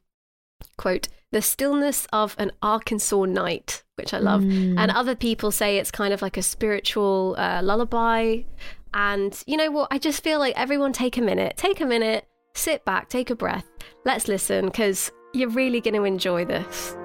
quote 0.78 1.08
the 1.32 1.42
stillness 1.42 2.06
of 2.12 2.36
an 2.38 2.52
Arkansas 2.62 3.24
night, 3.24 3.84
which 3.96 4.14
I 4.14 4.20
love, 4.20 4.44
and 4.78 4.92
other 4.92 5.16
people 5.16 5.50
say 5.52 5.78
it's 5.78 5.90
kind 5.90 6.14
of 6.14 6.22
like 6.22 6.36
a 6.36 6.42
spiritual 6.42 7.36
uh, 7.38 7.62
lullaby. 7.64 8.42
And 8.94 9.42
you 9.48 9.56
know 9.56 9.72
what? 9.72 9.88
I 9.90 9.98
just 9.98 10.22
feel 10.22 10.40
like 10.40 10.54
everyone 10.60 10.92
take 10.92 11.18
a 11.18 11.22
minute, 11.22 11.56
take 11.56 11.80
a 11.80 11.86
minute, 11.86 12.26
sit 12.54 12.86
back, 12.86 13.10
take 13.10 13.30
a 13.30 13.36
breath. 13.36 13.70
Let's 14.06 14.28
listen 14.28 14.66
because 14.66 15.12
you're 15.34 15.50
really 15.50 15.82
going 15.82 15.96
to 15.96 16.04
enjoy 16.04 16.46
this. 16.46 16.96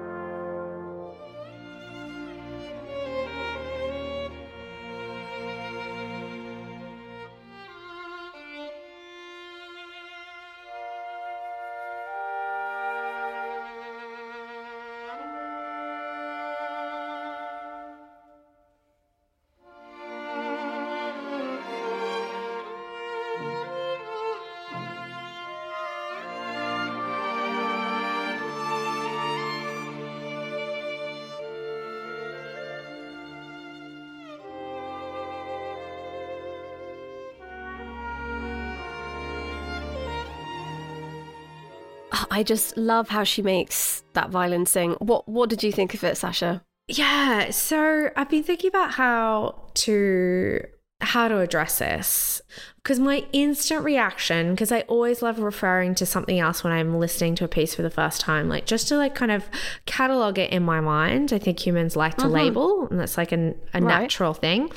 I 42.31 42.43
just 42.43 42.77
love 42.77 43.09
how 43.09 43.23
she 43.23 43.41
makes 43.41 44.03
that 44.13 44.29
violin 44.29 44.65
sing. 44.65 44.93
What 44.99 45.27
What 45.27 45.49
did 45.49 45.63
you 45.63 45.71
think 45.71 45.93
of 45.93 46.03
it, 46.03 46.17
Sasha? 46.17 46.63
Yeah, 46.87 47.49
so 47.51 48.09
I've 48.15 48.29
been 48.29 48.43
thinking 48.43 48.69
about 48.69 48.91
how 48.91 49.69
to 49.75 50.61
how 50.99 51.27
to 51.27 51.37
address 51.39 51.77
this 51.77 52.41
because 52.77 52.97
my 52.97 53.23
instant 53.31 53.85
reaction 53.85 54.51
because 54.55 54.71
I 54.71 54.81
always 54.81 55.21
love 55.21 55.37
referring 55.37 55.93
to 55.95 56.07
something 56.07 56.39
else 56.39 56.63
when 56.63 56.73
I'm 56.73 56.97
listening 56.97 57.35
to 57.35 57.45
a 57.45 57.47
piece 57.47 57.75
for 57.75 57.83
the 57.83 57.91
first 57.91 58.19
time 58.19 58.49
like 58.49 58.65
just 58.65 58.87
to 58.87 58.97
like 58.97 59.13
kind 59.13 59.31
of 59.31 59.43
catalog 59.85 60.39
it 60.39 60.51
in 60.51 60.63
my 60.63 60.81
mind. 60.81 61.31
I 61.33 61.37
think 61.37 61.59
humans 61.63 61.95
like 61.95 62.17
to 62.17 62.25
Mhm. 62.25 62.31
label 62.31 62.87
and 62.89 62.99
that's 62.99 63.15
like 63.17 63.31
an, 63.31 63.53
a 63.75 63.81
Right. 63.81 64.01
natural 64.01 64.33
thing. 64.33 64.71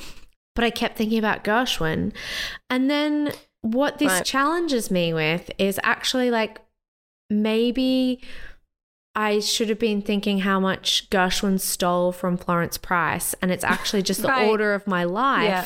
But 0.54 0.64
I 0.64 0.70
kept 0.70 0.98
thinking 0.98 1.18
about 1.18 1.42
Gershwin 1.42 2.12
and 2.68 2.90
then 2.90 3.32
what 3.62 3.96
this 3.98 4.12
Right. 4.12 4.24
challenges 4.24 4.90
me 4.90 5.14
with 5.14 5.50
is 5.58 5.80
actually 5.82 6.30
like 6.30 6.60
maybe 7.30 8.20
I 9.14 9.40
should 9.40 9.68
have 9.70 9.78
been 9.78 10.02
thinking 10.02 10.40
how 10.40 10.60
much 10.60 11.08
Gershwin 11.10 11.58
stole 11.60 12.12
from 12.12 12.36
Florence 12.36 12.78
Price, 12.78 13.34
and 13.42 13.50
it's 13.50 13.64
actually 13.64 14.02
just 14.02 14.22
the 14.22 14.28
Right. 14.28 14.48
order 14.48 14.72
of 14.74 14.86
my 14.86 15.04
life 15.04 15.44
Yeah. 15.48 15.64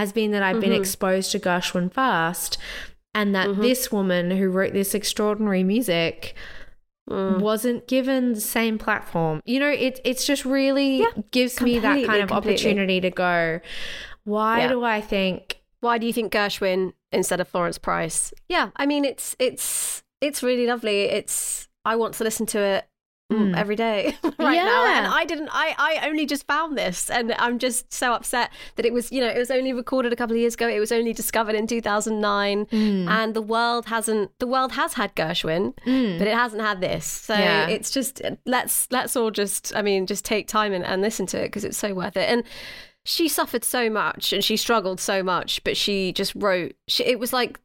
has 0.00 0.12
been 0.12 0.30
that 0.32 0.42
I've 0.42 0.60
been 0.60 0.70
Mhm. 0.72 0.78
exposed 0.78 1.32
to 1.32 1.40
Gershwin 1.40 1.92
first, 1.92 2.56
and 3.14 3.34
that 3.34 3.48
Mhm. 3.48 3.62
this 3.62 3.90
woman 3.90 4.30
who 4.32 4.48
wrote 4.48 4.72
this 4.72 4.94
extraordinary 4.94 5.64
music 5.64 6.34
Mm. 7.10 7.40
wasn't 7.40 7.86
given 7.86 8.32
the 8.32 8.40
same 8.40 8.78
platform. 8.78 9.42
You 9.44 9.60
know, 9.60 9.68
it 9.70 10.00
it's 10.04 10.24
just 10.26 10.44
really 10.46 11.00
Yeah, 11.00 11.06
gives 11.32 11.60
me 11.60 11.78
that 11.80 12.06
kind 12.06 12.22
of 12.22 12.28
completely. 12.30 12.54
opportunity 12.54 13.00
to 13.02 13.10
go. 13.10 13.60
Why 14.24 14.60
Yeah. 14.60 14.68
do 14.68 14.84
I 14.84 15.00
think? 15.02 15.58
Why 15.80 15.98
do 15.98 16.06
you 16.06 16.12
think 16.14 16.32
Gershwin 16.32 16.94
instead 17.12 17.40
of 17.40 17.48
Florence 17.48 17.76
Price? 17.76 18.32
Yeah, 18.48 18.70
I 18.76 18.86
mean 18.86 19.04
it's 19.04 19.36
it's 19.38 20.02
it's 20.20 20.42
really 20.42 20.66
lovely. 20.66 21.02
It's 21.02 21.68
I 21.84 21.96
want 21.96 22.14
to 22.14 22.24
listen 22.24 22.46
to 22.46 22.58
it 22.60 22.88
mm, 23.32 23.56
every 23.56 23.76
day 23.76 24.16
right 24.38 24.56
now, 24.56 24.86
and 24.86 25.06
I 25.06 25.24
didn't. 25.24 25.48
I 25.52 25.74
I 25.76 26.08
only 26.08 26.24
just 26.26 26.46
found 26.46 26.78
this, 26.78 27.10
and 27.10 27.34
I'm 27.38 27.58
just 27.58 27.92
so 27.92 28.12
upset 28.14 28.50
that 28.76 28.86
it 28.86 28.92
was 28.92 29.12
you 29.12 29.20
know 29.20 29.28
it 29.28 29.38
was 29.38 29.50
only 29.50 29.72
recorded 29.72 30.12
a 30.12 30.16
couple 30.16 30.34
of 30.34 30.40
years 30.40 30.54
ago. 30.54 30.68
It 30.68 30.80
was 30.80 30.92
only 30.92 31.12
discovered 31.12 31.54
in 31.54 31.66
2009, 31.66 32.66
Mm. 32.66 33.08
and 33.08 33.34
the 33.34 33.42
world 33.42 33.86
hasn't. 33.86 34.30
The 34.38 34.46
world 34.46 34.72
has 34.72 34.94
had 34.94 35.14
Gershwin. 35.14 35.74
Mm. 35.86 36.18
But 36.18 36.26
it 36.28 36.34
hasn't 36.34 36.62
had 36.62 36.80
this, 36.80 37.04
so 37.04 37.34
Yeah. 37.34 37.68
it's 37.68 37.90
just 37.90 38.22
let's 38.46 38.88
let's 38.90 39.16
all 39.16 39.30
just 39.30 39.74
I 39.76 39.82
mean 39.82 40.06
just 40.06 40.24
take 40.24 40.48
time 40.48 40.72
and, 40.72 40.84
and 40.84 41.02
listen 41.02 41.26
to 41.26 41.38
it 41.40 41.48
because 41.48 41.64
it's 41.64 41.76
so 41.78 41.92
worth 41.94 42.16
it. 42.16 42.28
And 42.30 42.44
she 43.06 43.28
suffered 43.28 43.64
so 43.64 43.90
much 43.90 44.32
and 44.32 44.42
she 44.42 44.56
struggled 44.56 44.98
so 44.98 45.22
much, 45.22 45.62
but 45.64 45.76
she 45.76 46.10
just 46.14 46.34
wrote. 46.34 46.72
She, 46.88 47.04
it 47.04 47.18
was 47.18 47.34
like 47.34 47.60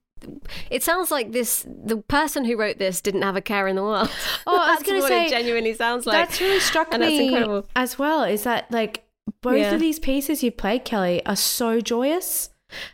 it 0.69 0.83
sounds 0.83 1.11
like 1.11 1.31
this. 1.31 1.65
The 1.67 1.97
person 1.97 2.45
who 2.45 2.55
wrote 2.57 2.77
this 2.77 3.01
didn't 3.01 3.21
have 3.23 3.35
a 3.35 3.41
care 3.41 3.67
in 3.67 3.75
the 3.75 3.83
world. 3.83 4.09
Oh, 4.47 4.55
I 4.55 4.57
was 4.71 4.77
That's 4.79 4.83
gonna 4.89 4.99
what 5.01 5.07
say, 5.09 5.25
it 5.25 5.29
genuinely 5.29 5.73
sounds 5.73 6.05
like. 6.05 6.13
that's 6.29 6.41
really 6.41 6.59
struck 6.59 6.93
and 6.93 7.03
that's 7.03 7.11
me 7.11 7.27
incredible. 7.27 7.67
as 7.75 7.99
well. 7.99 8.23
Is 8.23 8.43
that 8.43 8.71
like 8.71 9.03
both 9.41 9.57
Yeah. 9.57 9.73
of 9.73 9.79
these 9.79 9.99
pieces 9.99 10.41
you've 10.43 10.57
played, 10.57 10.85
Kelly, 10.85 11.23
are 11.25 11.35
so 11.35 11.81
joyous 11.81 12.49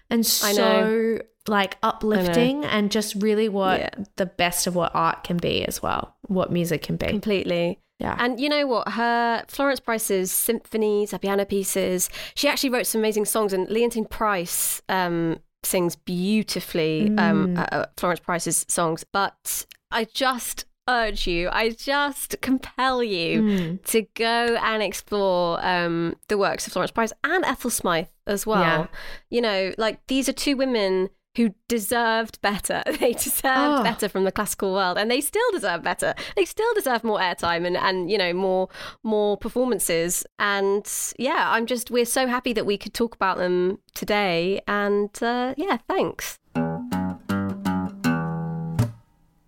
and 0.10 0.26
so 0.26 1.20
like 1.48 1.78
uplifting 1.84 2.66
and 2.66 2.92
just 2.92 3.16
really 3.22 3.48
what 3.50 3.80
Yeah. 3.80 3.90
the 4.16 4.26
best 4.26 4.68
of 4.68 4.76
what 4.76 4.92
art 4.96 5.24
can 5.24 5.38
be 5.38 5.64
as 5.66 5.82
well, 5.82 6.16
what 6.28 6.52
music 6.52 6.82
can 6.82 6.96
be. 6.98 7.08
completely. 7.08 7.80
Yeah. 8.00 8.16
And 8.20 8.40
you 8.40 8.50
know 8.50 8.68
what? 8.68 8.90
Her 8.90 9.46
Florence 9.48 9.80
Price's 9.80 10.30
symphonies, 10.32 11.12
her 11.12 11.18
piano 11.20 11.46
pieces. 11.46 12.10
She 12.34 12.50
actually 12.50 12.72
wrote 12.72 12.88
some 12.88 13.00
amazing 13.00 13.24
songs, 13.26 13.54
and 13.54 13.70
Leontyne 13.70 14.10
Price 14.10 14.82
um, 14.90 15.40
sings 15.66 15.96
beautifully 15.96 17.10
um, 17.18 17.48
Mm. 17.56 17.58
uh, 17.60 17.68
uh, 17.76 17.86
Florence 17.98 18.20
Price's 18.20 18.66
songs. 18.70 19.04
But 19.04 19.66
I 19.92 20.06
just 20.06 20.66
urge 20.88 21.26
you, 21.26 21.50
I 21.52 21.72
just 21.72 22.36
compel 22.42 23.02
you 23.04 23.42
Mm. 23.42 23.84
to 23.86 24.04
go 24.14 24.56
and 24.62 24.84
explore 24.84 25.64
um, 25.66 26.16
the 26.28 26.38
works 26.38 26.68
of 26.68 26.74
Florence 26.74 26.92
Price 26.92 27.12
and 27.24 27.44
Ethel 27.44 27.72
Smyth 27.72 28.10
as 28.28 28.46
well. 28.46 28.62
Yeah. 28.62 28.88
You 29.30 29.42
know, 29.42 29.74
like 29.78 30.06
these 30.08 30.30
are 30.30 30.34
two 30.34 30.56
women 30.56 31.10
who 31.36 31.54
deserved 31.68 32.42
better. 32.42 32.82
They 33.00 33.14
deserved 33.14 33.80
Oh. 33.80 33.84
better 33.84 34.08
from 34.10 34.24
the 34.24 34.32
classical 34.32 34.74
world, 34.74 34.98
and 34.98 35.10
they 35.12 35.22
still 35.22 35.52
deserve 35.52 35.84
better. 35.84 36.14
They 36.36 36.46
still 36.46 36.74
deserve 36.74 37.04
more 37.04 37.20
airtime 37.20 37.66
and, 37.66 37.76
and 37.78 38.10
you 38.10 38.18
know 38.18 38.34
more 38.34 38.70
more 39.04 39.38
performances. 39.38 40.26
And 40.40 40.86
yeah, 41.20 41.46
I'm 41.52 41.66
just 41.66 41.92
we're 41.92 42.06
so 42.06 42.28
happy 42.28 42.54
that 42.54 42.66
we 42.66 42.78
could 42.78 42.94
talk 42.94 43.16
about 43.16 43.38
them 43.38 43.80
today. 43.94 44.62
And 44.68 45.10
uh, 45.22 45.54
yeah, 45.58 45.78
thanks. 45.88 46.40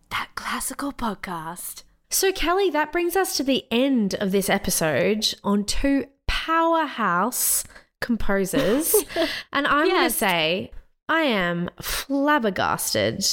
That 0.09 0.29
classical 0.35 0.91
podcast. 0.91 1.83
So, 2.09 2.31
Kelly, 2.31 2.69
that 2.69 2.91
brings 2.91 3.15
us 3.15 3.35
to 3.38 3.43
the 3.43 3.65
end 3.69 4.15
of 4.15 4.31
this 4.31 4.49
episode 4.49 5.33
on 5.43 5.65
two 5.65 6.05
powerhouse 6.27 7.63
composers. 7.99 8.95
and 9.53 9.67
I'm 9.67 9.88
going 9.89 10.03
to 10.09 10.09
say, 10.15 10.71
I 11.09 11.21
am 11.21 11.69
flabbergasted, 11.81 13.25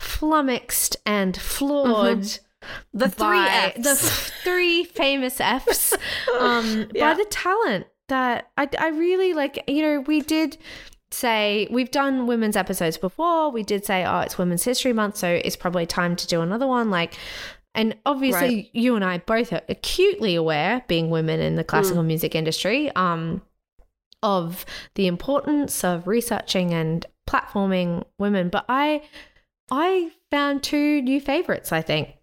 flummoxed, 0.00 0.96
and 1.06 1.36
floored. 1.36 2.38
The 2.92 3.08
three 3.08 3.26
by 3.44 3.72
Fs. 3.76 3.82
the 3.84 3.90
f- 3.90 4.32
three 4.42 4.84
famous 4.84 5.40
Fs 5.40 5.94
um, 6.40 6.88
Yeah. 6.92 7.12
by 7.12 7.14
the 7.14 7.26
talent 7.30 7.86
that 8.08 8.48
I, 8.56 8.68
I 8.78 8.88
really 8.88 9.34
like. 9.34 9.62
You 9.68 9.82
know, 9.82 10.00
we 10.00 10.20
did 10.20 10.58
say 11.12 11.68
we've 11.70 11.90
done 11.92 12.26
women's 12.26 12.56
episodes 12.56 12.98
before. 12.98 13.50
We 13.50 13.62
did 13.62 13.84
say, 13.84 14.04
oh, 14.04 14.20
it's 14.20 14.36
Women's 14.38 14.64
History 14.64 14.92
Month, 14.92 15.16
so 15.16 15.28
it's 15.44 15.54
probably 15.56 15.86
time 15.86 16.16
to 16.16 16.26
do 16.26 16.40
another 16.40 16.66
one. 16.66 16.90
Like, 16.90 17.14
and 17.74 17.94
obviously, 18.04 18.48
Right. 18.56 18.70
you 18.72 18.96
and 18.96 19.04
I 19.04 19.18
both 19.18 19.52
are 19.52 19.62
acutely 19.68 20.34
aware, 20.34 20.82
being 20.88 21.08
women 21.10 21.40
in 21.40 21.54
the 21.54 21.62
classical 21.64 22.02
Mm. 22.02 22.06
music 22.06 22.34
industry, 22.34 22.90
um, 22.96 23.42
of 24.22 24.64
the 24.94 25.06
importance 25.06 25.84
of 25.84 26.06
researching 26.06 26.72
and 26.74 27.06
platforming 27.28 28.04
women. 28.18 28.48
But 28.48 28.64
I, 28.68 29.02
I 29.70 30.12
found 30.30 30.62
two 30.62 31.02
new 31.02 31.20
favorites. 31.20 31.72
I 31.72 31.82
think 31.82 32.14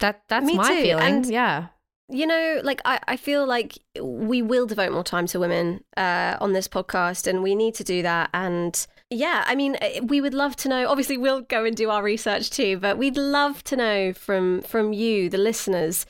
that 0.00 0.22
that's 0.28 0.46
Me 0.46 0.56
my 0.56 0.68
too, 0.68 0.82
feeling. 0.82 1.02
and- 1.04 1.26
yeah. 1.26 1.66
you 2.08 2.26
know, 2.26 2.60
like 2.62 2.80
I, 2.84 3.00
I 3.08 3.16
feel 3.16 3.46
like 3.46 3.78
we 4.00 4.42
will 4.42 4.66
devote 4.66 4.92
more 4.92 5.04
time 5.04 5.26
to 5.28 5.40
women 5.40 5.82
uh, 5.96 6.36
on 6.40 6.52
this 6.52 6.68
podcast, 6.68 7.26
and 7.26 7.42
we 7.42 7.54
need 7.54 7.74
to 7.76 7.84
do 7.84 8.02
that. 8.02 8.30
And 8.34 8.86
yeah, 9.10 9.44
I 9.46 9.54
mean, 9.54 9.76
eh, 9.80 10.00
we 10.02 10.20
would 10.20 10.34
love 10.34 10.54
to 10.56 10.68
know. 10.68 10.88
Obviously, 10.88 11.16
we'll 11.16 11.40
go 11.42 11.64
and 11.64 11.76
do 11.76 11.90
our 11.90 12.02
research 12.02 12.50
too, 12.50 12.78
but 12.78 12.96
we'd 12.98 13.16
love 13.16 13.62
to 13.64 13.76
know 13.76 14.12
from 14.12 14.62
from 14.62 14.92
you, 14.92 15.28
the 15.28 15.38
listeners, 15.38 16.06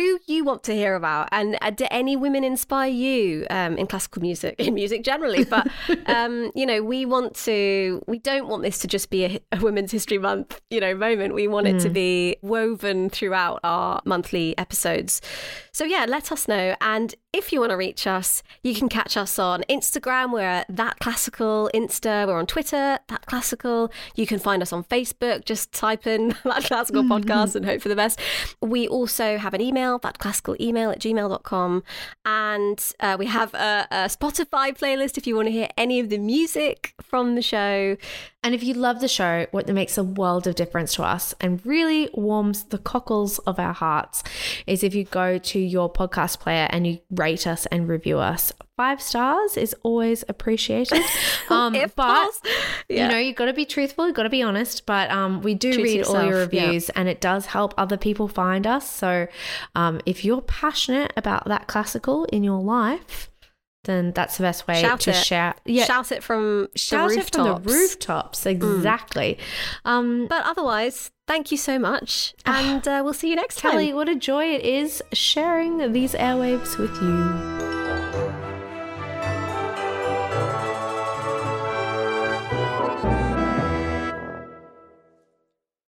who 0.00 0.18
you 0.26 0.44
want 0.44 0.62
to 0.64 0.72
hear 0.74 0.94
about, 0.94 1.28
and 1.30 1.58
uh, 1.60 1.68
do 1.70 1.86
any 1.90 2.16
women 2.16 2.42
inspire 2.42 2.90
you 2.90 3.46
um, 3.50 3.76
in 3.76 3.86
classical 3.86 4.22
music, 4.22 4.54
in 4.58 4.72
music 4.74 5.04
generally? 5.04 5.44
But 5.44 5.68
um, 6.06 6.50
you 6.54 6.64
know, 6.64 6.82
we 6.82 7.04
want 7.04 7.34
to. 7.44 8.02
We 8.06 8.18
don't 8.18 8.48
want 8.48 8.62
this 8.62 8.78
to 8.78 8.88
just 8.88 9.10
be 9.10 9.24
a, 9.26 9.40
a 9.52 9.60
Women's 9.60 9.92
History 9.92 10.18
Month, 10.18 10.60
you 10.70 10.80
know, 10.80 10.94
moment. 10.94 11.34
We 11.34 11.48
want 11.48 11.66
it 11.66 11.78
to 11.80 11.90
Mm. 11.90 11.92
be 11.92 12.36
woven 12.42 13.10
throughout 13.10 13.60
our 13.64 14.00
monthly 14.04 14.56
episodes. 14.56 15.20
So 15.72 15.84
yeah, 15.84 16.06
let 16.08 16.32
us 16.32 16.48
know. 16.48 16.74
And 16.80 17.14
if 17.32 17.52
you 17.52 17.60
want 17.60 17.70
to 17.70 17.76
reach 17.76 18.06
us, 18.06 18.42
you 18.62 18.74
can 18.74 18.88
catch 18.88 19.16
us 19.16 19.38
on 19.38 19.62
Instagram. 19.68 20.32
We're 20.32 20.40
at 20.40 20.66
that 20.68 20.98
classical 20.98 21.70
Insta. 21.72 22.26
We're 22.26 22.38
on 22.38 22.46
Twitter, 22.46 22.98
that 23.08 23.26
classical. 23.26 23.92
You 24.16 24.26
can 24.26 24.40
find 24.40 24.62
us 24.62 24.72
on 24.72 24.82
Facebook. 24.84 25.44
Just 25.44 25.72
type 25.72 26.06
in 26.06 26.34
that 26.44 26.64
classical 26.64 27.04
podcast 27.04 27.54
and 27.54 27.64
hope 27.64 27.82
for 27.82 27.88
the 27.88 27.96
best. 27.96 28.18
We 28.60 28.88
also 28.88 29.38
have 29.38 29.54
an 29.54 29.60
email, 29.60 29.98
that 30.00 30.18
classical 30.18 30.56
email 30.60 30.90
at 30.90 30.98
gmail.com. 30.98 31.84
And 32.24 32.92
uh, 32.98 33.16
we 33.18 33.26
have 33.26 33.54
a, 33.54 33.86
a 33.90 33.96
Spotify 34.06 34.76
playlist 34.76 35.16
if 35.16 35.26
you 35.26 35.36
want 35.36 35.46
to 35.46 35.52
hear 35.52 35.68
any 35.76 36.00
of 36.00 36.08
the 36.08 36.18
music 36.18 36.94
from 37.00 37.36
the 37.36 37.42
show. 37.42 37.96
And 38.42 38.54
if 38.54 38.64
you 38.64 38.72
love 38.72 39.00
the 39.00 39.08
show, 39.08 39.46
what 39.50 39.68
makes 39.68 39.98
a 39.98 40.02
world 40.02 40.46
of 40.46 40.54
difference 40.54 40.94
to 40.94 41.02
us 41.02 41.34
and 41.40 41.64
really 41.66 42.08
warms 42.14 42.64
the 42.64 42.78
cockles 42.78 43.38
of 43.40 43.58
our 43.58 43.74
hearts 43.74 44.24
is 44.66 44.82
if 44.82 44.94
you 44.94 45.04
go 45.04 45.36
to 45.36 45.58
your 45.58 45.92
podcast 45.92 46.40
player 46.40 46.66
and 46.70 46.86
you 46.86 47.00
rate 47.20 47.46
us 47.46 47.66
and 47.66 47.86
review 47.88 48.18
us. 48.18 48.52
Five 48.76 49.00
stars 49.02 49.56
is 49.56 49.74
always 49.82 50.24
appreciated. 50.28 51.02
Um, 51.50 51.72
but. 51.96 52.30
Yeah. 52.88 53.06
you 53.06 53.12
know, 53.12 53.18
you've 53.18 53.34
got 53.34 53.46
to 53.46 53.52
be 53.52 53.64
truthful, 53.64 54.06
you've 54.06 54.14
got 54.14 54.22
to 54.22 54.30
be 54.30 54.40
honest. 54.40 54.86
But 54.86 55.10
um, 55.10 55.42
we 55.42 55.54
do 55.54 55.70
read 55.70 55.78
all 55.78 55.84
your 56.22 56.30
yourself, 56.30 56.52
yeah. 56.52 56.66
reviews, 56.66 56.90
and 56.90 57.08
it 57.08 57.20
does 57.20 57.46
help 57.46 57.74
other 57.76 57.96
people 57.96 58.28
find 58.28 58.66
us. 58.68 58.88
So, 58.88 59.26
um, 59.74 60.00
if 60.06 60.24
you're 60.24 60.40
passionate 60.42 61.12
about 61.16 61.46
that 61.46 61.66
classical 61.66 62.24
in 62.26 62.44
your 62.44 62.60
life, 62.62 63.28
then 63.84 64.12
that's 64.12 64.36
the 64.36 64.42
best 64.42 64.68
way 64.68 64.80
Shout 64.80 65.00
to 65.00 65.10
it. 65.10 65.14
share. 65.16 65.54
Yeah, 65.64 65.86
Shout 65.86 66.12
it 66.12 66.22
from 66.22 66.68
shout 66.76 67.08
the 67.08 67.14
it 67.14 67.18
rooftops. 67.18 67.36
from 67.36 67.44
the 67.64 67.72
rooftops. 67.72 68.46
Exactly. 68.46 69.38
Um, 69.84 70.26
But 70.28 70.44
otherwise, 70.46 71.10
thank 71.30 71.52
you 71.52 71.56
so 71.56 71.78
much. 71.78 72.34
And 72.44 72.86
uh, 72.88 73.00
we'll 73.04 73.14
see 73.14 73.30
you 73.30 73.36
next 73.36 73.60
time. 73.60 73.72
Kelly, 73.72 73.92
what 73.94 74.08
a 74.08 74.16
joy 74.16 74.46
it 74.46 74.62
is 74.62 75.02
sharing 75.12 75.92
these 75.92 76.14
airwaves 76.14 76.76
with 76.76 76.94
you. 77.00 77.79